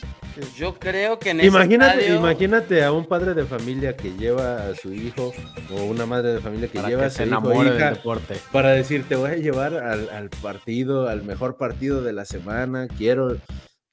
Yo 0.57 0.73
creo 0.79 1.19
que 1.19 1.31
en 1.31 1.39
ese 1.41 1.47
Imagínate, 1.47 1.99
estadio- 1.99 2.15
imagínate 2.15 2.83
a 2.83 2.91
un 2.93 3.05
padre 3.05 3.33
de 3.33 3.43
familia 3.45 3.95
que 3.97 4.13
lleva 4.13 4.67
a 4.67 4.75
su 4.75 4.93
hijo 4.93 5.33
o 5.69 5.83
una 5.83 6.05
madre 6.05 6.33
de 6.33 6.39
familia 6.39 6.69
que 6.69 6.77
para 6.79 6.87
lleva 6.87 7.01
que 7.01 7.07
a 7.07 7.09
se 7.09 7.17
su 7.17 7.23
hijo 7.29 7.29
enamore 7.39 7.75
hija, 7.75 7.85
del 7.87 7.93
deporte. 7.95 8.35
para 8.53 8.69
decir, 8.71 9.03
te 9.07 9.15
voy 9.15 9.31
a 9.31 9.35
llevar 9.35 9.75
al, 9.75 10.09
al 10.09 10.29
partido, 10.29 11.09
al 11.09 11.23
mejor 11.23 11.57
partido 11.57 12.01
de 12.01 12.13
la 12.13 12.23
semana, 12.25 12.87
quiero 12.87 13.37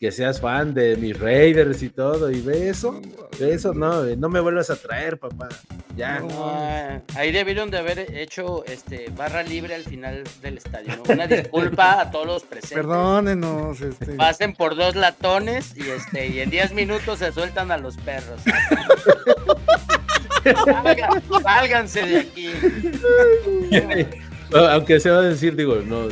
que 0.01 0.11
seas 0.11 0.41
fan 0.41 0.73
de 0.73 0.97
mis 0.97 1.19
Raiders 1.21 1.83
y 1.83 1.91
todo, 1.91 2.31
y 2.31 2.41
ve 2.41 2.71
eso, 2.71 3.03
ve 3.39 3.53
eso, 3.53 3.75
no, 3.75 4.03
no 4.05 4.29
me 4.31 4.41
vuelvas 4.41 4.71
a 4.71 4.77
traer, 4.77 5.19
papá, 5.19 5.51
ya. 5.95 6.21
No, 6.21 7.03
ahí 7.17 7.31
debieron 7.33 7.71
de 7.71 7.77
haber 7.79 8.17
hecho 8.17 8.65
este 8.65 9.11
barra 9.15 9.43
libre 9.43 9.75
al 9.75 9.85
final 9.85 10.25
del 10.41 10.57
estadio. 10.57 10.97
¿no? 10.97 11.03
Una 11.13 11.27
disculpa 11.27 12.01
a 12.01 12.11
todos 12.11 12.27
los 12.27 12.43
presentes. 12.45 12.79
Perdónenos. 12.79 13.79
Este, 13.83 14.15
Pasen 14.15 14.55
por 14.55 14.75
dos 14.75 14.97
latones 14.97 15.77
y 15.77 15.83
este 15.91 16.29
y 16.29 16.41
en 16.41 16.49
10 16.49 16.73
minutos 16.73 17.19
se 17.19 17.31
sueltan 17.33 17.71
a 17.71 17.77
los 17.77 17.99
perros. 17.99 18.41
Salgan- 20.45 21.23
sálganse 21.43 22.07
de 22.07 22.19
aquí. 22.21 22.51
Aunque 24.55 24.99
se 24.99 25.11
va 25.11 25.19
a 25.19 25.23
decir, 25.23 25.55
digo, 25.55 25.77
no, 25.85 26.09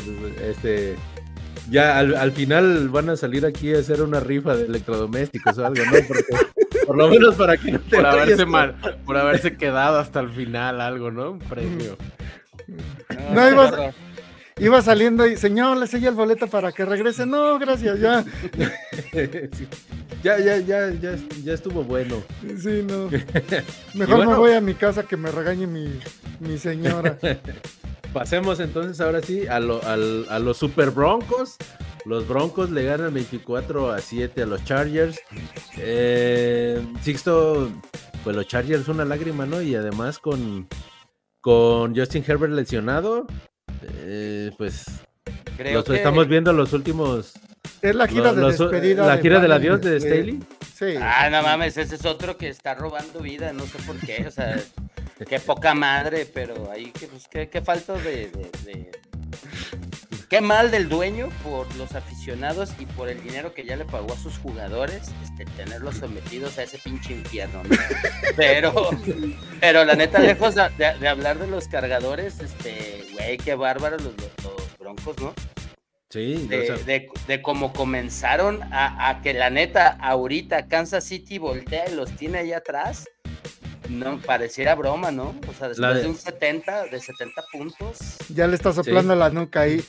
este... 0.47 0.95
Ya 1.71 1.99
al, 1.99 2.17
al 2.17 2.33
final 2.33 2.89
van 2.89 3.11
a 3.11 3.17
salir 3.17 3.45
aquí 3.45 3.75
a 3.75 3.79
hacer 3.79 4.01
una 4.03 4.21
rifa 4.21 4.57
de 4.57 4.65
electrodomésticos 4.67 5.59
o 5.59 5.67
algo, 5.67 5.83
¿no? 5.85 5.99
Porque, 6.09 6.25
por 6.87 6.97
lo 6.97 7.09
menos 7.09 7.35
para 7.35 7.57
que 7.57 7.73
no 7.73 7.79
te 7.81 7.97
Por 7.97 8.07
haberse, 8.07 8.47
mal- 8.47 8.75
por 9.05 9.17
haberse 9.17 9.57
quedado 9.57 9.99
hasta 9.99 10.21
el 10.21 10.31
final, 10.31 10.81
algo, 10.81 11.11
¿no? 11.11 11.33
Un 11.33 11.39
premio. 11.41 11.97
No, 13.35 13.43
qué 13.49 13.51
ibas-. 13.53 13.95
Iba 14.61 14.83
saliendo 14.83 15.27
y, 15.27 15.37
señor, 15.37 15.77
le 15.77 15.87
sella 15.87 16.09
el 16.09 16.15
boleto 16.15 16.47
para 16.49 16.73
que 16.73 16.85
regrese. 16.85 17.27
No, 17.27 17.59
gracias, 17.59 17.99
ya. 18.01 18.25
Sí. 18.25 19.69
Ya, 20.21 20.37
ya, 20.41 20.57
ya, 20.59 20.91
ya, 20.91 21.17
ya 21.45 21.53
estuvo 21.53 21.85
bueno. 21.85 22.17
Sí, 22.61 22.85
no. 22.85 23.09
Mejor 23.95 24.17
bueno. 24.17 24.31
me 24.33 24.37
voy 24.37 24.53
a 24.53 24.61
mi 24.61 24.75
casa 24.75 25.05
que 25.05 25.17
me 25.17 25.31
regañe 25.31 25.69
mi, 25.69 26.01
mi 26.41 26.59
señora. 26.59 27.17
Pasemos 28.13 28.59
entonces 28.59 29.01
ahora 29.01 29.23
sí 29.23 29.47
a, 29.47 29.61
lo- 29.61 29.81
a 29.85 30.39
los 30.41 30.57
Super 30.57 30.91
Broncos. 30.91 31.55
Los 32.05 32.27
Broncos 32.27 32.71
le 32.73 32.83
ganan 32.83 33.15
24 33.15 33.93
a 33.93 34.01
7 34.01 34.43
a 34.43 34.47
los 34.47 34.65
Chargers. 34.65 35.21
Eh, 35.77 36.85
Sixto, 37.03 37.71
pues 38.25 38.35
los 38.35 38.49
Chargers 38.49 38.89
una 38.89 39.05
lágrima, 39.05 39.47
¿no? 39.47 39.63
Y 39.63 39.77
además 39.77 40.19
con, 40.19 40.67
con 41.41 41.95
Justin 41.95 42.25
Herbert 42.27 42.55
lesionado, 42.55 43.27
eh, 43.83 44.51
pues 44.57 44.85
Creo 45.57 45.75
los 45.75 45.85
que- 45.85 45.97
estamos 45.97 46.29
viendo 46.29 46.53
los 46.53 46.73
últimos. 46.73 47.33
Es 47.83 47.95
la 47.95 48.07
gira 48.09 48.33
de 48.33 48.41
los- 48.41 48.59
despedida. 48.59 49.07
la 49.07 49.17
de 49.17 49.23
gira 49.23 49.41
del 49.41 49.49
Brandon, 49.49 49.73
adiós 49.79 49.81
de 49.83 50.01
Staley. 50.01 50.41
Sí. 50.75 50.95
Ah, 51.01 51.29
no 51.31 51.43
mames, 51.43 51.77
ese 51.77 51.97
es 51.97 52.05
otro 52.05 52.37
que 52.37 52.49
está 52.49 52.75
robando 52.75 53.21
vida, 53.21 53.53
no 53.53 53.65
sé 53.67 53.79
por 53.87 53.97
qué. 53.99 54.25
O 54.27 54.31
sea, 54.31 54.57
qué 55.29 55.41
poca 55.41 55.75
madre, 55.75 56.27
pero 56.33 56.71
ahí 56.71 56.93
que 56.93 57.07
pues 57.09 57.27
qué, 57.29 57.49
qué 57.49 57.61
falta 57.61 57.95
de, 57.95 58.31
de- 58.31 58.51
de- 58.65 58.91
Qué 60.29 60.43
mal 60.43 60.71
del 60.71 60.91
dueño 60.91 61.31
por 61.43 61.75
los 61.77 61.95
aficionados 61.95 62.73
y 62.79 62.85
por 62.85 63.09
el 63.09 63.23
dinero 63.23 63.55
que 63.55 63.65
ya 63.65 63.77
le 63.77 63.87
pagó 63.87 64.13
a 64.13 64.17
sus 64.19 64.37
jugadores, 64.39 65.11
este, 65.25 65.47
tenerlos 65.57 65.97
sometidos 65.97 66.59
a 66.59 66.65
ese 66.65 66.77
pinche 66.79 67.15
infierno. 67.15 67.63
¿no? 67.65 67.77
Pero, 68.37 68.91
pero 69.61 69.85
la 69.85 69.95
neta, 69.95 70.19
lejos 70.21 70.55
de, 70.55 70.69
de- 70.77 70.99
de 70.99 71.09
hablar 71.09 71.39
de 71.39 71.47
los 71.47 71.67
cargadores, 71.67 72.39
este, 72.41 73.05
güey, 73.15 73.39
qué 73.39 73.55
bárbaros 73.55 74.03
los, 74.03 74.13
broncos, 74.79 75.17
¿no? 75.19 75.35
Sí, 76.11 76.45
o 76.47 76.49
de, 76.49 76.67
sea, 76.67 76.77
de- 76.77 77.09
de 77.27 77.43
cómo 77.43 77.73
comenzaron 77.73 78.63
a, 78.73 79.09
a 79.09 79.23
que 79.23 79.33
la 79.35 79.51
neta 79.51 79.97
ahorita 80.01 80.69
Kansas 80.69 81.05
City 81.05 81.39
voltea 81.39 81.89
y 81.91 81.95
los 81.95 82.13
tiene 82.13 82.39
ahí 82.39 82.53
atrás. 82.53 83.09
No, 83.89 84.19
pareciera 84.21 84.75
broma, 84.75 85.11
¿no? 85.11 85.35
O 85.49 85.53
sea, 85.59 85.69
después 85.69 85.95
de... 85.95 86.03
de- 86.03 86.09
un 86.09 86.17
70, 86.17 86.85
de 86.87 87.01
70 87.01 87.45
puntos. 87.53 87.99
Ya 88.29 88.47
le 88.47 88.55
está 88.55 88.73
soplando 88.73 89.15
la 89.17 89.31
nuca 89.31 89.61
ahí. 89.63 89.83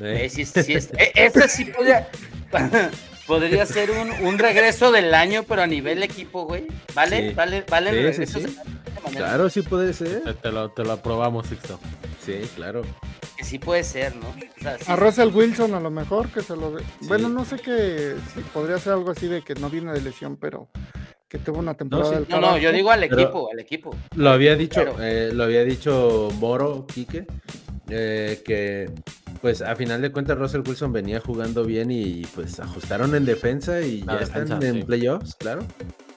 eh, 0.00 0.22
eh, 0.24 0.28
sí, 0.30 0.44
sí, 0.44 0.74
es- 0.74 0.90
eh, 0.98 1.12
ese 1.14 1.48
sí 1.48 1.64
podría, 1.66 2.08
podría 3.26 3.64
ser 3.66 3.90
un, 3.92 4.10
un 4.26 4.38
regreso 4.38 4.90
del 4.92 5.14
año, 5.14 5.44
pero 5.44 5.62
a 5.62 5.66
nivel 5.66 6.02
equipo, 6.02 6.44
güey. 6.46 6.66
¿Vale? 6.94 7.28
Sí. 7.30 7.34
¿Vale? 7.34 7.64
¿Vale? 7.68 7.90
Sí, 7.90 7.96
el 7.96 8.02
sí, 8.02 8.10
regreso 8.24 8.38
sí. 8.38 8.44
del 8.44 8.58
año 8.58 8.64
de 8.64 8.90
esta 8.90 9.00
manera? 9.02 9.26
claro, 9.26 9.50
sí 9.50 9.62
puede 9.62 9.92
ser. 9.92 10.22
Te, 10.22 10.34
te 10.34 10.52
lo, 10.52 10.70
te 10.70 10.82
lo 10.84 10.92
aprobamos, 10.92 11.46
Sixto. 11.46 11.78
Sí, 12.24 12.40
claro. 12.56 12.82
Que 13.36 13.44
sí 13.44 13.58
puede 13.58 13.84
ser, 13.84 14.16
¿no? 14.16 14.28
O 14.30 14.60
sea, 14.62 14.78
sí. 14.78 14.84
A 14.88 14.96
Russell 14.96 15.28
Wilson 15.28 15.74
a 15.74 15.80
lo 15.80 15.90
mejor 15.90 16.28
que 16.30 16.40
se 16.42 16.56
lo 16.56 16.72
dé. 16.72 16.82
Bueno, 17.02 17.28
no 17.28 17.44
sé 17.44 17.56
qué, 17.58 18.16
si 18.34 18.40
podría 18.40 18.78
ser 18.78 18.94
algo 18.94 19.10
así 19.12 19.28
de 19.28 19.42
que 19.42 19.54
no 19.54 19.68
viene 19.70 19.92
de 19.92 20.00
lesión, 20.00 20.36
pero 20.36 20.68
que 21.38 21.44
tuvo 21.44 21.58
una 21.58 21.74
temporada 21.74 22.08
sí. 22.10 22.14
del 22.16 22.28
No, 22.28 22.40
no, 22.40 22.58
yo 22.58 22.72
digo 22.72 22.90
al 22.90 23.00
Pero- 23.00 23.20
equipo, 23.20 23.50
al 23.52 23.58
equipo. 23.60 23.94
Lo 24.16 24.30
había 24.30 24.56
dicho, 24.56 24.80
Pero- 24.80 24.96
eh, 25.00 25.30
lo 25.32 25.44
había 25.44 25.64
dicho 25.64 26.28
Moro, 26.38 26.86
Quique, 26.86 27.26
eh, 27.88 28.42
que 28.44 28.90
pues 29.42 29.62
a 29.62 29.76
final 29.76 30.00
de 30.02 30.10
cuentas 30.10 30.38
Russell 30.38 30.62
Wilson 30.66 30.92
venía 30.92 31.20
jugando 31.20 31.64
bien 31.64 31.90
y 31.90 32.22
pues 32.34 32.58
ajustaron 32.58 33.14
en 33.14 33.24
defensa 33.24 33.80
y 33.82 34.00
La 34.02 34.14
ya 34.14 34.18
defensa, 34.20 34.54
están 34.54 34.62
en 34.62 34.74
sí. 34.76 34.82
playoffs, 34.82 35.34
claro. 35.36 35.62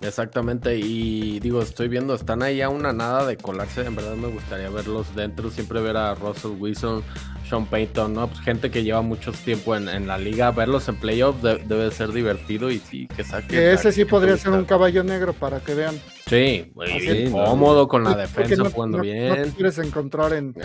Exactamente, 0.01 0.77
y 0.77 1.41
digo, 1.41 1.61
estoy 1.61 1.89
viendo, 1.89 2.15
están 2.15 2.41
ahí 2.41 2.61
a 2.61 2.69
una 2.69 2.93
nada 2.93 3.25
de 3.27 3.35
colarse, 3.35 3.81
en 3.85 3.97
verdad 3.97 4.15
me 4.15 4.29
gustaría 4.29 4.69
verlos 4.69 5.13
dentro, 5.13 5.49
siempre 5.51 5.81
ver 5.81 5.97
a 5.97 6.15
Russell 6.15 6.51
Wilson, 6.57 7.03
Sean 7.49 7.65
Payton, 7.65 8.13
¿no? 8.13 8.27
Pues 8.29 8.39
gente 8.39 8.71
que 8.71 8.83
lleva 8.83 9.01
mucho 9.01 9.33
tiempo 9.33 9.75
en, 9.75 9.89
en 9.89 10.07
la 10.07 10.17
liga, 10.17 10.51
verlos 10.51 10.87
en 10.87 10.95
playoffs 10.95 11.43
de- 11.43 11.57
debe 11.57 11.91
ser 11.91 12.13
divertido 12.13 12.71
y 12.71 12.79
sí, 12.79 13.07
que 13.13 13.25
saque. 13.25 13.47
Que 13.49 13.73
ese 13.73 13.91
sí 13.91 14.05
podría 14.05 14.37
ser 14.37 14.51
un 14.53 14.63
caballo 14.63 15.03
negro 15.03 15.33
para 15.33 15.59
que 15.59 15.73
vean. 15.75 15.99
Sí, 16.27 16.71
muy 16.75 16.87
bien, 17.01 17.33
¿no? 17.33 17.43
cómodo 17.43 17.89
con 17.89 18.05
la 18.05 18.15
defensa, 18.15 18.63
no- 18.63 18.69
jugando 18.71 18.97
no- 18.99 19.03
bien. 19.03 19.27
No 19.27 19.35
te 19.35 19.49
quieres 19.51 19.77
encontrar 19.79 20.31
en. 20.31 20.55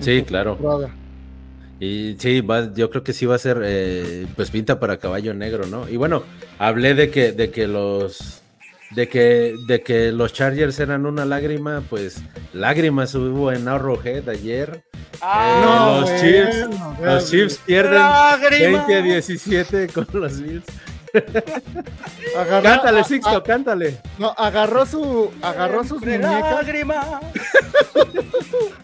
Sí, 0.00 0.22
claro. 0.22 0.56
temporada. 0.56 0.90
Y 1.80 2.14
sí, 2.18 2.40
va- 2.42 2.72
yo 2.74 2.90
creo 2.90 3.02
que 3.02 3.12
sí 3.12 3.26
va 3.26 3.34
a 3.34 3.38
ser 3.38 3.60
eh, 3.64 4.26
pues 4.36 4.50
pinta 4.50 4.78
para 4.78 4.98
caballo 4.98 5.34
negro, 5.34 5.66
¿no? 5.66 5.88
Y 5.88 5.96
bueno, 5.96 6.22
hablé 6.58 6.94
de 6.94 7.10
que, 7.10 7.32
de 7.32 7.50
que 7.50 7.66
los 7.66 8.38
de 8.92 9.08
que, 9.08 9.54
de 9.66 9.82
que 9.82 10.12
los 10.12 10.32
Chargers 10.34 10.78
eran 10.78 11.06
una 11.06 11.24
lágrima, 11.24 11.82
pues 11.88 12.22
lágrimas 12.52 13.14
hubo 13.14 13.50
en 13.50 13.66
Arrowhead 13.66 14.28
ayer. 14.28 14.84
Ah, 15.20 15.98
los 16.00 16.10
bueno, 16.10 16.20
Chiefs, 16.20 16.68
Los 17.02 17.30
Chiefs 17.30 17.60
pierden 17.64 17.94
lágrima. 17.94 18.86
20 18.86 18.94
a 18.96 19.02
17 19.02 19.88
con 19.88 20.06
los 20.12 20.40
Bills. 20.40 20.64
agarró- 22.36 22.62
Cántale, 22.62 23.00
a- 23.00 23.04
Sixto, 23.04 23.30
a- 23.36 23.42
cántale. 23.42 23.98
no, 24.18 24.28
agarró 24.36 24.86
su, 24.86 25.30
agarró 25.42 25.84
sus 25.84 26.00
muñecas. 26.00 26.30
lágrima. 26.64 27.20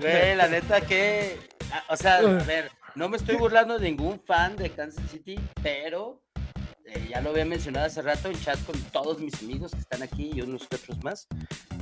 Güey, 0.00 0.36
la 0.36 0.48
neta 0.48 0.80
que. 0.80 1.38
O 1.88 1.96
sea, 1.96 2.18
a 2.18 2.22
ver, 2.22 2.70
no 2.94 3.08
me 3.08 3.16
estoy 3.16 3.36
burlando 3.36 3.78
de 3.78 3.90
ningún 3.90 4.20
fan 4.20 4.56
de 4.56 4.70
Kansas 4.70 5.10
City, 5.10 5.38
pero 5.62 6.22
eh, 6.86 7.06
ya 7.10 7.20
lo 7.20 7.30
había 7.30 7.44
mencionado 7.44 7.86
hace 7.86 8.00
rato 8.02 8.28
en 8.28 8.40
chat 8.40 8.58
con 8.64 8.78
todos 8.92 9.18
mis 9.18 9.34
amigos 9.42 9.72
que 9.72 9.78
están 9.80 10.02
aquí 10.02 10.30
y 10.34 10.40
unos 10.42 10.66
que 10.68 10.76
otros 10.76 11.02
más. 11.02 11.26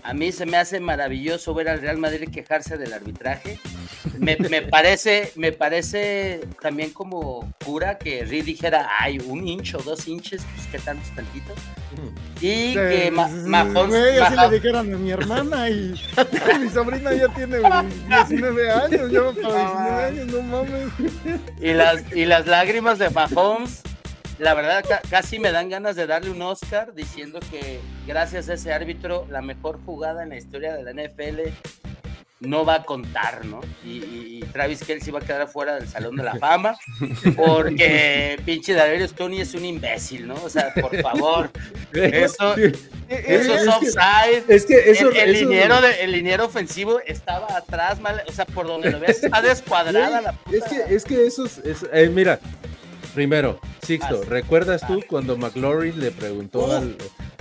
A 0.02 0.12
mí 0.14 0.32
se 0.32 0.46
me 0.46 0.56
hace 0.56 0.80
maravilloso 0.80 1.54
ver 1.54 1.68
al 1.68 1.80
Real 1.80 1.98
Madrid 1.98 2.28
quejarse 2.32 2.76
del 2.76 2.92
arbitraje. 2.92 3.58
Me, 4.18 4.36
me 4.36 4.62
parece, 4.70 5.32
me 5.36 5.52
parece 5.52 6.40
también 6.60 6.90
como 6.90 7.52
cura 7.64 7.98
que 7.98 8.24
Reed 8.24 8.44
dijera, 8.44 8.88
ay, 8.98 9.18
un 9.26 9.46
inch 9.46 9.74
o 9.74 9.78
dos 9.78 10.06
inches, 10.08 10.42
pues 10.54 10.66
qué 10.68 10.78
tanto 10.78 11.02
es 11.06 11.14
tantito. 11.14 11.54
Y 12.40 12.74
que 12.74 13.10
Ma- 13.12 13.28
Mahomes- 13.28 13.88
Güey, 13.88 14.18
así 14.18 14.34
Mahomes- 14.34 14.50
le 14.50 14.54
dijeron 14.56 14.94
a 14.94 14.96
mi 14.98 15.10
hermana 15.10 15.70
y 15.70 15.94
mi 16.60 16.68
sobrina 16.68 17.12
ya 17.14 17.28
tiene 17.28 17.58
19 18.08 18.70
años, 18.70 19.12
va 19.14 19.32
para 19.32 19.58
19 19.58 20.04
años, 20.04 20.26
no 20.26 20.42
mames. 20.42 20.92
Y 21.60 21.72
las, 21.72 22.12
y 22.14 22.24
las 22.26 22.46
lágrimas 22.46 22.98
de 22.98 23.10
Mahomes, 23.10 23.80
la 24.38 24.54
verdad 24.54 24.84
ca- 24.88 25.02
casi 25.10 25.38
me 25.38 25.52
dan 25.52 25.68
ganas 25.68 25.96
de 25.96 26.06
darle 26.06 26.30
un 26.30 26.42
Oscar 26.42 26.92
diciendo 26.94 27.40
que 27.50 27.78
gracias 28.06 28.48
a 28.48 28.54
ese 28.54 28.72
árbitro 28.72 29.26
la 29.30 29.42
mejor 29.42 29.78
jugada 29.84 30.22
en 30.22 30.30
la 30.30 30.36
historia 30.36 30.74
de 30.74 30.82
la 30.82 30.90
NFL 30.92 31.40
no 32.40 32.64
va 32.64 32.74
a 32.74 32.82
contar, 32.82 33.44
¿no? 33.46 33.60
Y, 33.84 34.34
Travis 34.52 34.84
Kelsey 34.84 35.12
va 35.12 35.18
a 35.18 35.22
quedar 35.22 35.48
fuera 35.48 35.74
del 35.76 35.88
Salón 35.88 36.14
de 36.14 36.22
la 36.22 36.36
Fama 36.36 36.76
porque 37.36 38.38
pinche 38.44 38.72
Darius 38.74 39.12
Tony 39.14 39.40
es 39.40 39.54
un 39.54 39.64
imbécil, 39.64 40.26
¿no? 40.28 40.34
O 40.44 40.48
sea, 40.48 40.72
por 40.74 40.94
favor, 41.00 41.50
eso, 41.92 42.54
eso 43.08 43.54
es 43.54 43.66
offside. 43.68 44.44
Es 44.48 44.64
que 44.66 44.90
eso, 44.90 45.10
el, 45.10 45.16
el 45.16 45.34
eso- 45.36 45.44
liniero 45.48 45.80
de- 45.80 46.02
el 46.04 46.12
liniero 46.12 46.44
ofensivo 46.44 47.00
estaba 47.06 47.56
atrás, 47.56 48.00
mal, 48.00 48.22
o 48.28 48.32
sea, 48.32 48.44
por 48.46 48.66
donde 48.66 48.90
lo 48.92 49.00
veas 49.00 49.22
está 49.24 49.40
descuadrada 49.42 50.20
la 50.20 50.32
puta. 50.32 50.56
Es 50.56 50.64
que, 50.64 50.94
es 50.94 51.04
que 51.04 51.26
eso 51.26 51.46
es, 51.46 51.58
es- 51.58 51.86
eh, 51.92 52.08
mira, 52.12 52.38
primero, 53.14 53.58
Sixto, 53.82 54.20
Ah, 54.22 54.26
¿recuerdas 54.28 54.86
tú 54.86 55.00
ah. 55.02 55.06
cuando 55.08 55.36
McLaurin 55.36 55.98
le 56.00 56.10
preguntó 56.10 56.70
al... 56.74 56.96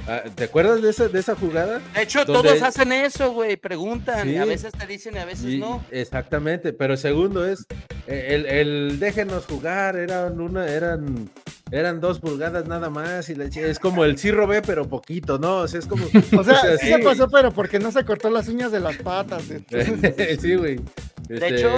a- 0.07 0.23
¿Te 0.23 0.45
acuerdas 0.45 0.81
de 0.81 0.89
esa, 0.89 1.07
de 1.07 1.19
esa 1.19 1.35
jugada? 1.35 1.81
De 1.95 2.01
hecho, 2.03 2.25
donde- 2.25 2.49
todos 2.49 2.61
hacen 2.61 2.91
eso, 2.91 3.31
güey, 3.33 3.57
preguntan, 3.57 4.23
Sí. 4.27 4.31
y 4.33 4.37
a 4.37 4.45
veces 4.45 4.71
te 4.73 4.85
dicen 4.87 5.15
y 5.15 5.19
a 5.19 5.25
veces 5.25 5.45
Y- 5.45 5.57
no. 5.57 5.83
Exactamente, 5.91 6.73
pero 6.73 6.95
segundo 6.97 7.45
es 7.45 7.65
eh, 8.07 8.27
el, 8.31 8.45
el 8.45 8.99
déjenos 8.99 9.45
jugar, 9.45 9.95
eran 9.95 10.39
una, 10.41 10.67
eran, 10.67 11.29
eran 11.73 11.99
dos 11.99 12.19
pulgadas 12.19 12.67
nada 12.67 12.89
más, 12.89 13.29
y 13.29 13.35
la 13.35 13.45
ch- 13.45 13.63
es 13.63 13.79
como 13.79 14.05
el 14.05 14.17
sí 14.17 14.31
robé, 14.31 14.61
pero 14.61 14.87
poquito, 14.87 15.39
¿no? 15.39 15.57
O 15.57 15.67
sea, 15.67 15.79
es 15.79 15.87
como. 15.87 16.05
O 16.37 16.43
sea, 16.43 16.61
sí 16.77 16.85
sí. 16.85 16.87
se 16.93 16.99
pasó, 16.99 17.27
pero 17.29 17.51
porque 17.51 17.79
no 17.79 17.91
se 17.91 18.05
cortó 18.05 18.29
las 18.29 18.47
uñas 18.47 18.71
de 18.71 18.79
las 18.79 18.95
patas. 18.97 19.49
entonces, 19.49 20.39
sí, 20.41 20.55
güey. 20.55 20.79
De 21.27 21.35
Este, 21.35 21.55
hecho, 21.55 21.71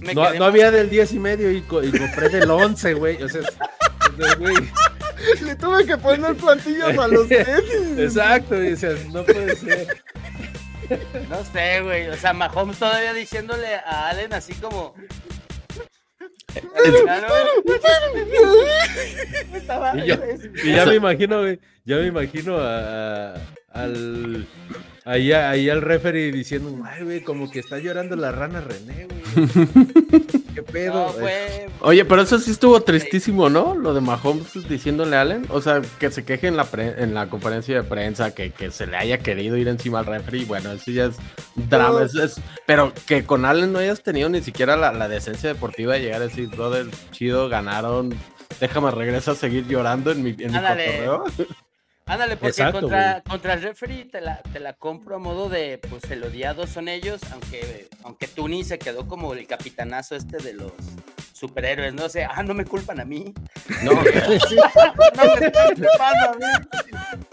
me 0.00 0.14
no, 0.14 0.28
quedé 0.28 0.38
no 0.38 0.44
había 0.44 0.70
del 0.70 0.88
10 0.90 1.12
y 1.14 1.18
medio 1.18 1.50
y, 1.50 1.62
co- 1.62 1.82
y 1.82 1.90
compré 1.90 2.28
del 2.28 2.50
11, 2.50 2.94
güey. 2.94 3.22
O 3.22 3.28
sea, 3.28 3.40
güey. 4.38 4.54
le 5.44 5.56
tuve 5.56 5.86
que 5.86 5.96
poner 5.96 6.34
plantillas 6.36 6.96
a 6.98 7.08
los 7.08 7.26
tenis. 7.28 7.98
Exacto, 7.98 8.62
y, 8.62 8.72
o 8.72 8.76
sea, 8.76 8.90
no 9.12 9.24
puede 9.24 9.56
ser. 9.56 9.88
No 11.30 11.42
sé, 11.52 11.80
güey. 11.80 12.08
O 12.08 12.16
sea, 12.16 12.32
Mahomes 12.32 12.78
todavía 12.78 13.14
diciéndole 13.14 13.76
a 13.76 14.08
Allen 14.10 14.32
así 14.34 14.52
como. 14.54 14.94
Y 19.96 20.06
yo- 20.06 20.16
Y 20.64 20.72
ya 20.74 20.86
me 20.86 20.94
imagino, 20.96 21.40
güey, 21.40 21.58
ya 21.84 21.96
me 21.96 22.06
imagino 22.06 22.58
a, 22.58 23.34
a- 23.34 23.38
al 23.72 24.46
ahí, 25.04 25.32
ahí 25.32 25.68
al 25.70 25.82
referee 25.82 26.30
diciendo, 26.32 26.76
ay, 26.84 27.02
güey, 27.04 27.20
como 27.22 27.50
que 27.50 27.60
está 27.60 27.78
llorando 27.78 28.16
la 28.16 28.32
rana 28.32 28.60
René, 28.60 29.06
güey. 29.06 29.56
¿Qué 30.54 30.62
pedo? 30.62 31.06
No, 31.06 31.08
fue. 31.12 31.66
Oye, 31.80 32.04
pero 32.04 32.22
eso 32.22 32.38
sí 32.38 32.50
estuvo 32.50 32.80
tristísimo, 32.82 33.48
¿no? 33.48 33.74
Lo 33.74 33.94
de 33.94 34.00
Mahomes 34.02 34.68
diciéndole 34.68 35.16
a 35.16 35.22
Allen. 35.22 35.46
O 35.48 35.60
sea, 35.62 35.80
que 35.98 36.10
se 36.10 36.24
queje 36.24 36.46
en 36.48 36.56
la, 36.56 36.64
pre- 36.64 37.02
en 37.02 37.14
la 37.14 37.28
conferencia 37.28 37.74
de 37.76 37.82
prensa, 37.82 38.34
que, 38.34 38.50
que 38.50 38.70
se 38.70 38.86
le 38.86 38.96
haya 38.98 39.18
querido 39.18 39.56
ir 39.56 39.68
encima 39.68 40.00
al 40.00 40.06
referee. 40.06 40.44
Bueno, 40.44 40.70
eso 40.72 40.90
ya 40.90 41.06
es 41.06 41.16
drama. 41.54 42.00
No. 42.00 42.04
es- 42.04 42.14
es- 42.14 42.40
pero 42.66 42.92
que 43.06 43.24
con 43.24 43.44
Allen 43.46 43.72
no 43.72 43.78
hayas 43.78 44.02
tenido 44.02 44.28
ni 44.28 44.42
siquiera 44.42 44.76
la, 44.76 44.92
la 44.92 45.08
decencia 45.08 45.48
deportiva 45.48 45.94
de 45.94 46.00
llegar 46.02 46.20
a 46.20 46.26
decir, 46.26 46.48
brother, 46.48 46.86
chido, 47.12 47.48
ganaron. 47.48 48.14
Déjame 48.60 48.90
regresar 48.90 49.32
a 49.34 49.38
seguir 49.38 49.66
llorando 49.66 50.12
en 50.12 50.22
mi, 50.22 50.30
en 50.38 50.52
mi 50.52 50.58
Ándale. 52.12 52.36
porque 52.36 52.50
Exacto, 52.50 52.80
contra, 52.80 53.22
contra 53.22 53.54
el 53.54 53.62
referee 53.62 54.04
te 54.04 54.20
la, 54.20 54.38
te 54.52 54.60
la 54.60 54.72
compro 54.74 55.16
a 55.16 55.18
modo 55.18 55.48
de, 55.48 55.78
pues 55.90 56.02
el 56.10 56.22
odiado 56.24 56.66
son 56.66 56.88
ellos, 56.88 57.20
aunque, 57.32 57.88
aunque 58.04 58.26
Tuni 58.28 58.64
se 58.64 58.78
quedó 58.78 59.06
como 59.08 59.32
el 59.34 59.46
capitanazo 59.46 60.14
este 60.16 60.36
de 60.38 60.52
los 60.54 60.72
superhéroes, 61.32 61.92
no 61.94 62.08
sé, 62.08 62.24
ah, 62.24 62.42
no 62.44 62.54
me 62.54 62.64
culpan 62.64 63.00
a 63.00 63.04
mí. 63.04 63.34
No, 63.82 63.92
no 63.92 64.02
me 64.02 65.52
culpando 65.52 66.28
a 66.28 66.34
mí. 66.38 66.44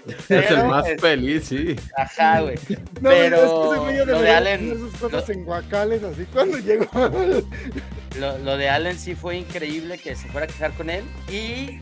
es 0.07 0.29
el 0.31 0.43
Pero, 0.47 0.65
más 0.65 0.87
es- 0.87 1.01
feliz, 1.01 1.45
sí. 1.45 1.75
Ajá, 1.95 2.41
güey. 2.41 2.55
No, 3.01 3.09
Pero 3.11 3.73
es 3.75 3.97
que 3.99 4.05
lo 4.05 4.21
de 4.21 4.31
Allen- 4.31 4.89
cosas 4.99 5.27
lo- 5.27 5.33
en 5.33 5.45
guacales 5.45 6.03
así 6.03 6.25
cuando 6.33 6.57
llegó. 6.57 6.89
Lo, 8.17 8.37
lo 8.39 8.57
de 8.57 8.69
Allen 8.69 8.97
sí 8.97 9.13
fue 9.15 9.37
increíble 9.37 9.97
que 9.99 10.15
se 10.15 10.27
fuera 10.29 10.45
a 10.45 10.47
quejar 10.47 10.71
con 10.73 10.89
él. 10.89 11.03
Y 11.31 11.79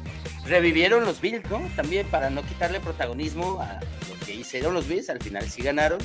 revivieron 0.49 1.05
los 1.05 1.21
Bills, 1.21 1.49
¿no? 1.49 1.61
También 1.75 2.07
para 2.07 2.29
no 2.29 2.41
quitarle 2.43 2.79
protagonismo 2.79 3.61
a 3.61 3.79
lo 4.09 4.25
que 4.25 4.33
hicieron 4.33 4.73
los 4.73 4.87
Bills, 4.87 5.09
al 5.09 5.19
final 5.21 5.49
sí 5.49 5.61
ganaron. 5.61 5.99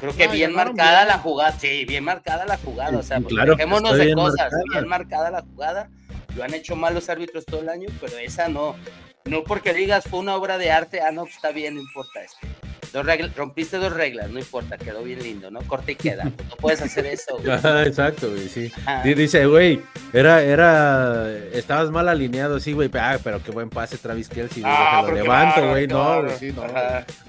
Creo 0.00 0.14
que 0.14 0.24
Ah, 0.24 0.28
bien 0.30 0.54
marcada 0.54 0.98
bien. 1.04 1.08
la 1.08 1.18
jugada, 1.18 1.52
sí, 1.58 1.84
bien 1.84 2.04
marcada 2.04 2.46
la 2.46 2.56
jugada, 2.58 2.96
o 2.98 3.02
sea, 3.02 3.18
pues, 3.20 3.34
claro 3.34 3.52
dejémonos 3.56 3.96
de 3.98 4.04
bien 4.06 4.16
cosas, 4.16 4.36
marcada. 4.38 4.62
bien 4.70 4.88
marcada 4.88 5.30
la 5.30 5.42
jugada. 5.42 5.90
Lo 6.36 6.44
han 6.44 6.54
hecho 6.54 6.76
mal 6.76 6.94
los 6.94 7.08
árbitros 7.08 7.44
todo 7.46 7.62
el 7.62 7.68
año, 7.68 7.88
pero 8.00 8.16
esa 8.18 8.48
no. 8.48 8.76
No 9.24 9.42
porque 9.44 9.74
digas 9.74 10.04
fue 10.08 10.20
una 10.20 10.36
obra 10.36 10.56
de 10.56 10.70
arte, 10.70 11.00
ah, 11.00 11.10
no, 11.10 11.26
está 11.26 11.50
bien, 11.50 11.74
no 11.74 11.80
importa. 11.80 12.20
Este. 12.22 12.46
Dos 12.92 13.04
reglas, 13.04 13.34
rompiste 13.36 13.76
dos 13.76 13.92
reglas, 13.92 14.30
no 14.30 14.38
importa, 14.38 14.78
quedó 14.78 15.02
bien 15.02 15.22
lindo, 15.22 15.50
¿no? 15.50 15.60
Corta 15.62 15.92
y 15.92 15.96
queda. 15.96 16.24
no 16.50 16.56
puedes 16.56 16.80
hacer 16.82 17.06
eso. 17.06 17.36
güey. 17.38 17.50
Ajá, 17.50 17.82
exacto, 17.84 18.28
güey, 18.30 18.48
sí. 18.48 18.72
Ajá. 18.86 19.02
Sí, 19.02 19.14
dice, 19.14 19.46
güey, 19.46 19.80
era, 20.12 20.42
era, 20.42 21.28
estabas 21.52 21.90
mal 21.90 22.08
alineado, 22.08 22.60
sí, 22.60 22.72
güey, 22.72 22.90
ah, 22.94 23.18
pero 23.22 23.42
qué 23.42 23.50
buen 23.50 23.68
pase 23.70 23.98
Travis 23.98 24.28
Kelsey, 24.28 24.62
güey, 24.62 24.74
Ah, 24.76 25.02
qué 25.06 25.12
levanto, 25.12 25.68
güey, 25.70 25.86
no, 25.86 26.22
güey, 26.22 26.36
sí, 26.38 26.52
no, 26.54 26.64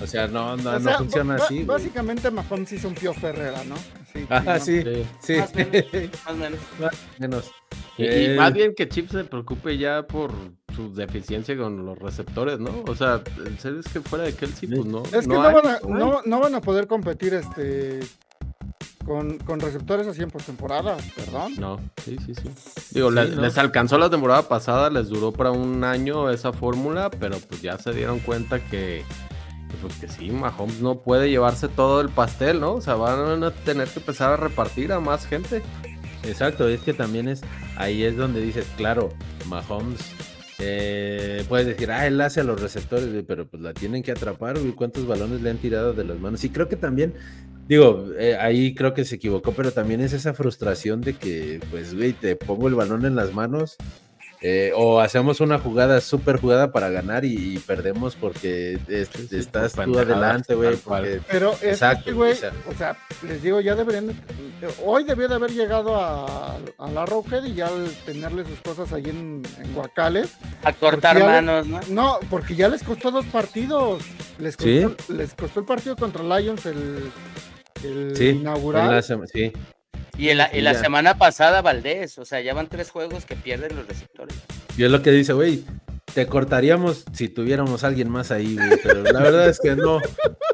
o 0.04 0.08
sea, 0.08 0.28
no, 0.28 0.56
no, 0.58 0.72
O 0.72 0.80
no 0.80 0.98
funciona 0.98 1.36
así, 1.36 1.56
güey. 1.56 1.66
Básicamente 1.66 2.32
Mahomes 2.32 2.72
hizo 2.72 2.88
un 2.88 2.96
Pío 2.96 3.14
Ferrera, 3.14 3.64
¿no? 3.66 3.76
Así, 3.76 4.26
Ajá, 4.30 4.54
¿no? 4.56 4.60
sí, 4.60 4.84
Sí. 5.22 5.36
sí, 5.36 5.38
Más 5.38 5.52
o 5.52 5.56
menos. 5.56 5.80
Más 6.20 6.30
o 6.30 6.36
menos. 6.36 6.60
más 6.80 6.94
o 6.94 7.22
menos. 7.22 7.52
Y, 7.98 8.04
y 8.04 8.08
Eh, 8.08 8.36
más 8.38 8.54
bien 8.54 8.74
que 8.76 8.88
Chip 8.88 9.10
se 9.12 9.24
preocupe 9.26 9.78
ya 9.78 10.04
por 10.04 10.32
su 10.80 10.94
deficiencia 10.94 11.58
con 11.58 11.86
los 11.86 12.00
receptores, 12.00 12.60
¿no? 12.60 12.84
O 12.88 12.96
sea, 12.96 13.22
en 13.46 13.60
serio 13.60 13.80
es 13.82 13.92
que 13.92 14.00
fuera 14.00 14.24
de 14.24 14.34
Kelsey, 14.34 14.70
pues 14.70 14.86
no. 14.86 15.04
Es 15.04 15.28
que 15.28 15.28
no, 15.28 15.44
hay, 15.44 15.54
van 15.54 15.68
a, 15.68 15.80
no, 15.88 16.22
no 16.26 16.40
van 16.40 16.56
a 16.56 16.62
poder 16.62 16.88
competir 16.88 17.34
este 17.34 18.00
con, 19.06 19.40
con 19.40 19.60
receptores 19.60 20.08
así 20.08 20.22
en 20.22 20.30
postemporada, 20.30 20.96
perdón. 21.16 21.56
No, 21.58 21.80
sí, 22.06 22.16
sí, 22.26 22.34
sí. 22.36 22.50
Digo, 22.92 23.10
Sí, 23.10 23.16
les, 23.16 23.36
¿no? 23.36 23.42
les 23.42 23.58
alcanzó 23.58 23.98
la 23.98 24.10
temporada 24.10 24.44
pasada, 24.44 24.90
les 24.90 25.10
duró 25.10 25.32
para 25.32 25.52
un 25.52 25.84
año 25.84 26.30
esa 26.30 26.54
fórmula, 26.54 27.10
pero 27.10 27.38
pues 27.40 27.62
ya 27.62 27.78
se 27.78 27.92
dieron 27.92 28.20
cuenta 28.20 28.60
que, 28.60 29.04
que, 29.70 29.78
pues 29.82 29.96
que 29.96 30.08
sí, 30.08 30.30
Mahomes 30.30 30.80
no 30.80 31.00
puede 31.00 31.30
llevarse 31.30 31.68
todo 31.68 32.02
el 32.02 32.10
pastel, 32.10 32.60
¿no? 32.60 32.76
O 32.76 32.82
sea, 32.82 32.96
van 32.96 33.44
a 33.44 33.52
tener 33.52 33.88
que 33.90 34.00
empezar 34.00 34.34
a 34.34 34.38
repartir 34.38 34.94
a 34.94 35.00
más 35.00 35.26
gente. 35.26 35.64
Exacto, 36.24 36.68
es 36.68 36.82
que 36.82 36.94
también 36.94 37.28
es, 37.28 37.42
ahí 37.78 38.04
es 38.04 38.16
donde 38.16 38.42
dices, 38.42 38.68
claro, 38.78 39.10
Mahomes, 39.48 40.00
eh, 40.60 41.44
puedes 41.48 41.68
decir, 41.68 41.90
ah, 41.92 42.06
él 42.06 42.20
hace 42.20 42.42
a 42.42 42.44
los 42.44 42.62
receptores, 42.62 43.08
pero 43.26 43.48
pues 43.48 43.64
la 43.64 43.74
tienen 43.74 44.04
que 44.04 44.12
atrapar, 44.12 44.60
güey, 44.60 44.74
cuántos 44.74 45.08
balones 45.08 45.42
le 45.42 45.50
han 45.50 45.58
tirado 45.58 45.94
de 45.94 46.04
las 46.04 46.20
manos. 46.20 46.44
Y 46.44 46.50
creo 46.50 46.68
que 46.68 46.76
también, 46.76 47.14
digo, 47.68 48.08
eh, 48.18 48.38
ahí 48.38 48.76
creo 48.76 48.94
que 48.94 49.06
se 49.06 49.16
equivocó, 49.16 49.54
pero 49.54 49.72
también 49.72 50.02
es 50.02 50.14
esa 50.14 50.34
frustración 50.34 51.02
de 51.02 51.14
que, 51.14 51.62
pues, 51.72 51.96
güey, 51.96 52.14
te 52.14 52.36
pongo 52.36 52.68
el 52.68 52.76
balón 52.76 53.06
en 53.06 53.16
las 53.16 53.34
manos. 53.34 53.78
Eh, 54.42 54.72
o 54.76 55.02
hacemos 55.02 55.42
una 55.42 55.60
jugada, 55.60 56.00
súper 56.00 56.40
jugada 56.40 56.72
para 56.72 56.90
ganar 56.90 57.26
y, 57.26 57.56
y 57.56 57.60
perdemos 57.60 58.16
porque 58.16 58.80
es- 58.88 59.10
Sí, 59.10 59.28
estás 59.36 59.74
por 59.74 59.86
tú 59.86 60.00
adelante, 60.00 60.56
güey. 60.56 60.78
porque- 60.78 61.22
Pero 61.30 61.52
es 61.54 61.64
Exacto, 61.64 62.06
que, 62.06 62.12
güey, 62.14 62.32
o 62.32 62.36
sea. 62.36 62.54
o 62.70 62.74
sea, 62.74 62.98
les 63.24 63.44
digo, 63.44 63.60
ya 63.60 63.76
deberían, 63.76 64.08
de- 64.08 64.16
hoy 64.86 65.04
debió 65.04 65.28
de 65.28 65.36
haber 65.36 65.52
llegado 65.52 65.96
a, 65.96 66.56
a 66.78 66.90
la 66.92 67.06
Rockhead 67.06 67.44
y 67.44 67.54
ya 67.56 67.68
al 67.68 67.90
tenerle 68.06 68.46
sus 68.46 68.62
cosas 68.62 68.94
ahí 68.94 69.04
en, 69.08 69.44
en 69.62 69.74
Guacales. 69.74 70.30
A 70.64 70.72
cortar 70.72 71.18
le- 71.18 71.26
manos, 71.26 71.68
¿no? 71.68 71.80
No, 71.90 72.20
porque 72.30 72.56
ya 72.56 72.70
les 72.70 72.82
costó 72.84 73.12
dos 73.12 73.26
partidos. 73.26 74.04
Les 74.38 74.56
costó, 74.56 74.70
Sí. 75.08 75.14
les 75.14 75.34
costó 75.34 75.60
el 75.60 75.66
partido 75.66 75.96
contra 75.98 76.24
Lions 76.40 76.66
el, 76.66 77.12
el 77.84 78.16
Sí, 78.16 78.28
inaugural. 78.30 78.90
la 78.90 79.02
sí. 79.02 79.52
Y, 80.20 80.30
en 80.30 80.38
la, 80.40 80.50
y 80.56 80.62
la 80.62 80.74
Ya. 80.74 80.80
semana 80.80 81.18
pasada 81.18 81.62
Valdés, 81.62 82.18
o 82.18 82.26
sea, 82.26 82.42
ya 82.42 82.54
van 82.54 82.68
tres 82.68 82.92
juegos 82.92 83.26
que 83.26 83.36
pierden 83.36 83.76
los 83.76 83.88
receptores. 83.88 84.36
Y 84.78 84.84
es 84.84 84.92
lo 84.92 85.02
que 85.02 85.12
dice, 85.12 85.34
güey, 85.34 85.64
te 86.14 86.26
cortaríamos 86.28 87.06
si 87.14 87.30
tuviéramos 87.30 87.84
alguien 87.84 88.10
más 88.10 88.32
ahí, 88.32 88.56
güey, 88.56 88.80
pero 88.84 89.04
la 89.04 89.20
verdad 89.22 89.48
es 89.50 89.60
que 89.60 89.76
no. 89.76 90.00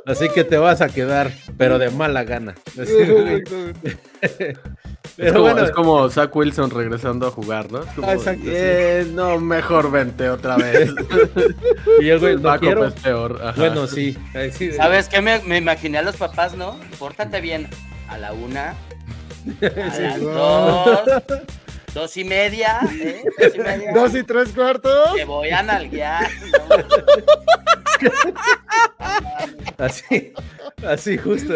Así 0.05 0.29
que 0.29 0.43
te 0.43 0.57
vas 0.57 0.81
a 0.81 0.89
quedar, 0.89 1.31
pero 1.57 1.79
de 1.79 1.89
mala 1.89 2.23
gana. 2.23 2.53
Así, 2.79 2.93
güey. 3.11 3.43
Es 4.21 4.57
Pero 5.17 5.33
como, 5.33 5.43
bueno, 5.43 5.63
es 5.65 5.71
como 5.71 6.09
Zach 6.09 6.35
Wilson 6.35 6.69
regresando 6.71 7.25
a 7.27 7.31
jugar, 7.31 7.71
¿no? 7.71 7.83
Es 7.83 7.91
como, 7.93 8.07
Ah. 8.09 8.17
"Eh, 8.45 9.07
no, 9.13 9.39
mejor 9.39 9.89
vente 9.89 10.29
otra 10.29 10.57
vez. 10.57 10.93
y 12.01 12.09
el 12.09 12.19
güey, 12.19 12.35
no 12.35 12.41
Backup 12.41 12.65
quiero. 12.65 12.85
es 12.87 12.93
peor. 12.95 13.39
ajá. 13.41 13.53
Bueno, 13.55 13.87
sí, 13.87 14.17
¿Sabes 14.75 15.07
qué? 15.09 15.21
Me, 15.21 15.39
me 15.39 15.57
imaginé 15.57 15.99
a 15.99 16.01
los 16.01 16.17
papás, 16.17 16.55
¿no? 16.55 16.77
Pórtate 16.99 17.39
bien. 17.41 17.67
A 18.09 18.17
la 18.19 18.33
una, 18.33 18.75
a 19.61 19.91
Sí. 19.91 20.01
las 20.01 20.19
dos, 20.21 21.23
dos 21.93 22.17
y 22.17 22.23
media, 22.23 22.79
¿eh? 22.91 23.23
Dos 23.39 23.55
y 23.55 23.59
media. 23.59 23.93
Dos 23.93 24.15
y 24.15 24.23
tres 24.23 24.49
cuartos. 24.49 25.13
Te 25.15 25.25
voy 25.25 25.49
a 25.49 25.63
nalguear. 25.63 26.29
¿no? 26.41 26.75
Así, 29.77 30.33
así 30.87 31.17
justo. 31.17 31.55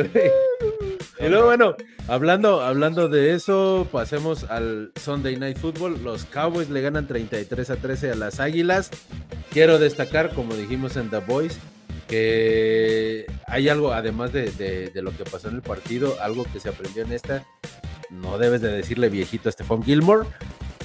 Y 1.20 1.28
luego, 1.28 1.46
bueno, 1.48 1.76
hablando, 2.08 2.62
hablando 2.62 3.10
de 3.10 3.34
eso, 3.34 3.88
pasemos 3.92 4.44
al 4.46 4.92
Sunday 5.02 5.36
Night 5.38 5.58
Football. 5.58 6.04
Los 6.04 6.26
Cowboys 6.26 6.70
le 6.70 6.82
ganan 6.82 7.08
33 7.08 7.70
a 7.70 7.76
13 7.76 8.12
a 8.12 8.16
las 8.16 8.40
Águilas. 8.40 8.90
Quiero 9.52 9.80
destacar, 9.80 10.30
como 10.34 10.54
dijimos 10.56 10.96
en 10.96 11.10
The 11.10 11.18
Boys, 11.20 11.58
que 12.08 13.26
hay 13.48 13.70
algo, 13.70 13.94
además 13.94 14.32
de, 14.34 14.52
de- 14.52 14.90
de 14.90 15.02
lo 15.02 15.16
que 15.16 15.24
pasó 15.26 15.50
en 15.50 15.56
el 15.56 15.62
partido, 15.62 16.16
algo 16.22 16.46
que 16.52 16.60
se 16.60 16.70
aprendió 16.70 17.04
en 17.04 17.12
esta. 17.14 17.46
No 18.10 18.38
debes 18.38 18.62
de 18.62 18.72
decirle 18.72 19.10
viejito 19.10 19.50
a 19.50 19.52
Stephon 19.52 19.84
Gilmore, 19.84 20.28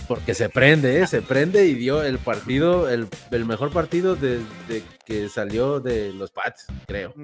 porque 0.08 0.34
se 0.34 0.48
prende, 0.50 1.00
¿eh? 1.00 1.06
se 1.06 1.22
prende 1.22 1.66
y 1.66 1.74
dio 1.74 2.02
el 2.02 2.18
partido, 2.18 2.90
el, 2.90 3.08
el 3.30 3.44
mejor 3.46 3.70
partido 3.70 4.14
desde 4.16 4.82
que 5.06 5.28
salió 5.28 5.80
de 5.80 6.12
los 6.12 6.30
Pats, 6.30 6.66
creo. 6.86 7.14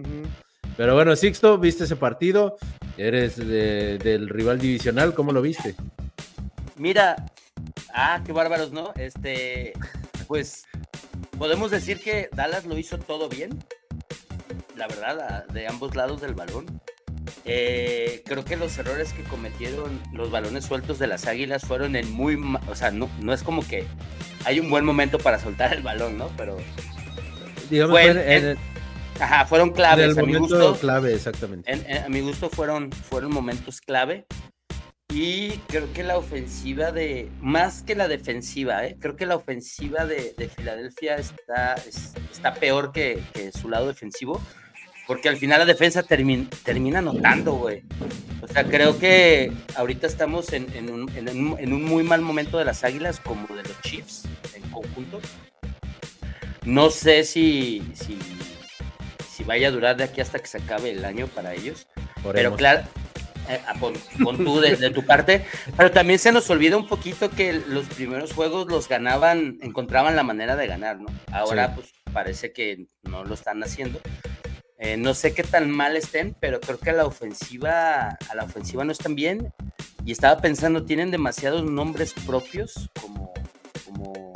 Pero 0.77 0.95
bueno, 0.95 1.15
Sixto, 1.17 1.59
viste 1.59 1.85
ese 1.85 1.97
partido, 1.97 2.57
eres 2.97 3.37
de- 3.37 3.99
del 3.99 4.29
rival 4.31 4.59
divisional, 4.59 5.13
¿cómo 5.15 5.33
lo 5.33 5.43
viste? 5.43 5.75
Mira, 6.77 7.17
ah, 7.93 8.23
qué 8.25 8.33
bárbaros, 8.33 8.73
¿no? 8.73 8.95
Este, 8.97 9.75
pues, 10.27 10.65
podemos 11.37 11.71
decir 11.71 12.01
que 12.01 12.31
Dallas 12.33 12.65
lo 12.65 12.79
hizo 12.79 12.99
todo 12.99 13.29
bien, 13.29 13.63
la 14.77 14.87
verdad, 14.89 15.45
de 15.49 15.67
ambos 15.69 15.95
lados 15.95 16.23
del 16.23 16.33
balón. 16.33 16.81
Eh, 17.45 18.23
creo 18.27 18.45
que 18.45 18.57
los 18.57 18.77
errores 18.79 19.12
que 19.12 19.23
cometieron 19.25 20.01
los 20.12 20.31
balones 20.31 20.64
sueltos 20.64 20.99
de 20.99 21.07
las 21.07 21.27
águilas 21.27 21.62
fueron 21.62 21.97
en 21.97 22.11
muy, 22.12 22.39
o 22.68 22.75
sea, 22.75 22.91
no, 22.91 23.09
no 23.21 23.33
es 23.33 23.43
como 23.43 23.66
que 23.66 23.85
hay 24.45 24.61
un 24.61 24.71
buen 24.71 24.85
momento 24.85 25.18
para 25.18 25.39
soltar 25.39 25.73
el 25.75 25.83
balón, 25.83 26.18
¿no? 26.18 26.29
Pero, 26.37 26.57
Digamos, 27.71 27.93
Fue 27.93 28.12
fue 28.12 28.37
en- 28.37 28.45
en, 28.51 28.59
ajá, 29.21 29.47
fueron 29.47 29.71
claves 29.71 30.18
a 30.18 30.23
mi 30.23 30.35
gusto. 30.35 30.77
clave, 30.81 31.14
exactamente. 31.14 31.71
En- 31.73 32.05
a 32.05 32.09
mi 32.09 32.21
gusto 32.21 32.51
fueron, 32.51 32.91
fueron 32.91 33.33
momentos 33.33 33.81
clave. 33.81 34.27
Y 35.12 35.59
creo 35.68 35.93
que 35.93 36.03
la 36.05 36.16
ofensiva 36.18 36.93
de, 36.93 37.29
más 37.41 37.83
que 37.83 37.95
la 37.97 38.07
defensiva, 38.09 38.85
¿eh? 38.87 38.97
creo 39.01 39.16
que 39.16 39.27
la 39.27 39.35
ofensiva 39.37 40.05
de, 40.05 40.35
de 40.39 40.49
Filadelfia 40.49 41.16
está, 41.16 41.75
es- 41.75 42.12
está 42.31 42.55
peor 42.55 42.93
que, 42.93 43.21
que 43.35 43.51
su 43.53 43.68
lado 43.68 43.87
defensivo, 43.89 44.41
porque 45.11 45.29
al 45.29 45.37
final 45.37 45.59
la 45.59 45.65
defensa 45.65 46.05
termin- 46.05 46.49
termina 46.63 47.01
anotando, 47.01 47.55
güey. 47.55 47.83
O 48.43 48.47
sea, 48.47 48.63
creo 48.63 48.97
que 48.97 49.51
ahorita 49.75 50.07
estamos 50.07 50.53
en, 50.53 50.73
en 50.73 50.89
un, 50.89 51.11
en 51.17 51.29
un- 51.29 51.59
en 51.59 51.73
un 51.73 51.83
muy 51.85 52.05
mal 52.05 52.21
momento 52.21 52.59
de 52.59 52.65
las 52.65 52.85
Águilas, 52.85 53.19
como 53.19 53.45
de 53.57 53.65
los 53.65 53.81
Chiefs 53.83 54.23
en 54.55 54.63
conjunto. 54.71 55.21
No 56.65 56.91
sé 56.91 57.25
si, 57.25 57.83
si, 57.93 58.17
si 59.29 59.43
vaya 59.43 59.67
a 59.67 59.71
durar 59.73 59.97
de 59.97 60.05
aquí 60.05 60.21
hasta 60.21 60.39
que 60.39 60.47
se 60.47 60.59
acabe 60.59 60.93
el 60.93 61.05
año 61.05 61.27
para 61.27 61.55
ellos. 61.55 61.89
Pero 62.23 62.29
Oremos. 62.29 62.59
claro, 62.59 62.83
eh, 63.49 63.59
ah, 63.67 63.75
pon, 63.81 63.95
pon 64.23 64.37
tú 64.37 64.61
de, 64.61 64.77
de 64.77 64.91
tu 64.91 65.05
parte, 65.05 65.45
pero 65.77 65.91
también 65.91 66.21
se 66.21 66.31
nos 66.31 66.49
olvida 66.51 66.77
un 66.77 66.87
poquito 66.87 67.31
que 67.31 67.55
los 67.55 67.87
primeros 67.87 68.33
juegos 68.33 68.69
los 68.69 68.89
ganaban, 68.89 69.59
encontraban 69.61 70.15
la 70.15 70.23
manera 70.23 70.55
de 70.55 70.69
ganar, 70.69 71.01
¿no? 71.01 71.09
Ahora 71.33 71.67
Sí. 71.67 71.73
pues 71.75 71.89
parece 72.13 72.53
que 72.53 72.87
no 73.03 73.25
lo 73.25 73.35
están 73.35 73.61
haciendo. 73.65 74.01
Eh, 74.83 74.97
no 74.97 75.12
sé 75.12 75.35
qué 75.35 75.43
tan 75.43 75.70
mal 75.70 75.95
estén, 75.95 76.35
pero 76.41 76.59
creo 76.59 76.78
que 76.78 76.89
a 76.89 76.95
la 76.95 77.05
ofensiva, 77.05 78.16
a 78.31 78.35
la 78.35 78.45
ofensiva 78.45 78.83
no 78.83 78.93
están 78.93 79.14
bien. 79.14 79.53
Y 80.07 80.12
estaba 80.12 80.41
pensando, 80.41 80.87
tienen 80.87 81.11
demasiados 81.11 81.70
nombres 81.70 82.14
propios 82.26 82.89
como, 82.99 83.35
como, 83.85 84.33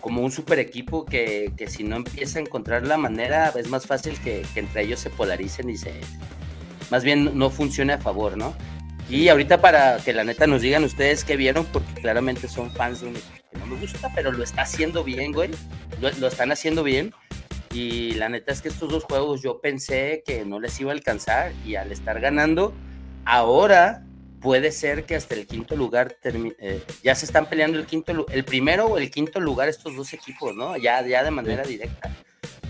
como 0.00 0.22
un 0.22 0.32
super 0.32 0.58
equipo 0.58 1.04
que, 1.04 1.52
que 1.56 1.68
si 1.68 1.84
no 1.84 1.94
empieza 1.94 2.40
a 2.40 2.42
encontrar 2.42 2.84
la 2.84 2.96
manera, 2.96 3.52
es 3.56 3.68
más 3.68 3.86
fácil 3.86 4.18
que, 4.18 4.44
que 4.52 4.60
entre 4.60 4.82
ellos 4.82 4.98
se 4.98 5.10
polaricen 5.10 5.70
y 5.70 5.76
se, 5.76 5.92
más 6.90 7.04
bien 7.04 7.38
no 7.38 7.48
funcione 7.48 7.92
a 7.92 7.98
favor, 7.98 8.36
¿no? 8.36 8.52
Y 9.08 9.28
ahorita 9.28 9.60
para 9.60 9.98
que 9.98 10.12
la 10.12 10.24
neta 10.24 10.48
nos 10.48 10.62
digan 10.62 10.82
ustedes 10.82 11.24
qué 11.24 11.36
vieron, 11.36 11.66
porque 11.66 12.00
claramente 12.00 12.48
son 12.48 12.72
fans 12.72 13.02
de 13.02 13.08
un 13.08 13.16
equipo 13.16 13.48
que 13.52 13.58
no 13.58 13.66
me 13.66 13.76
gusta, 13.76 14.10
pero 14.12 14.32
lo 14.32 14.42
está 14.42 14.62
haciendo 14.62 15.04
bien, 15.04 15.30
güey. 15.30 15.50
Lo, 16.00 16.10
lo 16.10 16.26
están 16.26 16.50
haciendo 16.50 16.82
bien. 16.82 17.14
Y 17.74 18.12
la 18.12 18.28
neta 18.28 18.52
es 18.52 18.62
que 18.62 18.68
estos 18.68 18.88
dos 18.88 19.02
juegos 19.02 19.42
yo 19.42 19.60
pensé 19.60 20.22
que 20.24 20.44
no 20.44 20.60
les 20.60 20.80
iba 20.80 20.92
a 20.92 20.94
alcanzar 20.94 21.52
y 21.66 21.74
al 21.74 21.90
estar 21.90 22.20
ganando, 22.20 22.72
ahora 23.24 24.04
puede 24.40 24.70
ser 24.70 25.04
que 25.06 25.16
hasta 25.16 25.34
el 25.34 25.46
quinto 25.48 25.74
lugar 25.74 26.16
eh, 26.22 26.84
ya 27.02 27.16
se 27.16 27.26
están 27.26 27.46
peleando 27.46 27.78
el 27.78 27.86
quinto 27.86 28.26
el 28.30 28.44
primero 28.44 28.86
o 28.86 28.98
el 28.98 29.10
quinto 29.10 29.40
lugar 29.40 29.68
estos 29.68 29.96
dos 29.96 30.12
equipos, 30.12 30.54
¿no? 30.54 30.76
Ya, 30.76 31.04
ya 31.04 31.24
de 31.24 31.32
manera 31.32 31.64
directa. 31.64 32.14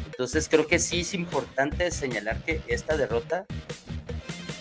Entonces 0.06 0.48
creo 0.48 0.66
que 0.66 0.78
sí 0.78 1.00
es 1.00 1.12
importante 1.12 1.90
señalar 1.90 2.42
que 2.42 2.62
esta 2.66 2.96
derrota 2.96 3.44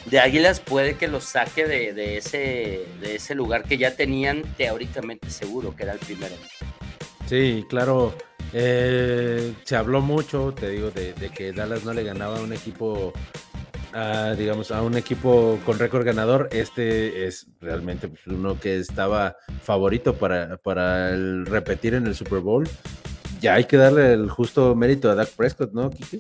de 0.08 0.20
Águilas 0.20 0.60
puede 0.60 0.98
que 0.98 1.08
los 1.08 1.24
saque 1.24 1.66
de, 1.66 1.94
de 1.94 2.18
ese, 2.18 2.86
de 3.00 3.16
ese 3.16 3.34
lugar 3.34 3.64
que 3.64 3.78
ya 3.78 3.96
tenían 3.96 4.44
teóricamente 4.58 5.30
seguro, 5.30 5.74
que 5.74 5.84
era 5.84 5.94
el 5.94 6.00
primero. 6.00 6.36
Sí, 7.28 7.64
claro. 7.70 8.14
Eh, 8.54 9.54
se 9.64 9.76
habló 9.76 10.02
mucho, 10.02 10.54
te 10.54 10.70
digo, 10.70 10.92
de, 10.92 11.14
que 11.36 11.52
Dallas 11.52 11.84
no 11.84 11.94
le 11.94 12.04
ganaba 12.04 12.38
a 12.38 12.42
un 12.42 12.54
equipo, 12.54 13.12
ah, 13.94 14.36
digamos, 14.38 14.72
a 14.72 14.82
un 14.84 14.96
equipo 14.96 15.60
con 15.66 15.80
récord 15.80 16.06
ganador. 16.06 16.50
Este 16.52 17.26
es 17.26 17.48
realmente 17.60 18.08
pues, 18.08 18.28
uno 18.28 18.60
que 18.60 18.78
estaba 18.78 19.36
favorito 19.62 20.14
para, 20.16 20.58
para 20.58 21.10
el 21.10 21.46
repetir 21.48 21.96
en 21.96 22.06
el 22.06 22.16
Super 22.16 22.40
Bowl. 22.40 22.70
Ya 23.42 23.56
hay 23.56 23.66
que 23.66 23.78
darle 23.78 24.14
el 24.14 24.30
justo 24.30 24.76
mérito 24.76 25.10
a 25.10 25.16
Dak 25.16 25.30
Prescott, 25.30 25.74
¿no, 25.74 25.90
Kiki? 25.90 26.20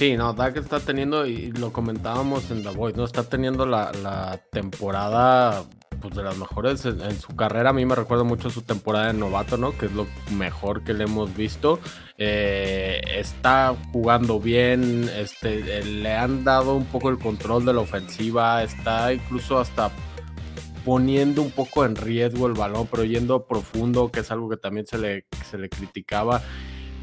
Sí, 0.00 0.16
no, 0.16 0.32
Dak 0.32 0.56
está 0.56 0.80
teniendo, 0.80 1.26
y 1.26 1.52
lo 1.52 1.74
comentábamos 1.74 2.50
en 2.50 2.62
The 2.62 2.70
Voice, 2.70 2.96
¿no? 2.96 3.04
Está 3.04 3.22
teniendo 3.24 3.66
la, 3.66 3.92
la 3.92 4.40
temporada 4.50 5.62
pues, 6.00 6.14
de 6.14 6.22
las 6.22 6.38
mejores 6.38 6.86
en, 6.86 7.20
su 7.20 7.36
carrera. 7.36 7.68
A 7.68 7.72
mí 7.74 7.84
me 7.84 7.94
recuerda 7.94 8.24
mucho 8.24 8.48
su 8.48 8.62
temporada 8.62 9.08
de 9.08 9.12
novato, 9.12 9.58
¿no? 9.58 9.76
Que 9.76 9.84
es 9.84 9.92
lo 9.92 10.06
mejor 10.38 10.84
que 10.84 10.94
le 10.94 11.04
hemos 11.04 11.36
visto. 11.36 11.80
Eh, 12.16 13.02
está 13.14 13.76
jugando 13.92 14.40
bien, 14.40 15.06
este, 15.14 15.84
le 15.84 16.14
han 16.14 16.44
dado 16.44 16.76
un 16.76 16.86
poco 16.86 17.10
el 17.10 17.18
control 17.18 17.66
de 17.66 17.74
la 17.74 17.80
ofensiva, 17.80 18.62
está 18.62 19.12
incluso 19.12 19.58
hasta 19.58 19.90
poniendo 20.82 21.42
un 21.42 21.50
poco 21.50 21.84
en 21.84 21.94
riesgo 21.94 22.46
el 22.46 22.54
balón, 22.54 22.88
pero 22.90 23.04
yendo 23.04 23.44
profundo, 23.44 24.10
que 24.10 24.20
es 24.20 24.30
algo 24.30 24.48
que 24.48 24.56
también 24.56 24.86
se 24.86 24.96
le, 24.96 25.26
se 25.50 25.58
le 25.58 25.68
criticaba. 25.68 26.40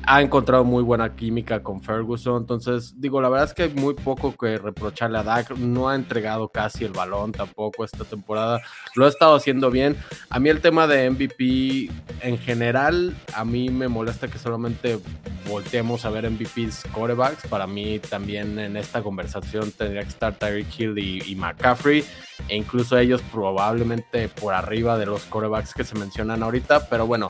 Ha 0.09 0.21
encontrado 0.21 0.63
muy 0.63 0.83
buena 0.83 1.17
química 1.17 1.61
con 1.61 1.81
Ferguson. 1.81 2.41
Entonces, 2.41 2.93
digo, 2.95 3.19
la 3.19 3.27
verdad 3.27 3.47
es 3.47 3.53
que 3.53 3.63
hay 3.63 3.73
muy 3.73 3.93
poco 3.93 4.33
que 4.37 4.57
reprocharle 4.57 5.17
a 5.17 5.23
Dak. 5.23 5.51
No 5.57 5.89
ha 5.89 5.95
entregado 5.95 6.47
casi 6.47 6.85
el 6.85 6.93
balón 6.93 7.33
tampoco 7.33 7.83
esta 7.83 8.05
temporada. 8.05 8.61
Lo 8.95 9.05
ha 9.05 9.09
estado 9.09 9.35
haciendo 9.35 9.69
bien. 9.69 9.97
A 10.29 10.39
mí 10.39 10.47
el 10.47 10.61
tema 10.61 10.87
de 10.87 11.09
MVP 11.09 11.91
en 12.21 12.37
general, 12.37 13.17
a 13.33 13.43
mí 13.43 13.67
me 13.67 13.89
molesta 13.89 14.29
que 14.29 14.39
solamente 14.39 14.97
volteemos 15.45 16.05
a 16.05 16.09
ver 16.09 16.29
MVPs 16.29 16.85
corebacks. 16.93 17.45
Para 17.47 17.67
mí 17.67 17.99
también 17.99 18.57
en 18.59 18.77
esta 18.77 19.03
conversación 19.03 19.73
tendría 19.73 20.03
que 20.03 20.09
estar 20.09 20.33
Tyreek 20.35 20.79
Hill 20.79 20.97
y, 20.97 21.21
y 21.25 21.35
McCaffrey. 21.35 22.05
E 22.47 22.55
incluso 22.55 22.97
ellos 22.97 23.21
probablemente 23.31 24.29
por 24.29 24.53
arriba 24.53 24.97
de 24.97 25.05
los 25.05 25.23
corebacks 25.25 25.73
que 25.73 25.83
se 25.83 25.95
mencionan 25.95 26.43
ahorita. 26.43 26.87
Pero 26.87 27.07
bueno, 27.07 27.29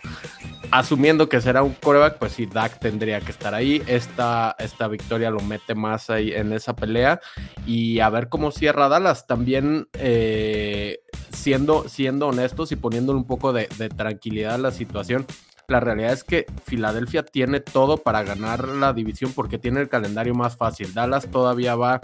asumiendo 0.71 1.29
que 1.29 1.41
será 1.41 1.63
un 1.63 1.73
coreback, 1.73 2.17
pues 2.17 2.33
sí, 2.33 2.45
Dak 2.45 2.66
tendría 2.69 3.19
que 3.21 3.31
estar 3.31 3.53
ahí. 3.53 3.81
Esta, 3.87 4.55
esta 4.59 4.87
victoria 4.87 5.29
lo 5.29 5.39
mete 5.39 5.75
más 5.75 6.09
ahí 6.09 6.31
en 6.31 6.53
esa 6.53 6.75
pelea. 6.75 7.19
Y 7.65 7.99
a 7.99 8.09
ver 8.09 8.29
cómo 8.29 8.51
cierra 8.51 8.89
Dallas. 8.89 9.27
También 9.27 9.87
eh, 9.93 10.99
siendo, 11.31 11.87
siendo 11.87 12.27
honestos 12.27 12.71
y 12.71 12.75
poniéndole 12.75 13.19
un 13.19 13.27
poco 13.27 13.53
de, 13.53 13.67
de 13.77 13.89
tranquilidad 13.89 14.55
a 14.55 14.59
la 14.59 14.71
situación. 14.71 15.25
La 15.69 15.81
realidad 15.81 16.13
es 16.13 16.23
que 16.23 16.45
Filadelfia 16.63 17.23
tiene 17.23 17.59
todo 17.59 17.97
para 17.97 18.23
ganar 18.23 18.69
la 18.69 18.93
división 18.93 19.33
porque 19.33 19.57
tiene 19.57 19.81
el 19.81 19.89
calendario 19.89 20.33
más 20.33 20.55
fácil. 20.55 20.93
Dallas 20.93 21.29
todavía 21.29 21.75
va 21.75 21.99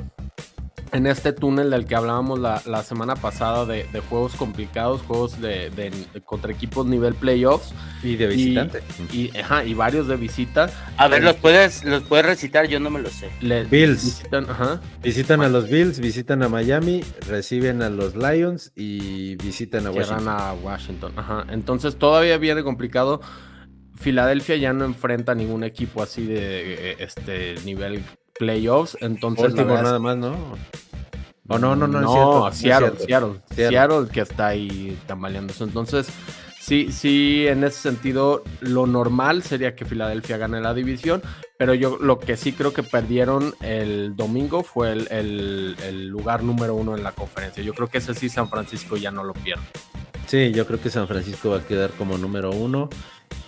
en 0.94 1.08
este 1.08 1.34
túnel 1.34 1.72
del 1.72 1.86
que 1.88 1.96
hablábamos 1.96 2.40
la, 2.40 2.62
la 2.68 2.84
semana 2.84 3.16
pasada 3.16 3.66
de, 3.66 3.86
de, 3.92 4.00
juegos 4.00 4.36
complicados, 4.36 5.02
juegos 5.02 5.42
de, 5.42 5.72
de, 5.72 5.92
contra 6.24 6.52
equipos 6.52 6.86
nivel 6.86 7.16
playoffs. 7.16 7.74
Y 8.04 8.16
de 8.16 8.28
visitante. 8.28 8.84
Y, 9.12 9.32
y, 9.34 9.38
ajá, 9.40 9.66
y 9.66 9.74
varios 9.74 10.08
de 10.08 10.16
visita. 10.18 10.70
A 10.98 11.08
ver, 11.08 11.24
¿los 11.24 11.36
puedes, 11.38 11.84
los 11.84 12.04
puedes 12.04 12.26
recitar? 12.28 12.68
Yo 12.68 12.80
no 12.80 12.92
me 12.92 13.02
lo 13.02 13.10
sé. 13.10 13.32
Le, 13.42 13.64
Bills. 13.64 14.04
Visitan, 14.04 14.48
ajá. 14.48 14.82
visitan 15.02 15.42
a 15.42 15.50
los 15.50 15.68
Bills, 15.68 16.00
visitan 16.00 16.44
a 16.44 16.50
Miami, 16.50 17.04
reciben 17.28 17.82
a 17.82 17.90
los 17.90 18.16
Lions 18.16 18.72
y 18.76 19.36
visitan 19.38 19.88
a 19.88 19.92
Washington. 19.92 20.28
a 20.30 20.54
Washington. 20.54 21.14
Ajá. 21.16 21.48
Entonces 21.50 21.98
todavía 21.98 22.38
viene 22.38 22.64
complicado. 22.64 23.20
Filadelfia 23.96 24.58
ya 24.58 24.74
no 24.74 24.86
enfrenta 24.86 25.34
ningún 25.34 25.64
equipo 25.64 26.04
así 26.04 26.26
de 26.26 26.98
este 27.00 27.56
nivel 27.66 28.04
playoffs. 28.38 28.98
Entonces, 29.02 29.54
nada 29.54 30.00
más, 30.00 30.18
¿no? 30.18 30.36
O 31.50 31.60
no, 31.60 31.76
no, 31.76 31.88
no, 31.88 32.00
no, 32.00 32.48
es 32.48 32.58
cierto, 32.58 32.88
Seattle, 32.88 33.06
Seattle, 33.06 33.40
Seattle, 33.50 33.70
Seattle, 33.70 34.08
que 34.12 34.22
está 34.22 34.48
ahí 34.48 34.98
tambaleándose. 35.08 35.66
Entonces, 35.66 36.08
sí, 36.60 36.90
sí, 36.92 37.46
en 37.48 37.66
ese 37.66 37.82
sentido, 37.82 38.44
lo 38.62 38.88
normal 38.88 39.44
sería 39.44 39.76
que 39.76 39.84
Filadelfia 39.84 40.38
gane 40.38 40.62
la 40.62 40.74
división, 40.74 41.22
pero 41.58 41.74
yo 41.74 41.98
lo 42.00 42.18
que 42.18 42.38
sí 42.38 42.54
creo 42.54 42.74
que 42.74 42.82
perdieron 42.82 43.54
el 43.62 44.16
domingo 44.16 44.64
fue 44.64 44.94
el, 44.94 45.08
el, 45.12 45.76
el 45.84 46.08
lugar 46.08 46.44
número 46.44 46.76
uno 46.76 46.96
en 46.96 47.04
la 47.04 47.12
conferencia. 47.12 47.62
Yo 47.62 47.74
creo 47.74 47.90
que 47.90 47.98
ese 47.98 48.14
sí 48.14 48.30
San 48.30 48.50
Francisco 48.50 48.96
ya 48.96 49.12
no 49.12 49.26
lo 49.26 49.34
pierde. 49.34 49.64
Sí, 50.28 50.54
yo 50.54 50.66
creo 50.66 50.82
que 50.82 50.90
San 50.90 51.10
Francisco 51.10 51.50
va 51.50 51.58
a 51.58 51.68
quedar 51.68 51.92
como 51.92 52.18
número 52.18 52.52
uno. 52.52 52.90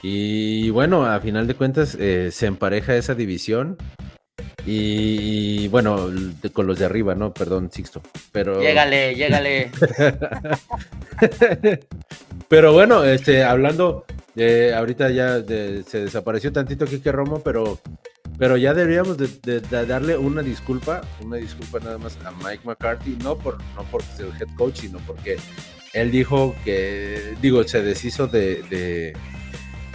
Y 0.02 0.70
bueno, 0.70 1.06
a 1.06 1.20
final 1.22 1.48
de 1.48 1.56
cuentas 1.56 1.96
eh, 2.00 2.30
se 2.32 2.46
empareja 2.46 2.96
esa 2.96 3.16
división. 3.16 3.78
Y 4.66 5.68
bueno, 5.68 6.09
con 6.53 6.66
los 6.66 6.80
de 6.80 6.86
arriba, 6.86 7.13
¿no? 7.13 7.34
Perdón, 7.34 7.70
Sixto. 7.72 8.01
Pero. 8.32 8.61
Llégale, 8.61 9.16
llégale. 9.16 9.70
pero 12.47 12.74
bueno, 12.74 13.03
este, 13.03 13.43
hablando, 13.43 14.05
eh, 14.36 14.74
ahorita 14.76 15.11
ya 15.11 15.39
de, 15.39 15.84
se 15.84 16.05
desapareció 16.05 16.51
tantito 16.51 16.86
Kike 16.86 17.11
Romo, 17.11 17.41
pero, 17.43 17.80
pero 18.39 18.57
ya 18.57 18.74
deberíamos 18.74 19.18
de, 19.18 19.28
de, 19.43 19.59
de, 19.61 19.86
darle 19.86 20.18
una 20.18 20.41
disculpa, 20.41 21.01
una 21.22 21.38
disculpa 21.38 21.80
nada 21.80 21.99
más 21.99 22.18
a 22.26 22.32
Mike 22.32 22.63
McCarthy, 22.63 23.18
no 23.24 23.38
por 23.38 23.59
no 23.76 23.84
porque 23.91 24.07
sea 24.18 24.26
el 24.26 24.34
head 24.41 24.55
coach, 24.57 24.78
sino 24.82 24.97
porque 25.05 25.38
él 25.93 26.11
dijo 26.11 26.55
que, 26.66 27.36
digo, 27.41 27.63
se 27.63 27.82
deshizo 27.82 28.28
de, 28.28 28.63
de 28.63 29.13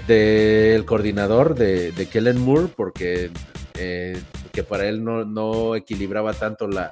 del 0.06 0.84
coordinador 0.86 1.54
de, 1.54 1.92
de, 1.92 2.06
Kellen 2.06 2.40
Moore 2.40 2.68
porque 2.74 3.30
eh, 3.74 4.18
que 4.50 4.62
para 4.62 4.88
él 4.88 5.04
no, 5.04 5.24
no 5.24 5.74
equilibraba 5.74 6.32
tanto 6.34 6.68
la, 6.68 6.90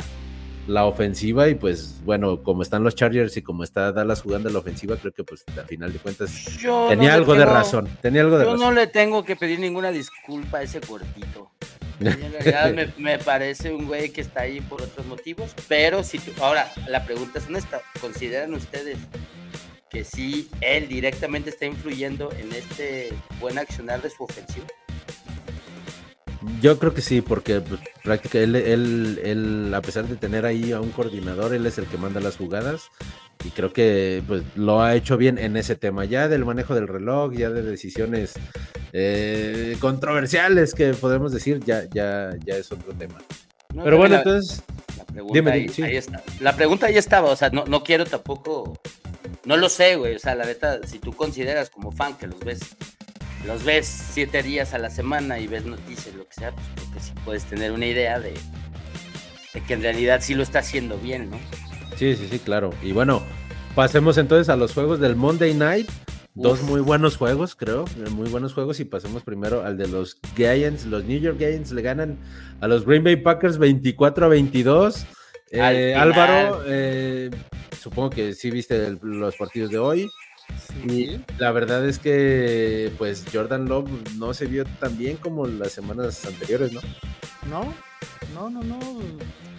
la, 0.67 0.85
ofensiva 0.85 1.49
y 1.49 1.55
pues 1.55 2.01
bueno, 2.05 2.43
como 2.43 2.63
están 2.63 2.85
los 2.85 2.95
Chargers 2.95 3.37
y 3.37 3.43
como 3.43 3.65
está 3.65 3.93
Dallas 3.93 4.23
jugando 4.23 4.51
la 4.51 4.59
ofensiva, 4.59 4.97
creo 4.97 5.13
que 5.13 5.25
pues 5.25 5.45
al 5.57 5.67
final 5.67 5.93
de 5.93 5.99
cuentas 5.99 6.31
yo 6.59 6.87
tenía 6.89 7.11
no 7.11 7.15
algo 7.15 7.33
tengo, 7.33 7.47
de 7.47 7.53
razón, 7.53 7.89
tenía 8.01 8.21
algo 8.23 8.39
de 8.39 8.45
yo 8.45 8.53
razón. 8.53 8.67
no 8.67 8.73
le 8.73 8.87
tengo 8.87 9.25
que 9.25 9.37
pedir 9.37 9.59
ninguna 9.61 9.91
disculpa 9.91 10.59
a 10.59 10.63
ese 10.63 10.81
cortito. 10.81 11.51
En 12.01 12.33
realidad 12.33 12.73
me, 12.75 12.93
me, 12.97 13.19
parece 13.19 13.73
un 13.73 13.87
güey 13.87 14.11
que 14.11 14.21
está 14.21 14.43
ahí 14.43 14.61
por 14.61 14.81
otros 14.81 15.05
motivos, 15.07 15.53
pero 15.67 16.05
si 16.05 16.21
tú, 16.21 16.31
ahora 16.41 16.71
la 16.87 17.05
pregunta 17.05 17.41
es 17.41 17.49
honesta, 17.49 17.81
¿consideran 18.01 18.55
ustedes 18.55 18.99
que 19.91 20.05
sí 20.05 20.49
él 20.61 20.87
directamente 20.87 21.51
está 21.51 21.67
influyendo 21.67 22.31
en 22.39 22.53
este 22.53 23.13
buen 23.41 23.59
accionar 23.59 24.01
de 24.01 24.11
su 24.11 24.23
ofensiva? 24.23 24.67
Yo 26.61 26.79
creo 26.79 26.95
que 26.95 27.01
sí, 27.01 27.21
porque 27.21 27.61
pues, 27.61 27.81
prácticamente 28.03 28.73
él, 28.73 28.81
él, 28.85 29.21
él, 29.25 29.75
a 29.75 29.83
pesar 29.83 30.07
de 30.07 30.17
tener 30.17 30.47
ahí 30.47 30.73
a 30.73 30.81
un 30.81 30.91
coordinador, 30.91 31.55
él 31.55 31.67
es 31.67 31.79
el 31.79 31.87
que 31.87 31.99
manda 31.99 32.21
las 32.21 32.37
jugadas 32.37 32.91
y 33.45 33.51
creo 33.51 33.73
que 33.73 34.23
pues 34.27 34.43
lo 34.57 34.83
ha 34.83 34.95
hecho 34.95 35.17
bien 35.17 35.39
en 35.39 35.57
ese 35.57 35.77
tema, 35.77 36.05
ya 36.05 36.29
del 36.29 36.45
manejo 36.45 36.75
del 36.75 36.89
reloj, 36.89 37.33
ya 37.35 37.51
de 37.51 37.63
decisiones 37.63 38.35
eh, 38.93 39.77
controversiales 39.81 40.75
que 40.75 40.95
podemos 40.95 41.33
decir, 41.33 41.61
ya, 41.65 41.85
ya, 41.93 42.31
ya 42.45 42.57
es 42.57 42.71
otro 42.73 42.93
tema. 42.95 43.19
No, 43.75 43.85
Pero 43.85 43.99
bueno, 43.99 44.15
la, 44.15 44.23
entonces... 44.23 44.63
La 44.97 45.05
pregunta, 45.05 45.35
dime, 45.35 45.53
ahí, 45.53 45.69
sí. 45.69 45.83
ahí 45.83 45.97
está. 45.97 46.23
la 46.41 46.57
pregunta 46.57 46.87
ahí 46.87 46.97
estaba, 46.97 47.31
o 47.31 47.37
sea, 47.37 47.51
no, 47.51 47.65
no 47.67 47.83
quiero 47.83 48.05
tampoco... 48.05 48.79
No 49.45 49.57
lo 49.57 49.69
sé, 49.69 49.97
güey, 49.97 50.17
o 50.17 50.19
sea, 50.19 50.35
la 50.35 50.45
neta, 50.45 50.81
si 50.87 50.99
tú 50.99 51.13
consideras 51.13 51.71
como 51.71 51.93
fan 51.93 52.17
que 52.17 52.27
los 52.27 52.41
ves 52.41 52.61
los 53.47 53.65
ves 53.65 53.87
siete 53.87 54.43
días 54.43 54.75
a 54.75 54.79
la 54.79 54.91
semana 54.91 55.39
y 55.39 55.47
ves 55.47 55.65
noticias, 55.65 56.15
lo 56.15 56.27
que 56.27 56.35
sea, 56.35 56.53
pues 56.53 56.67
creo 56.75 56.93
que 56.93 57.01
sí 57.01 57.13
puedes 57.25 57.45
tener 57.45 57.73
una 57.73 57.87
idea 57.87 58.19
de, 58.21 58.35
de, 59.55 59.61
que 59.61 59.75
en 59.75 59.83
realidad 59.83 60.21
sí 60.23 60.35
lo 60.35 60.43
está 60.43 60.61
haciendo 60.61 60.99
bien, 60.99 61.31
¿no? 61.31 61.39
Sí, 61.97 62.15
sí, 62.17 62.29
sí, 62.31 62.39
claro. 62.39 62.71
Y 62.83 62.93
bueno, 62.93 63.23
pasemos 63.75 64.19
entonces 64.19 64.49
a 64.49 64.57
los 64.57 64.73
juegos 64.73 65.01
del 65.01 65.17
Monday 65.17 65.55
Night. 65.55 65.89
Dos 66.35 66.63
muy 66.63 66.81
buenos 66.81 67.17
juegos, 67.17 67.57
creo, 67.57 67.85
muy 68.13 68.29
buenos 68.29 68.55
juegos. 68.55 68.79
Y 68.79 68.85
pasemos 68.85 69.25
primero 69.25 69.65
al 69.65 69.77
de 69.77 69.89
los 69.89 70.21
Giants. 70.37 70.87
Los 70.87 71.05
New 71.05 71.19
York 71.19 71.37
Giants 71.39 71.73
le 71.73 71.83
ganan 71.83 72.17
a 72.61 72.69
los 72.69 72.87
Green 72.87 73.03
Bay 73.03 73.17
Packers 73.17 73.59
24 73.59 74.27
a 74.27 74.29
22. 74.29 75.05
Eh, 75.51 75.97
Álvaro, 75.97 76.63
eh, 76.67 77.31
supongo 77.81 78.11
que 78.11 78.35
sí 78.35 78.53
viste 78.53 78.87
el, 78.87 79.01
los 79.03 79.35
partidos 79.35 79.71
de 79.71 79.79
hoy. 79.79 80.09
Sí. 80.57 80.91
Y 80.91 81.25
la 81.39 81.53
verdad 81.53 81.87
es 81.87 81.99
que 81.99 82.93
pues 82.99 83.25
Jordan 83.33 83.69
Love 83.69 83.91
no 84.17 84.35
se 84.35 84.47
vio 84.47 84.65
tan 84.65 84.97
bien 84.97 85.17
como 85.17 85.47
las 85.47 85.73
semanas 85.73 86.25
anteriores, 86.25 86.73
¿no? 86.73 86.81
No, 87.49 87.75
no, 88.35 88.51
no, 88.51 88.63
no. 88.63 88.79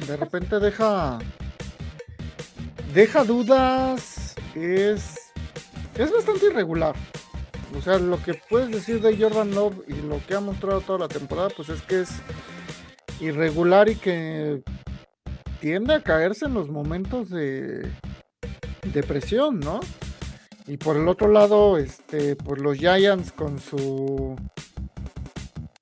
De 0.08 0.18
repente 0.18 0.60
deja. 0.60 1.20
Deja 2.94 3.24
dudas. 3.24 4.36
Es. 4.56 5.16
Es 5.96 6.12
bastante 6.12 6.48
irregular. 6.48 6.96
O 7.78 7.82
sea, 7.82 8.00
lo 8.00 8.22
que 8.22 8.34
puedes 8.34 8.72
decir 8.72 9.02
de 9.02 9.18
Jordan 9.18 9.54
Love 9.54 9.84
y 9.88 10.02
lo 10.02 10.20
que 10.26 10.36
ha 10.36 10.40
mostrado 10.40 10.82
toda 10.82 11.00
la 11.00 11.08
temporada, 11.08 11.50
pues 11.56 11.70
es 11.70 11.82
que 11.84 12.02
es 12.02 12.10
irregular 13.20 13.90
y 13.90 13.96
que 13.96 14.64
tiende 15.60 15.94
a 15.94 16.02
caerse 16.02 16.46
en 16.46 16.54
los 16.54 16.70
momentos 16.70 17.30
de, 17.30 17.92
de 18.94 19.04
presión, 19.04 19.60
¿no? 19.60 19.82
Y 20.70 20.78
por 20.78 20.96
el 20.96 21.08
otro 21.08 21.28
lado, 21.32 21.78
este, 21.80 22.36
pues 22.36 22.62
los 22.62 22.78
Giants 22.78 23.32
con 23.32 23.60
su 23.60 24.38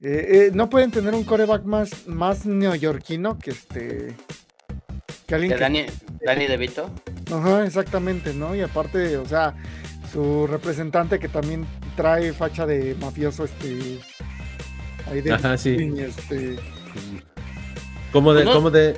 eh, 0.02 0.48
eh, 0.48 0.52
no 0.54 0.70
pueden 0.70 0.92
tener 0.92 1.14
un 1.14 1.26
coreback 1.26 1.66
más, 1.66 2.08
más 2.08 2.46
neoyorquino 2.46 3.38
que 3.38 3.52
este. 3.52 4.16
Que 5.28 5.36
alguien. 5.36 5.52
Que 5.52 5.60
Dani, 5.60 5.86
Dani 6.24 6.48
DeVito. 6.48 6.90
Ajá, 7.34 7.66
exactamente, 7.66 8.34
¿no? 8.34 8.56
Y 8.56 8.62
aparte, 8.62 9.18
o 9.18 9.26
sea, 9.26 9.56
su 10.14 10.48
representante 10.48 11.20
que 11.20 11.28
también 11.28 11.66
trae 11.98 12.32
facha 12.32 12.66
de 12.66 12.96
mafioso, 13.02 13.44
este. 13.44 14.00
Ahí 15.12 15.20
de. 15.20 15.34
Ajá, 15.34 15.58
sí. 15.58 15.76
Este, 15.98 16.58
como 18.14 18.34
de, 18.34 18.46
como 18.46 18.72
de. 18.72 18.98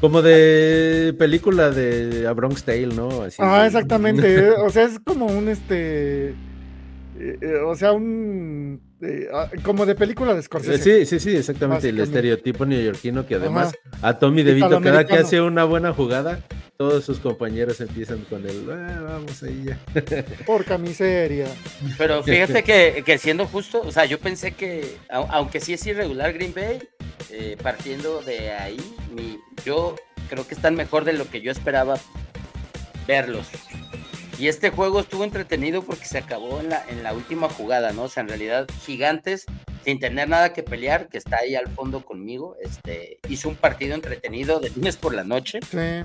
Como 0.00 0.22
de 0.22 1.14
película 1.18 1.70
de 1.70 2.26
A 2.26 2.32
Bronx 2.32 2.64
Tale, 2.64 2.88
¿no? 2.88 3.22
Así 3.22 3.36
ah, 3.40 3.66
exactamente. 3.66 4.50
o 4.66 4.70
sea, 4.70 4.84
es 4.84 4.98
como 5.00 5.26
un 5.26 5.48
este. 5.48 6.34
Eh, 7.18 7.56
o 7.64 7.74
sea, 7.74 7.92
un 7.92 8.80
Ah, 9.32 9.50
como 9.62 9.84
de 9.84 9.94
película 9.94 10.32
de 10.32 10.42
Scorsese. 10.42 11.04
Sí, 11.04 11.06
sí, 11.06 11.20
sí, 11.20 11.36
exactamente. 11.36 11.90
El 11.90 12.00
estereotipo 12.00 12.64
neoyorquino 12.64 13.26
que 13.26 13.34
además 13.34 13.74
a 14.00 14.18
Tommy 14.18 14.42
DeVito 14.42 14.80
cada 14.80 15.06
que 15.06 15.16
hace 15.16 15.40
una 15.42 15.64
buena 15.64 15.92
jugada, 15.92 16.40
todos 16.78 17.04
sus 17.04 17.18
compañeros 17.18 17.80
empiezan 17.82 18.20
con 18.30 18.46
el 18.48 18.70
ah, 18.70 19.02
vamos 19.02 19.42
ahí 19.42 19.64
ya. 19.66 19.78
Porca 20.46 20.78
miseria. 20.78 21.46
Pero 21.98 22.22
fíjate 22.22 22.62
que, 22.62 23.18
siendo 23.18 23.46
justo, 23.46 23.82
o 23.82 23.92
sea, 23.92 24.06
yo 24.06 24.18
pensé 24.18 24.52
que, 24.52 24.96
aunque 25.10 25.60
sí 25.60 25.74
es 25.74 25.86
irregular 25.86 26.32
Green 26.32 26.54
Bay, 26.54 26.78
eh, 27.30 27.58
partiendo 27.62 28.22
de 28.22 28.52
ahí, 28.52 28.80
yo 29.66 29.94
creo 30.30 30.48
que 30.48 30.54
están 30.54 30.74
mejor 30.74 31.04
de 31.04 31.12
lo 31.12 31.28
que 31.28 31.42
yo 31.42 31.52
esperaba 31.52 31.98
verlos. 33.06 33.46
Y 34.38 34.48
este 34.48 34.70
juego 34.70 35.00
estuvo 35.00 35.24
entretenido 35.24 35.82
porque 35.82 36.04
se 36.04 36.18
acabó 36.18 36.60
en 36.60 36.68
la, 36.68 36.84
en 36.88 37.02
la 37.02 37.14
última 37.14 37.48
jugada, 37.48 37.92
¿no? 37.92 38.04
O 38.04 38.08
sea, 38.08 38.22
en 38.22 38.28
realidad, 38.28 38.66
Gigantes, 38.84 39.46
sin 39.84 39.98
tener 39.98 40.28
nada 40.28 40.52
que 40.52 40.62
pelear, 40.62 41.08
que 41.08 41.16
está 41.16 41.38
ahí 41.38 41.54
al 41.54 41.68
fondo 41.68 42.04
conmigo, 42.04 42.56
este, 42.60 43.18
hizo 43.28 43.48
un 43.48 43.56
partido 43.56 43.94
entretenido 43.94 44.60
de 44.60 44.70
lunes 44.70 44.96
por 44.96 45.14
la 45.14 45.24
noche. 45.24 45.60
Sí. 45.70 46.04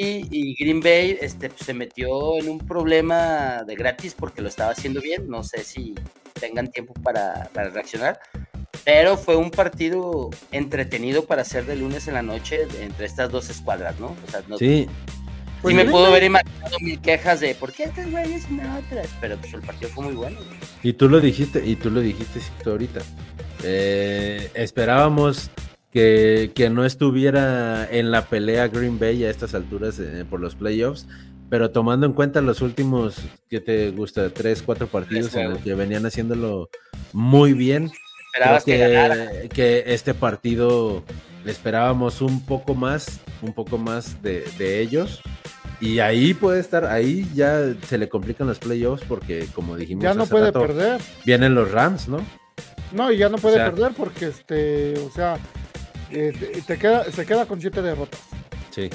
Y, 0.00 0.54
Green 0.54 0.80
Bay 0.80 1.18
este, 1.20 1.48
pues, 1.48 1.66
se 1.66 1.74
metió 1.74 2.38
en 2.38 2.48
un 2.48 2.58
problema 2.58 3.64
de 3.66 3.74
gratis 3.74 4.14
porque 4.14 4.40
lo 4.40 4.48
estaba 4.48 4.70
haciendo 4.70 5.00
bien. 5.00 5.28
No 5.28 5.42
sé 5.42 5.64
si 5.64 5.94
tengan 6.38 6.70
tiempo 6.70 6.94
para, 7.02 7.50
reaccionar. 7.52 8.20
Pero 8.84 9.16
fue 9.16 9.36
un 9.36 9.50
partido 9.50 10.30
entretenido 10.52 11.26
para 11.26 11.42
hacer 11.42 11.66
de 11.66 11.76
lunes 11.76 12.06
en 12.06 12.14
la 12.14 12.22
noche 12.22 12.68
entre 12.80 13.06
estas 13.06 13.30
dos 13.30 13.50
escuadras, 13.50 13.98
¿no? 13.98 14.16
O 14.26 14.30
sea, 14.30 14.42
no, 14.46 14.56
sí, 14.56 14.88
pues 15.62 15.74
me 15.74 15.84
pudo 15.84 16.06
haber 16.06 16.24
imaginado 16.24 16.76
mil 16.80 17.00
quejas 17.00 17.40
de 17.40 17.54
por 17.54 17.72
qué 17.72 17.84
estas 17.84 18.10
güeyes 18.10 18.46
y 18.50 18.54
no 18.54 18.78
otras, 18.78 19.08
pero 19.20 19.36
pues 19.36 19.52
el 19.54 19.62
partido 19.62 19.90
fue 19.90 20.04
muy 20.04 20.14
bueno. 20.14 20.38
Y 20.82 20.92
tú 20.92 21.08
lo 21.08 21.20
dijiste, 21.20 21.64
y 21.64 21.76
tú 21.76 21.90
lo 21.90 22.00
dijiste 22.00 22.40
ahorita. 22.64 23.00
Eh, 23.64 24.50
esperábamos 24.54 25.50
que, 25.92 26.68
no 26.70 26.84
estuviera 26.84 27.88
en 27.90 28.10
la 28.10 28.26
pelea 28.26 28.68
Green 28.68 28.98
Bay 28.98 29.24
a 29.24 29.30
estas 29.30 29.54
alturas 29.54 29.98
eh, 29.98 30.24
por 30.28 30.40
los 30.40 30.54
playoffs, 30.54 31.06
pero 31.50 31.70
tomando 31.70 32.06
en 32.06 32.12
cuenta 32.12 32.40
los 32.40 32.60
últimos, 32.60 33.16
que 33.48 33.60
te 33.60 33.90
gusta? 33.90 34.30
Tres, 34.30 34.62
cuatro 34.62 34.86
partidos 34.86 35.34
en 35.34 35.50
los 35.50 35.58
que 35.60 35.74
venían 35.74 36.04
haciéndolo 36.06 36.68
muy 37.12 37.52
bien. 37.54 37.90
Esperabas 38.32 38.64
que, 38.64 39.48
que, 39.52 39.84
este 39.86 40.14
partido 40.14 41.02
le 41.44 41.50
esperábamos 41.50 42.20
un 42.20 42.44
poco 42.44 42.74
más, 42.74 43.20
un 43.42 43.52
poco 43.52 43.78
más 43.78 44.22
de, 44.22 44.44
de 44.58 44.80
ellos. 44.80 45.22
Y 45.80 46.00
ahí 46.00 46.34
puede 46.34 46.60
estar, 46.60 46.84
ahí 46.86 47.28
ya 47.34 47.74
se 47.86 47.98
le 47.98 48.08
complican 48.08 48.46
los 48.46 48.58
playoffs 48.58 49.04
porque, 49.06 49.46
como 49.54 49.76
dijimos, 49.76 50.02
ya 50.02 50.14
no 50.14 50.26
puede 50.26 50.52
perder. 50.52 51.00
Vienen 51.24 51.54
los 51.54 51.70
Rams, 51.70 52.08
¿no? 52.08 52.24
No, 52.92 53.12
y 53.12 53.18
ya 53.18 53.28
no 53.28 53.38
puede 53.38 53.56
perder 53.58 53.92
porque, 53.96 54.26
este, 54.26 54.98
o 54.98 55.10
sea, 55.10 55.38
eh, 56.10 56.32
te, 56.66 56.78
queda, 56.78 57.04
se 57.04 57.24
queda 57.24 57.46
con 57.46 57.60
siete 57.60 57.80
derrotas. 57.80 58.20
Sí. 58.70 58.90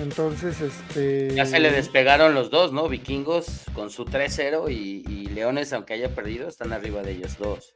Entonces, 0.00 0.60
este. 0.60 1.34
Ya 1.34 1.44
se 1.44 1.60
le 1.60 1.70
despegaron 1.70 2.34
los 2.34 2.50
dos, 2.50 2.72
¿no? 2.72 2.88
Vikingos 2.88 3.64
con 3.74 3.90
su 3.90 4.04
3-0 4.04 4.70
y, 4.70 5.04
y, 5.08 5.26
Leones, 5.26 5.72
aunque 5.72 5.94
haya 5.94 6.14
perdido, 6.14 6.48
están 6.48 6.72
arriba 6.72 7.02
de 7.02 7.12
ellos 7.12 7.36
dos. 7.38 7.74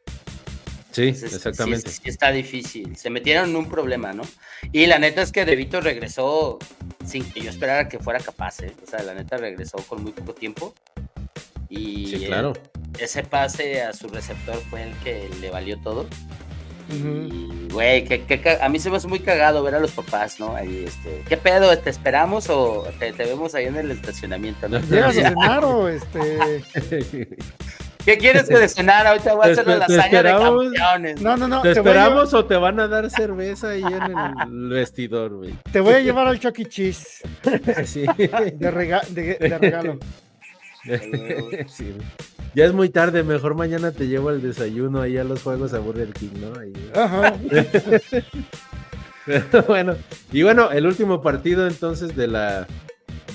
Sí, 0.93 1.09
exactamente. 1.09 1.91
Sí, 1.91 2.03
está 2.05 2.31
difícil. 2.31 2.97
Se 2.97 3.11
metieron 3.11 3.51
en 3.51 3.57
un 3.57 3.69
problema, 3.69 4.13
¿no? 4.13 4.23
Y 4.73 4.87
la 4.87 4.99
neta 4.99 5.23
es 5.23 5.33
que 5.33 5.45
De 5.45 5.57
Vito 5.57 5.81
regresó 5.81 6.59
sin 7.05 7.25
que 7.25 7.41
yo 7.41 7.51
esperara 7.51 7.89
que 7.89 7.99
fuera 7.99 8.21
capaz, 8.21 8.61
¿eh? 8.61 8.75
O 8.83 8.87
sea, 8.87 9.03
la 9.03 9.15
neta 9.15 9.37
regresó 9.37 9.79
con 9.79 10.03
muy 10.03 10.13
poco 10.13 10.35
tiempo. 10.35 10.75
Y 11.69 12.07
sí, 12.09 12.27
claro. 12.27 12.53
ese 12.99 13.23
pase 13.23 13.81
a 13.83 13.95
su 13.95 14.09
receptor 14.09 14.57
fue 14.69 14.83
el 14.83 14.95
que 14.99 15.31
le 15.41 15.51
valió 15.51 15.79
todo. 15.81 16.07
Y, 16.91 17.69
güey, 17.73 18.05
que, 18.05 18.59
a 18.61 18.69
mí 18.69 18.79
se 18.79 18.91
me 18.91 18.99
hace 18.99 19.09
muy 19.09 19.21
cagado 19.21 19.63
ver 19.63 19.77
a 19.77 19.81
los 19.81 19.93
papás, 19.93 20.39
¿no? 20.39 20.55
Ahí, 20.55 20.85
este, 20.87 21.23
¿qué 21.27 21.39
pedo? 21.39 21.77
¿Te 21.79 21.89
esperamos 21.89 22.51
o 22.51 22.87
te, 22.99 23.13
vemos 23.13 23.55
ahí 23.55 23.65
en 23.65 23.77
el 23.77 23.91
estacionamiento? 23.91 24.69
¿no? 24.69 24.79
¿Llegas 24.81 25.17
a 25.17 25.31
cenar 25.31 25.65
o 25.65 25.89
este...? 25.89 26.63
¿Qué 28.05 28.19
quieres 28.19 28.49
que 28.49 28.59
de 28.59 28.69
cenar? 28.69 29.07
Ahorita 29.07 29.35
voy 29.35 29.49
a 29.49 29.53
hacer 29.53 29.67
la 29.67 29.77
lasaña 29.79 30.23
de 30.23 30.31
campeones. 30.31 31.21
No, 31.21 31.37
no, 31.37 31.49
no. 31.49 31.63
¿Te, 31.63 31.73
esperamos 31.73 32.35
o 32.35 32.45
te 32.45 32.57
van 32.57 32.81
a 32.81 32.89
dar 32.89 33.11
cerveza 33.11 33.71
ahí 33.71 33.83
en 33.83 34.19
el 34.41 34.69
vestidor, 34.69 35.35
güey? 35.35 35.55
Te 35.71 35.81
voy 35.81 35.95
a 35.95 36.01
llevar 36.01 36.27
al 36.27 36.39
Chucky 36.41 36.63
e. 36.63 36.69
Cheese. 36.69 37.23
Sí. 37.85 38.05
De, 38.59 38.71
regalo. 38.71 39.99
sí. 41.69 41.97
Ya 42.55 42.65
es 42.65 42.73
muy 42.73 42.91
tarde, 42.91 43.23
mejor 43.23 43.55
mañana 43.55 43.93
te 43.93 44.09
llevo 44.09 44.31
el 44.31 44.43
desayuno 44.43 45.01
ahí 45.01 45.17
a 45.17 45.25
los 45.25 45.43
juegos 45.43 45.73
a 45.73 45.79
Burger 45.79 46.13
King, 46.13 46.33
¿no? 46.41 47.01
Ajá. 47.01 47.35
bueno, 49.69 49.97
y 50.33 50.43
bueno, 50.43 50.71
el 50.71 50.87
último 50.87 51.23
partido 51.23 51.67
entonces 51.67 52.15
de 52.17 52.27
la 52.27 52.67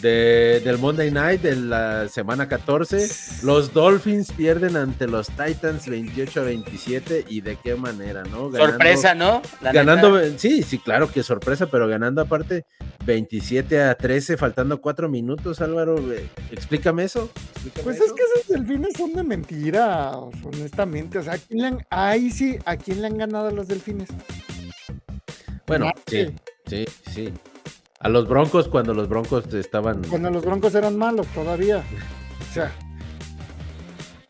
del 0.01 0.77
Monday 0.77 1.11
Night 1.11 1.41
de 1.41 1.55
la 1.55 2.07
semana 2.07 2.47
14. 2.47 3.07
Los 3.43 3.73
Dolphins 3.73 4.31
pierden 4.31 4.75
ante 4.75 5.07
los 5.07 5.27
Titans 5.27 5.87
28 5.87 6.41
a 6.41 6.43
27 6.43 7.25
y 7.27 7.41
de 7.41 7.55
qué 7.57 7.75
manera, 7.75 8.23
¿no? 8.23 8.51
sorpresa, 8.51 9.15
¿no? 9.15 9.41
ganando, 9.61 10.19
sí, 10.37 10.63
sí, 10.63 10.79
claro 10.79 11.11
que 11.11 11.23
sorpresa, 11.23 11.67
pero 11.67 11.87
ganando 11.87 12.21
aparte 12.21 12.65
27 13.05 13.81
a 13.81 13.95
13, 13.95 14.37
faltando 14.37 14.79
4 14.81 15.09
minutos, 15.09 15.61
Álvaro. 15.61 15.97
Explícame 16.51 17.03
eso. 17.03 17.29
pues 17.83 17.99
es 17.99 18.11
que 18.13 18.21
esos 18.33 18.47
delfines 18.47 18.93
son 18.97 19.13
de 19.13 19.23
mentira, 19.23 20.11
honestamente. 20.43 21.17
O 21.17 21.23
sea, 21.23 21.37
ahí 21.89 22.29
sí, 22.31 22.57
¿a 22.65 22.75
quién 22.77 23.01
le 23.01 23.07
han 23.07 23.17
ganado 23.17 23.47
a 23.47 23.51
los 23.51 23.67
delfines? 23.67 24.09
Bueno, 25.65 25.91
sí, 26.05 26.27
sí, 26.65 26.85
sí. 27.13 27.33
A 27.99 28.09
los 28.09 28.27
Broncos 28.27 28.67
cuando 28.67 28.93
los 28.93 29.09
Broncos 29.09 29.51
estaban. 29.53 30.03
Cuando 30.07 30.29
los 30.29 30.45
Broncos 30.45 30.75
eran 30.75 30.97
malos 30.97 31.27
todavía. 31.27 31.83
O 32.49 32.53
sea. 32.53 32.71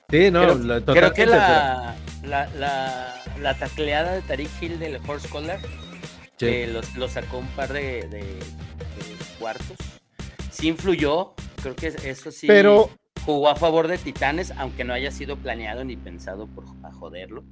Sí, 0.10 0.32
no, 0.32 0.58
creo, 0.86 1.12
que 1.12 1.26
la, 1.26 1.98
la, 2.24 3.58
tacleada 3.60 4.14
de 4.14 4.22
Tariq 4.22 4.50
Hill 4.62 4.80
del 4.80 5.02
Horse 5.06 5.28
Collar, 5.28 5.60
que 6.38 6.66
lo, 6.96 7.10
sacó 7.10 7.40
un 7.40 7.48
par 7.48 7.74
de, 7.74 8.40
cuartos, 9.38 9.76
sí 10.50 10.70
influyó. 10.70 11.34
Creo 11.62 11.76
que 11.76 11.88
eso 11.88 12.32
sí 12.32 12.48
Pero... 12.48 12.90
jugó 13.26 13.50
a 13.50 13.58
favor 13.58 13.90
de 13.90 13.98
Titanes, 13.98 14.52
aunque 14.52 14.86
no 14.86 14.94
haya 14.94 15.12
sido 15.12 15.36
planeado 15.36 15.84
ni 15.84 15.98
pensado 15.98 16.48
por 16.48 16.64
a 16.84 16.94
joderlo. 16.94 17.44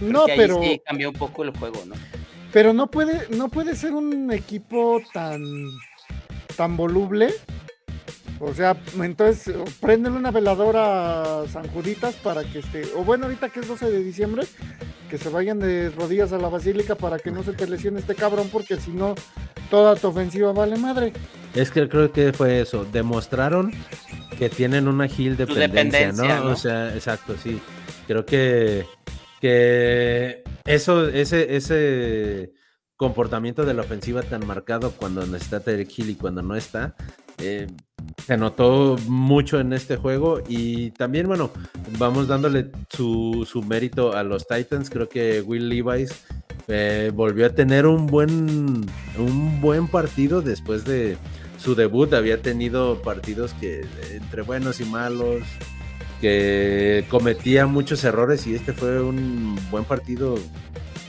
no, 0.00 0.26
pero. 0.26 0.62
Sí 0.62 0.80
cambió 0.86 1.08
un 1.08 1.16
poco 1.16 1.42
el 1.42 1.50
juego, 1.56 1.82
¿no? 1.86 1.96
Pero 2.56 2.72
no 2.72 2.86
puede, 2.86 3.28
no 3.36 3.50
puede 3.50 3.76
ser 3.76 3.92
un 3.92 4.32
equipo 4.32 5.02
tan, 5.12 5.44
tan 6.56 6.74
voluble. 6.74 7.34
O 8.40 8.54
sea, 8.54 8.74
entonces 8.98 9.54
prenden 9.78 10.14
una 10.14 10.30
veladora 10.30 11.42
a 11.42 11.48
San 11.48 11.68
Juditas 11.68 12.14
para 12.14 12.44
que 12.44 12.60
esté, 12.60 12.84
o 12.96 13.04
bueno, 13.04 13.26
ahorita 13.26 13.50
que 13.50 13.60
es 13.60 13.68
12 13.68 13.90
de 13.90 14.02
diciembre, 14.02 14.44
que 15.10 15.18
se 15.18 15.28
vayan 15.28 15.58
de 15.58 15.90
rodillas 15.90 16.32
a 16.32 16.38
la 16.38 16.48
basílica 16.48 16.94
para 16.94 17.18
que 17.18 17.30
no 17.30 17.42
se 17.42 17.52
te 17.52 17.66
lesione 17.66 18.00
este 18.00 18.14
cabrón, 18.14 18.48
porque 18.50 18.78
si 18.78 18.90
no, 18.90 19.16
toda 19.68 19.94
tu 19.94 20.08
ofensiva 20.08 20.54
vale 20.54 20.78
madre. 20.78 21.12
Es 21.54 21.70
que 21.70 21.86
creo 21.90 22.10
que 22.10 22.32
fue 22.32 22.62
eso, 22.62 22.86
demostraron 22.86 23.70
que 24.38 24.48
tienen 24.48 24.88
una 24.88 25.08
gil 25.08 25.36
dependencia, 25.36 26.10
¿no? 26.12 26.26
¿no? 26.26 26.52
O 26.52 26.56
sea, 26.56 26.94
exacto, 26.94 27.36
sí. 27.36 27.60
Creo 28.06 28.24
que, 28.24 28.86
que 29.42 30.42
eso, 30.66 31.08
ese, 31.08 31.56
ese 31.56 32.52
comportamiento 32.96 33.64
de 33.64 33.74
la 33.74 33.82
ofensiva 33.82 34.22
tan 34.22 34.46
marcado 34.46 34.92
cuando 34.92 35.22
está 35.36 35.60
Terek 35.60 35.90
Hill 35.96 36.10
y 36.10 36.14
cuando 36.14 36.42
no 36.42 36.56
está, 36.56 36.96
eh, 37.38 37.66
se 38.24 38.36
notó 38.36 38.96
mucho 39.06 39.60
en 39.60 39.72
este 39.72 39.96
juego 39.96 40.40
y 40.48 40.90
también, 40.92 41.26
bueno, 41.26 41.50
vamos 41.98 42.28
dándole 42.28 42.70
su, 42.90 43.46
su 43.50 43.62
mérito 43.62 44.14
a 44.14 44.22
los 44.24 44.46
Titans. 44.46 44.90
Creo 44.90 45.08
que 45.08 45.42
Will 45.42 45.68
Levis 45.68 46.10
eh, 46.68 47.10
volvió 47.14 47.46
a 47.46 47.50
tener 47.50 47.86
un 47.86 48.06
buen, 48.06 48.86
un 49.18 49.60
buen 49.60 49.88
partido 49.88 50.40
después 50.40 50.84
de 50.84 51.18
su 51.58 51.74
debut. 51.74 52.12
Había 52.14 52.40
tenido 52.40 53.02
partidos 53.02 53.52
que 53.54 53.84
entre 54.12 54.42
buenos 54.42 54.80
y 54.80 54.84
malos, 54.84 55.42
que 56.20 57.04
cometía 57.08 57.66
muchos 57.66 58.04
errores 58.04 58.46
y 58.46 58.54
este 58.54 58.72
fue 58.72 59.00
un 59.02 59.58
buen 59.70 59.84
partido 59.84 60.36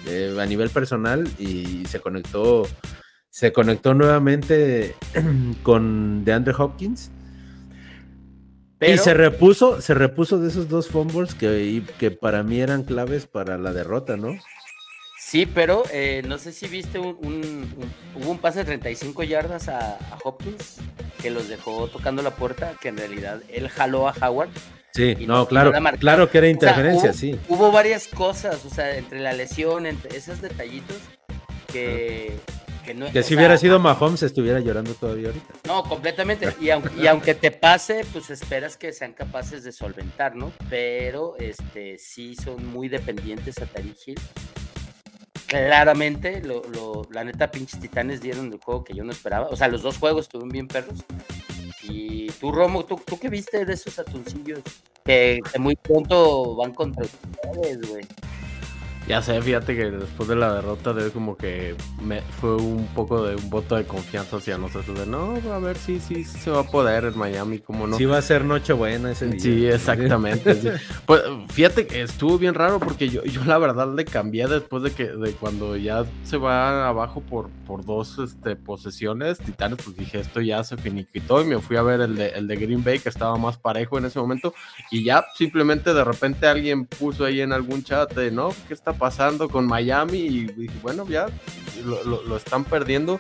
eh, 0.08 0.36
a 0.40 0.46
nivel 0.46 0.70
personal 0.70 1.28
y 1.40 1.86
se 1.86 2.00
conectó 2.00 2.68
se 3.30 3.54
conectó 3.54 3.94
nuevamente 3.94 4.96
con 5.64 6.26
DeAndre 6.26 6.56
Hopkins. 6.58 7.12
Y 8.80 8.98
se 8.98 9.14
repuso, 9.14 9.82
se 9.82 9.94
repuso 9.94 10.40
de 10.40 10.50
esos 10.50 10.70
dos 10.70 10.88
fumbles 10.88 11.34
que, 11.34 11.82
que 12.00 12.12
para 12.12 12.44
mí 12.44 12.62
eran 12.62 12.84
claves 12.84 13.26
para 13.26 13.58
la 13.58 13.74
derrota, 13.74 14.18
¿no? 14.18 14.36
Sí, 15.30 15.46
pero 15.46 15.84
eh, 15.92 16.24
no 16.26 16.38
sé 16.38 16.54
si 16.54 16.68
viste 16.70 17.00
un, 17.00 17.68
hubo 18.16 18.32
un 18.32 18.38
pase 18.38 18.60
de 18.60 18.66
35 18.66 19.24
yardas 19.24 19.68
a, 19.68 20.00
Hopkins 20.24 20.78
que 21.22 21.30
los 21.32 21.50
dejó 21.50 21.90
tocando 21.90 22.22
la 22.22 22.32
puerta, 22.32 22.76
que 22.80 22.88
en 22.88 22.98
realidad 22.98 23.42
él 23.50 23.68
jaló 23.68 24.08
a 24.08 24.14
Howard. 24.22 24.50
Sí, 24.98 25.28
no, 25.28 25.48
claro, 25.48 25.72
claro 26.00 26.28
que 26.32 26.40
era 26.40 26.48
interferencia, 26.48 27.14
sí. 27.14 27.40
Hubo 27.48 27.72
varias 27.72 28.08
cosas, 28.08 28.66
o 28.66 28.70
sea, 28.72 28.98
entre 28.98 29.20
la 29.20 29.32
lesión, 29.32 29.86
entre 29.86 30.18
esos 30.18 30.42
detallitos 30.42 30.98
que, 31.72 32.36
que, 32.84 33.22
si 33.22 33.36
hubiera 33.36 33.60
sido 33.60 33.78
Mahomes 33.78 34.24
estuviera 34.24 34.60
llorando 34.60 34.96
todavía 34.96 35.28
ahorita. 35.28 35.54
No, 35.68 35.84
completamente. 35.84 36.52
Y 36.60 36.72
aunque, 36.72 37.36
te 37.36 37.52
pase, 37.52 38.08
pues 38.12 38.32
esperas 38.32 38.76
que 38.76 38.92
sean 38.92 39.14
capaces 39.14 39.64
de 39.64 39.72
solventar, 39.72 40.36
¿no? 40.36 40.52
Pero 40.68 41.36
este 41.38 42.00
sí 42.00 42.34
son 42.34 42.66
muy 42.66 42.90
dependientes 42.90 43.62
a 43.62 43.68
Tariq 43.68 43.98
Hill. 44.04 44.20
Claramente, 45.46 46.42
la 47.12 47.24
neta, 47.24 47.52
pinches 47.52 47.80
titanes 47.80 48.20
dieron 48.20 48.52
el 48.52 48.60
juego 48.60 48.84
que 48.84 48.96
yo 48.96 49.04
no 49.04 49.12
esperaba. 49.12 49.48
O 49.50 49.56
sea, 49.56 49.68
los 49.68 49.84
dos 49.84 50.00
juegos 50.00 50.26
estuvieron 50.26 50.50
bien 50.50 50.68
perros. 50.68 51.06
Y 51.90 52.28
tú, 52.40 52.52
Romo, 52.52 52.86
¿tú, 52.86 53.00
tú 53.06 53.18
qué 53.20 53.30
viste 53.30 53.66
de 53.66 53.74
esos 53.74 53.98
atuncillos? 54.00 54.62
Que, 55.06 55.40
muy 55.58 55.76
pronto 55.76 56.56
van 56.56 56.74
contra 56.74 57.06
ustedes, 57.06 57.90
güey. 57.90 58.06
Ya 59.08 59.22
sé, 59.22 59.42
fíjate 59.42 59.74
que 59.74 59.90
después 59.90 60.28
de 60.28 60.36
la 60.36 60.54
derrota 60.54 60.92
de 60.92 61.12
como 61.12 61.38
que 61.38 61.76
me 62.02 62.22
fue 62.22 62.58
un 62.58 62.88
poco 62.88 63.24
de 63.24 63.36
un 63.36 63.50
voto 63.50 63.78
de 63.78 63.86
confianza 63.86 64.36
hacia 64.36 64.58
nosotros 64.58 65.00
de 65.00 65.06
no, 65.06 65.36
a 65.54 65.60
ver 65.60 65.78
si 65.78 66.02
sí, 66.02 66.26
sí, 66.26 66.40
se 66.40 66.52
va 66.52 66.60
a 66.60 66.64
poder 66.64 67.06
en 67.06 67.18
Miami, 67.18 67.60
como 67.60 67.88
no. 67.88 67.96
Sí 67.96 68.04
va 68.04 68.18
a 68.18 68.22
ser 68.22 68.44
Nochebuena 68.44 69.12
ese 69.12 69.28
día. 69.28 69.40
Sí, 69.40 69.66
exactamente. 69.66 70.58
Pues 71.06 71.22
fíjate 71.50 71.88
que 71.88 72.02
estuvo 72.02 72.38
bien 72.38 72.54
raro 72.54 72.80
porque 72.80 73.08
yo, 73.08 73.24
yo 73.24 73.46
la 73.46 73.58
verdad 73.58 73.94
le 73.96 74.04
cambié 74.04 74.46
después 74.48 74.84
de 74.84 74.92
que 74.92 75.06
de 75.06 75.32
cuando 75.32 75.78
ya 75.78 76.06
se 76.24 76.36
va 76.36 76.90
abajo 76.90 77.22
por, 77.22 77.50
por 77.66 77.86
dos 77.86 78.20
este, 78.20 78.58
posesiones 78.58 79.38
titanes, 79.38 79.80
pues 79.82 79.96
dije 79.96 80.20
esto 80.20 80.42
ya 80.42 80.66
se 80.66 80.76
finiquitó 80.76 81.42
y 81.42 81.46
me 81.46 81.60
fui 81.62 81.78
a 81.78 81.82
ver 81.82 82.02
el 82.02 82.16
de, 82.16 82.28
el 82.30 82.48
de 82.48 82.56
Green 82.58 82.84
Bay 82.84 83.00
que 83.00 83.08
estaba 83.08 83.38
más 83.38 83.58
parejo 83.58 83.98
en 83.98 84.06
ese 84.06 84.20
momento 84.20 84.54
y 84.92 85.06
ya 85.06 85.26
simplemente 85.36 85.94
de 85.94 86.04
repente 86.04 86.46
alguien 86.48 86.86
puso 86.86 87.24
ahí 87.24 87.40
en 87.40 87.54
algún 87.54 87.84
chat 87.84 88.14
de 88.14 88.32
no, 88.32 88.50
¿qué 88.68 88.74
está 88.74 88.97
pasando 88.98 89.50
con 89.50 89.66
Miami 89.66 90.20
y 90.20 90.68
bueno, 90.82 91.08
ya 91.08 91.28
lo, 91.84 92.38
están 92.38 92.64
perdiendo. 92.64 93.20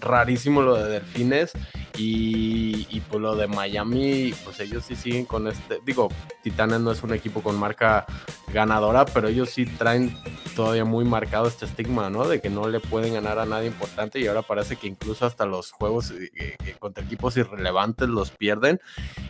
Rarísimo 0.00 0.62
lo 0.62 0.76
de 0.76 0.88
Delfines 0.88 1.52
y, 1.96 3.00
pues 3.08 3.20
lo 3.20 3.34
de 3.34 3.48
Miami, 3.48 4.32
pues 4.44 4.60
ellos 4.60 4.84
sí 4.84 4.94
siguen 4.94 5.24
con 5.24 5.48
este, 5.48 5.80
digo, 5.84 6.08
Titanes 6.42 6.80
no 6.80 6.92
es 6.92 7.02
un 7.02 7.12
equipo 7.12 7.42
con 7.42 7.58
marca 7.58 8.06
ganadora, 8.52 9.04
pero 9.04 9.26
ellos 9.28 9.50
sí 9.50 9.66
traen 9.66 10.16
todavía 10.54 10.84
muy 10.84 11.04
marcado 11.04 11.48
este 11.48 11.64
estigma, 11.64 12.10
¿no? 12.10 12.28
De 12.28 12.40
que 12.40 12.50
no 12.50 12.68
le 12.68 12.78
pueden 12.78 13.14
ganar 13.14 13.38
a 13.40 13.46
nadie 13.46 13.66
importante 13.66 14.20
y 14.20 14.28
ahora 14.28 14.42
parece 14.42 14.76
que 14.76 14.86
incluso 14.86 15.26
hasta 15.26 15.44
los 15.44 15.72
juegos 15.72 16.12
eh, 16.12 16.30
eh, 16.36 16.76
contra 16.78 17.04
equipos 17.04 17.36
irrelevantes 17.36 18.08
los 18.08 18.30
pierden 18.30 18.80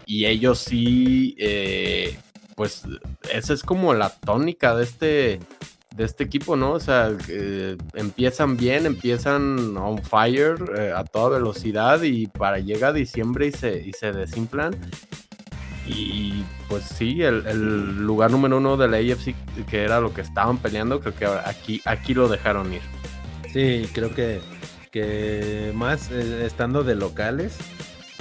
y 0.05 0.27
ellos 0.27 0.59
sí... 0.59 1.35
Eh, 1.39 2.19
pues 2.55 2.83
esa 3.33 3.55
es 3.55 3.63
como 3.63 3.95
la 3.95 4.11
tónica 4.11 4.75
de 4.75 4.83
este 4.83 5.39
de 5.99 6.05
este 6.05 6.23
equipo, 6.23 6.55
¿no? 6.55 6.73
O 6.73 6.81
sea, 6.81 7.13
empiezan 7.95 8.57
bien, 8.57 8.87
empiezan 8.87 9.77
on 9.77 10.01
fire 10.01 10.57
eh, 10.79 10.93
a 10.95 11.03
toda 11.03 11.39
velocidad 11.39 12.03
y 12.03 12.29
para 12.29 12.61
llega 12.61 12.93
diciembre 12.93 13.49
y 13.49 13.53
se, 13.53 13.83
y 13.85 13.93
se 13.93 14.13
desinflan. 14.13 14.77
Y 15.89 16.45
pues 16.69 16.85
sí, 16.85 17.23
el, 17.23 17.99
lugar 17.99 18.31
número 18.31 18.59
uno 18.59 18.77
de 18.77 18.87
la 18.87 18.99
AFC, 18.99 19.35
que 19.69 19.83
era 19.83 20.01
lo 20.01 20.15
que 20.15 20.21
estaban 20.21 20.59
peleando, 20.59 21.01
creo 21.01 21.17
que 21.17 21.27
aquí, 21.27 21.81
aquí 21.85 22.15
lo 22.15 22.29
dejaron 22.29 22.73
ir. 22.73 22.83
Sí, 23.53 23.89
creo 23.93 24.15
que, 24.15 24.41
que 24.93 25.73
más 25.75 26.13
eh, 26.13 26.47
estando 26.47 26.85
de 26.85 26.95
locales, 26.95 27.59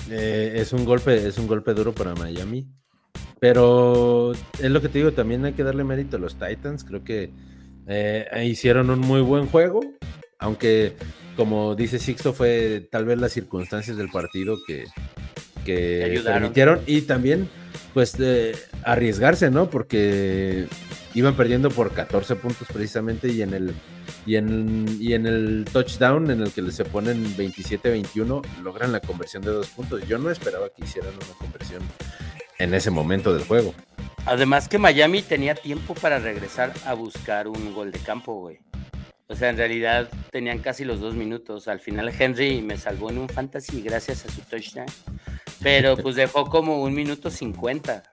eh, 0.10 0.54
es 0.56 0.74
un 0.74 0.84
golpe, 0.84 1.28
es 1.28 1.38
un 1.38 1.46
golpe 1.46 1.76
duro 1.76 1.94
para 1.94 2.16
Miami. 2.16 2.66
Pero 3.40 4.32
es 4.32 4.72
lo 4.72 4.82
que 4.82 4.90
te 4.90 4.98
digo, 4.98 5.12
también 5.12 5.46
hay 5.46 5.54
que 5.54 5.64
darle 5.64 5.84
mérito 5.84 6.18
a 6.18 6.20
los 6.20 6.40
Titans. 6.40 6.84
Creo 6.84 7.04
que 7.04 7.32
eh, 7.88 8.44
hicieron 8.46 8.90
un 8.90 9.00
muy 9.00 9.22
buen 9.22 9.48
juego, 9.48 9.82
aunque 10.40 10.94
como 11.36 11.76
dice 11.76 12.00
Sixto 12.00 12.34
fue 12.34 12.88
tal 12.92 13.06
vez 13.06 13.20
las 13.20 13.32
circunstancias 13.32 13.96
del 13.98 14.10
partido 14.10 14.58
que, 14.66 14.86
que 15.66 16.22
permitieron 16.24 16.82
y 16.86 17.02
también 17.02 17.48
pues 17.94 18.16
arriesgarse, 18.84 19.50
¿no? 19.50 19.70
Porque 19.70 20.68
iban 21.14 21.36
perdiendo 21.36 21.70
por 21.70 21.94
14 21.94 22.36
puntos 22.36 22.68
precisamente 22.72 23.30
y 23.30 23.42
en 23.42 23.54
el 23.54 23.74
y 24.26 24.36
en, 24.36 24.98
y 25.00 25.14
en 25.14 25.26
el 25.26 25.66
touchdown 25.72 26.30
en 26.30 26.42
el 26.42 26.52
que 26.52 26.70
se 26.72 26.84
ponen 26.86 27.24
27-21 27.38 28.42
logran 28.62 28.92
la 28.92 29.00
conversión 29.00 29.42
de 29.42 29.52
dos 29.52 29.68
puntos. 29.70 30.06
Yo 30.08 30.18
no 30.18 30.30
esperaba 30.30 30.70
que 30.70 30.84
hicieran 30.84 31.14
una 31.14 31.38
conversión 31.40 31.82
en 32.60 32.74
ese 32.74 32.92
momento 32.92 33.34
del 33.34 33.46
juego. 33.46 33.74
Además 34.28 34.68
que 34.68 34.78
Miami 34.78 35.22
tenía 35.22 35.56
tiempo 35.56 35.94
para 35.96 36.20
regresar 36.20 36.74
a 36.86 36.94
buscar 36.94 37.48
un 37.48 37.74
gol 37.74 37.94
de 37.94 38.00
campo, 38.00 38.34
güey. 38.34 38.60
O 39.28 39.36
sea, 39.36 39.50
en 39.50 39.58
realidad 39.58 40.10
tenían 40.32 40.60
casi 40.60 40.84
los 40.84 41.00
dos 41.00 41.16
minutos. 41.16 41.70
Al 41.70 41.80
final 41.80 42.12
Henry 42.18 42.62
me 42.62 42.78
salvó 42.78 43.10
en 43.10 43.20
un 43.20 43.30
fantasy 43.30 43.82
gracias 43.82 44.26
a 44.26 44.30
su 44.30 44.42
touchdown. 44.42 44.88
Pero 45.62 45.96
pues 45.96 46.18
dejó 46.18 46.50
como 46.50 46.84
un 46.84 46.94
minuto 46.94 47.30
cincuenta. 47.30 48.04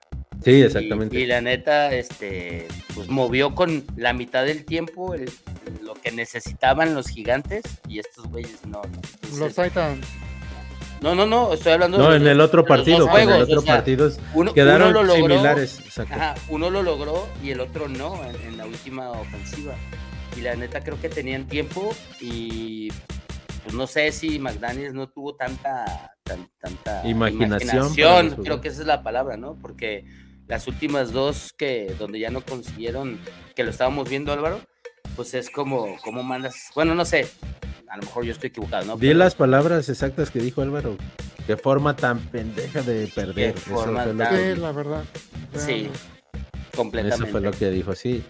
Sí, 0.41 0.61
exactamente. 0.61 1.19
Y, 1.19 1.25
la 1.25 1.41
neta, 1.41 1.93
este, 1.93 2.67
pues 2.93 3.09
movió 3.09 3.53
con 3.53 3.83
la 3.97 4.13
mitad 4.13 4.45
del 4.45 4.63
tiempo 4.63 5.15
lo 5.81 5.95
que 5.95 6.11
necesitaban 6.13 6.95
los 6.95 7.09
gigantes 7.09 7.63
y 7.89 7.99
estos 7.99 8.27
güeyes 8.27 8.65
no. 8.65 8.81
los 9.37 9.53
Titans. 9.53 10.07
No, 11.01 11.13
no, 11.13 11.25
no, 11.25 11.53
estoy 11.53 11.73
hablando 11.73 11.97
no, 11.97 12.13
en 12.13 12.25
el 12.25 12.39
otro 12.41 12.65
partido, 12.65 13.07
en 13.17 13.29
el 13.29 13.41
otro 13.43 13.61
partido 13.61 14.09
quedaron 14.53 14.93
lo 14.93 15.03
logró, 15.03 15.35
similares. 15.35 15.79
uno 16.49 16.69
lo 16.69 16.81
logró 16.83 17.27
y 17.43 17.51
el 17.51 17.59
otro 17.59 17.87
no 17.87 18.19
en, 18.23 18.57
la 18.57 18.65
última 18.65 19.11
ofensiva. 19.11 19.75
Y 20.37 20.41
la 20.41 20.55
neta 20.55 20.81
creo 20.81 20.99
que 20.99 21.09
tenían 21.09 21.47
tiempo 21.47 21.93
y 22.19 22.89
pues 23.63 23.73
no 23.73 23.87
sé 23.87 24.11
si 24.11 24.39
McDaniels 24.39 24.93
no 24.93 25.07
tuvo 25.07 25.35
tanta, 25.35 26.13
tanta 26.23 27.07
imaginación. 27.07 28.35
creo 28.43 28.61
que 28.61 28.69
esa 28.69 28.81
es 28.81 28.87
la 28.87 29.03
palabra, 29.03 29.37
¿no? 29.37 29.57
Porque 29.61 30.05
las 30.47 30.67
últimas 30.67 31.11
dos 31.11 31.53
que 31.57 31.95
donde 31.97 32.19
ya 32.19 32.29
no 32.29 32.41
consiguieron, 32.41 33.19
que 33.55 33.63
lo 33.63 33.71
estábamos 33.71 34.09
viendo 34.09 34.31
Álvaro, 34.31 34.61
pues 35.15 35.33
es 35.33 35.49
como, 35.49 35.97
como 36.03 36.23
mandas, 36.23 36.71
bueno, 36.75 36.93
no 36.95 37.05
sé, 37.05 37.27
a 37.95 37.97
lo 37.97 38.03
mejor 38.03 38.25
yo 38.25 38.33
estoy 38.33 38.49
equivocado, 38.49 38.85
¿no? 38.85 38.97
Di 38.97 39.13
las 39.13 39.35
palabras 39.35 39.87
exactas 39.87 40.29
que 40.29 40.39
dijo 40.39 40.61
Álvaro. 40.61 40.97
Qué 41.47 41.55
forma 41.55 41.95
tan 41.95 42.19
pendeja 42.19 42.81
de 42.81 43.07
perder. 43.07 43.53
Qué 43.53 43.59
forma 43.59 44.03
tan... 44.03 44.61
la 44.61 44.71
verdad. 44.73 45.03
Sí, 45.55 45.87
completamente. 46.75 47.23
Eso 47.23 47.31
fue 47.31 47.39
lo 47.39 47.51
que 47.51 47.69
dijo, 47.69 47.95
sí. 47.95 48.21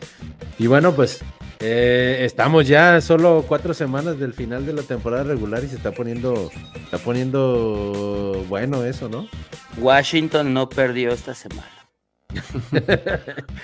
Y 0.60 0.68
bueno, 0.68 0.94
pues 0.94 1.22
eh, 1.62 2.20
estamos 2.22 2.68
ya 2.68 3.02
solo 3.02 3.44
cuatro 3.48 3.74
semanas 3.74 4.20
del 4.20 4.34
final 4.34 4.68
de 4.68 4.74
la 4.74 4.84
temporada 4.84 5.24
regular 5.24 5.64
y 5.64 5.70
se 5.70 5.78
está 5.78 5.92
poniendo, 5.92 6.52
está 6.84 7.00
poniendo 7.00 8.46
bueno 8.48 8.84
eso, 8.84 9.10
¿no? 9.10 9.28
Washington 9.80 10.54
no 10.54 10.70
perdió 10.70 11.12
esta 11.12 11.34
semana. 11.34 11.72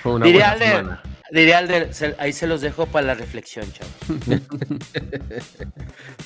Fue 0.02 0.12
una 0.16 0.26
buena 0.26 0.58
semana. 0.58 1.02
Diría 1.32 1.66
ahí 2.18 2.32
se 2.34 2.46
los 2.46 2.60
dejo 2.60 2.84
para 2.84 3.06
la 3.06 3.14
reflexión, 3.14 3.64
chavos. 3.72 3.94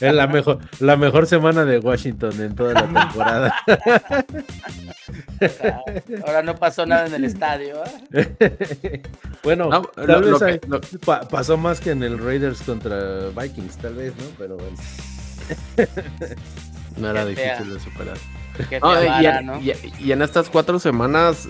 es 0.01 0.13
la 0.13 0.27
mejor, 0.27 0.59
la 0.81 0.97
mejor 0.97 1.29
semana 1.29 1.65
de 1.65 1.79
Washington 1.79 2.33
en 2.41 2.57
toda 2.57 2.75
la 2.75 2.83
temporada. 2.83 3.55
Ahora 6.27 6.43
no 6.43 6.57
pasó 6.57 6.85
nada 6.87 7.07
en 7.07 7.15
el 7.15 7.25
estadio. 7.25 7.85
¿eh? 8.13 9.01
bueno, 9.45 9.71
tal 9.95 10.25
vez 10.25 10.41
pasó 11.31 11.57
más 11.57 11.81
que 11.81 11.93
en 11.93 12.03
el 12.03 12.19
Raiders 12.19 12.63
contra 12.63 13.29
Vikings, 13.29 13.77
tal 13.77 13.95
vez, 13.95 14.13
¿no? 14.17 14.25
Pero 14.37 14.57
bueno. 14.57 14.77
no 16.97 17.11
era 17.11 17.25
difícil 17.25 17.75
de 17.75 17.79
superar. 17.79 18.17
Que 18.69 18.81
No, 18.81 19.03
y, 19.03 19.07
Vara, 19.07 19.39
en, 19.41 19.47
¿no? 19.47 19.61
y- 19.61 19.73
y 20.01 20.13
en 20.13 20.23
estas 20.23 20.49
cuatro 20.51 20.79
semanas, 20.79 21.49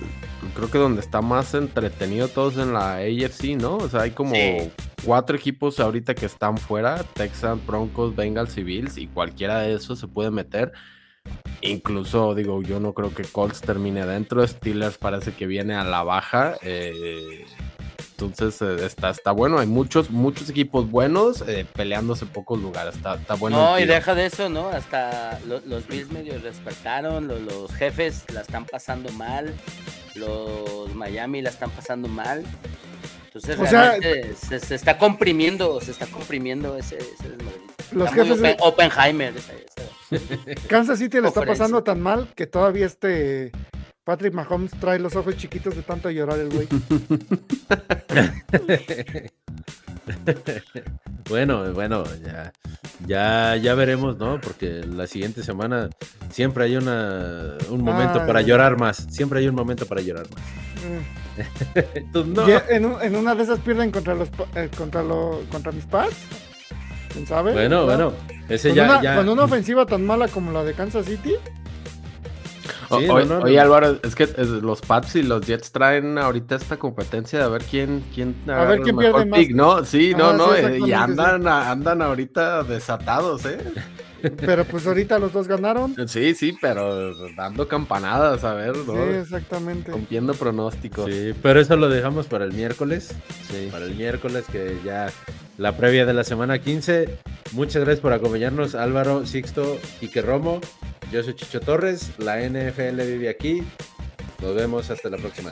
creo 0.55 0.69
que 0.71 0.77
donde 0.77 1.01
está 1.01 1.21
más 1.21 1.53
entretenido 1.53 2.27
todos 2.27 2.57
en 2.57 2.73
la 2.73 2.95
AFC, 2.97 3.55
¿no? 3.55 3.77
O 3.77 3.89
sea, 3.89 4.01
hay 4.01 4.11
como 4.11 4.35
Sí. 4.35 4.71
cuatro 5.05 5.35
equipos 5.35 5.79
ahorita 5.79 6.13
que 6.15 6.25
están 6.25 6.57
fuera, 6.57 7.03
Texans, 7.13 7.65
Broncos, 7.65 8.15
Bengals 8.15 8.57
y 8.57 8.63
Bills, 8.63 8.97
y 8.97 9.07
cualquiera 9.07 9.59
de 9.59 9.73
esos 9.75 9.99
se 9.99 10.07
puede 10.07 10.31
meter. 10.31 10.71
Incluso, 11.61 12.35
digo, 12.35 12.61
yo 12.61 12.79
no 12.79 12.93
creo 12.93 13.13
que 13.13 13.23
Colts 13.23 13.61
termine 13.61 14.05
dentro, 14.05 14.45
Steelers 14.47 14.97
parece 14.97 15.33
que 15.33 15.47
viene 15.47 15.75
a 15.75 15.83
la 15.83 16.03
baja. 16.03 16.55
eh, 16.61 17.45
entonces 18.19 18.61
eh, 18.61 18.85
está, 18.85 19.09
está 19.09 19.31
bueno, 19.31 19.59
hay 19.59 19.67
muchos, 19.67 20.09
muchos 20.09 20.49
equipos 20.49 20.89
buenos 20.89 21.43
eh, 21.47 21.65
peleándose 21.73 22.25
pocos 22.25 22.59
lugares, 22.59 22.95
está, 22.95 23.15
está 23.15 23.35
bueno. 23.35 23.57
No, 23.57 23.79
y 23.79 23.85
deja 23.85 24.15
de 24.15 24.25
eso, 24.25 24.49
¿no? 24.49 24.69
Hasta 24.69 25.39
lo- 25.47 25.61
los 25.65 25.87
Bills 25.87 26.11
medio 26.11 26.39
despertaron, 26.39 27.27
lo- 27.27 27.39
los, 27.39 27.71
jefes 27.73 28.23
la 28.33 28.41
están 28.41 28.65
pasando 28.65 29.11
mal, 29.13 29.53
los 30.15 30.93
Miami 30.95 31.41
la 31.41 31.49
están 31.49 31.69
pasando 31.71 32.07
mal. 32.07 32.43
Entonces 33.25 33.59
O 33.59 33.65
sea- 33.67 33.91
realmente 33.97 34.33
se, 34.35 34.59
se 34.59 34.75
está 34.75 34.97
comprimiendo, 34.97 35.79
se 35.81 35.91
está 35.91 36.07
comprimiendo 36.07 36.75
ese, 36.77 36.97
ese 36.97 37.29
desmadrito. 37.29 37.73
Los 37.91 38.09
Está 38.09 38.23
muy 38.23 38.27
jefes 38.29 38.41
de- 38.41 38.57
Oppen- 38.57 38.89
Oppenheimer. 38.91 39.33
esa- 39.37 39.53
esa- 39.53 40.67
Kansas 40.67 40.99
City 40.99 41.19
le 41.21 41.27
está 41.27 41.43
pasando 41.45 41.83
tan 41.83 41.99
mal 42.01 42.29
que 42.35 42.47
todavía 42.47 42.85
este 42.85 43.51
Patrick 44.07 44.33
Mahomes 44.33 44.71
trae 44.79 44.99
los 44.99 45.17
ojos 45.17 45.35
chiquitos 45.35 45.75
de 45.75 45.81
tanto 45.81 46.09
llorar 46.09 46.39
el 46.39 46.49
güey. 46.49 46.67
Bueno, 51.29 51.73
bueno, 51.73 52.05
ya, 52.25 52.53
ya, 53.05 53.57
ya 53.57 53.75
veremos, 53.75 54.17
¿no? 54.17 54.39
Porque 54.39 54.81
la 54.85 55.05
siguiente 55.07 55.43
semana 55.43 55.89
siempre 56.31 56.63
hay 56.63 56.77
una, 56.77 57.57
un 57.69 57.83
momento 57.83 58.25
para 58.25 58.41
llorar 58.41 58.79
más. 58.79 59.05
Siempre 59.09 59.39
hay 59.39 59.49
un 59.49 59.55
momento 59.55 59.85
para 59.85 59.99
llorar 60.01 60.25
más. 60.33 60.41
Mm. 60.85 61.75
Entonces, 61.95 62.33
no. 62.33 62.47
Ya 62.47 62.63
en, 62.69 62.85
un- 62.85 63.01
en 63.01 63.15
una 63.17 63.35
de 63.35 63.43
esas 63.43 63.59
pierden 63.59 63.91
contra 63.91 64.15
los 64.15 64.29
eh, 64.55 64.69
contra 64.77 65.03
lo, 65.03 65.41
contra 65.51 65.73
mis 65.73 65.83
Pats. 65.85 66.15
¿Quién 67.11 67.27
sabe? 67.27 67.51
Bueno, 67.51 67.85
¿verdad? 67.85 68.05
bueno, 68.05 68.17
ese 68.47 68.69
Con, 68.69 68.77
ya, 68.77 68.83
una, 68.85 69.01
ya. 69.01 69.15
con 69.17 69.27
una 69.27 69.43
ofensiva 69.43 69.85
tan 69.85 70.05
mala 70.05 70.29
como 70.29 70.53
la 70.53 70.63
de 70.63 70.71
Kansas 70.73 71.05
City, 71.05 71.33
O- 72.89 72.99
Sí, 72.99 73.09
oye, 73.09 73.25
no, 73.25 73.39
no, 73.39 73.45
oye, 73.45 73.55
no. 73.55 73.61
Álvaro, 73.61 73.99
es 74.03 74.15
que 74.15 74.23
es- 74.23 74.47
los 74.47 74.81
Pats 74.81 75.15
y 75.15 75.23
los 75.23 75.45
Jets 75.45 75.71
traen 75.71 76.17
ahorita 76.17 76.55
esta 76.55 76.77
competencia 76.77 77.39
de 77.39 77.45
a 77.45 77.47
ver 77.49 77.63
quién 77.63 78.03
quién 78.13 78.35
agarra 78.45 78.69
ver 78.71 78.81
quién 78.81 78.97
pierde 78.97 79.25
más. 79.25 79.39
pick, 79.39 79.55
¿no? 79.55 79.83
Sí, 79.85 80.13
no, 80.17 80.29
Ajá, 80.29 80.37
no, 80.37 80.53
sí, 80.55 80.61
eh, 80.65 80.79
y 80.87 80.91
andan 80.93 81.47
a- 81.47 81.71
andan 81.71 82.01
ahorita 82.01 82.63
desatados, 82.63 83.45
¿eh? 83.45 83.57
Pero 84.31 84.65
pues 84.65 84.85
ahorita 84.87 85.19
los 85.19 85.33
dos 85.33 85.47
ganaron. 85.47 85.95
Sí, 86.07 86.35
sí, 86.35 86.57
pero 86.59 87.13
dando 87.35 87.67
campanadas, 87.67 88.43
a 88.43 88.53
ver, 88.53 88.75
¿no? 88.77 88.93
Sí, 88.93 89.17
exactamente. 89.21 89.91
Rompiendo 89.91 90.33
pronósticos. 90.33 91.11
Sí, 91.11 91.33
pero 91.41 91.59
eso 91.59 91.75
lo 91.75 91.89
dejamos 91.89 92.27
para 92.27 92.45
el 92.45 92.53
miércoles. 92.53 93.13
Sí. 93.49 93.69
Para 93.71 93.85
el 93.85 93.95
miércoles, 93.95 94.45
que 94.51 94.77
ya 94.83 95.11
la 95.57 95.75
previa 95.77 96.05
de 96.05 96.13
la 96.13 96.23
semana 96.23 96.59
15. 96.59 97.19
Muchas 97.53 97.83
gracias 97.83 98.01
por 98.01 98.13
acompañarnos, 98.13 98.75
Álvaro, 98.75 99.25
Sixto, 99.25 99.79
Quique 99.99 100.21
Romo. 100.21 100.61
Yo 101.11 101.23
soy 101.23 101.35
Chicho 101.35 101.59
Torres. 101.59 102.11
La 102.17 102.41
NFL 102.41 103.01
vive 103.01 103.29
aquí. 103.29 103.63
Nos 104.41 104.55
vemos 104.55 104.89
hasta 104.89 105.09
la 105.09 105.17
próxima. 105.17 105.51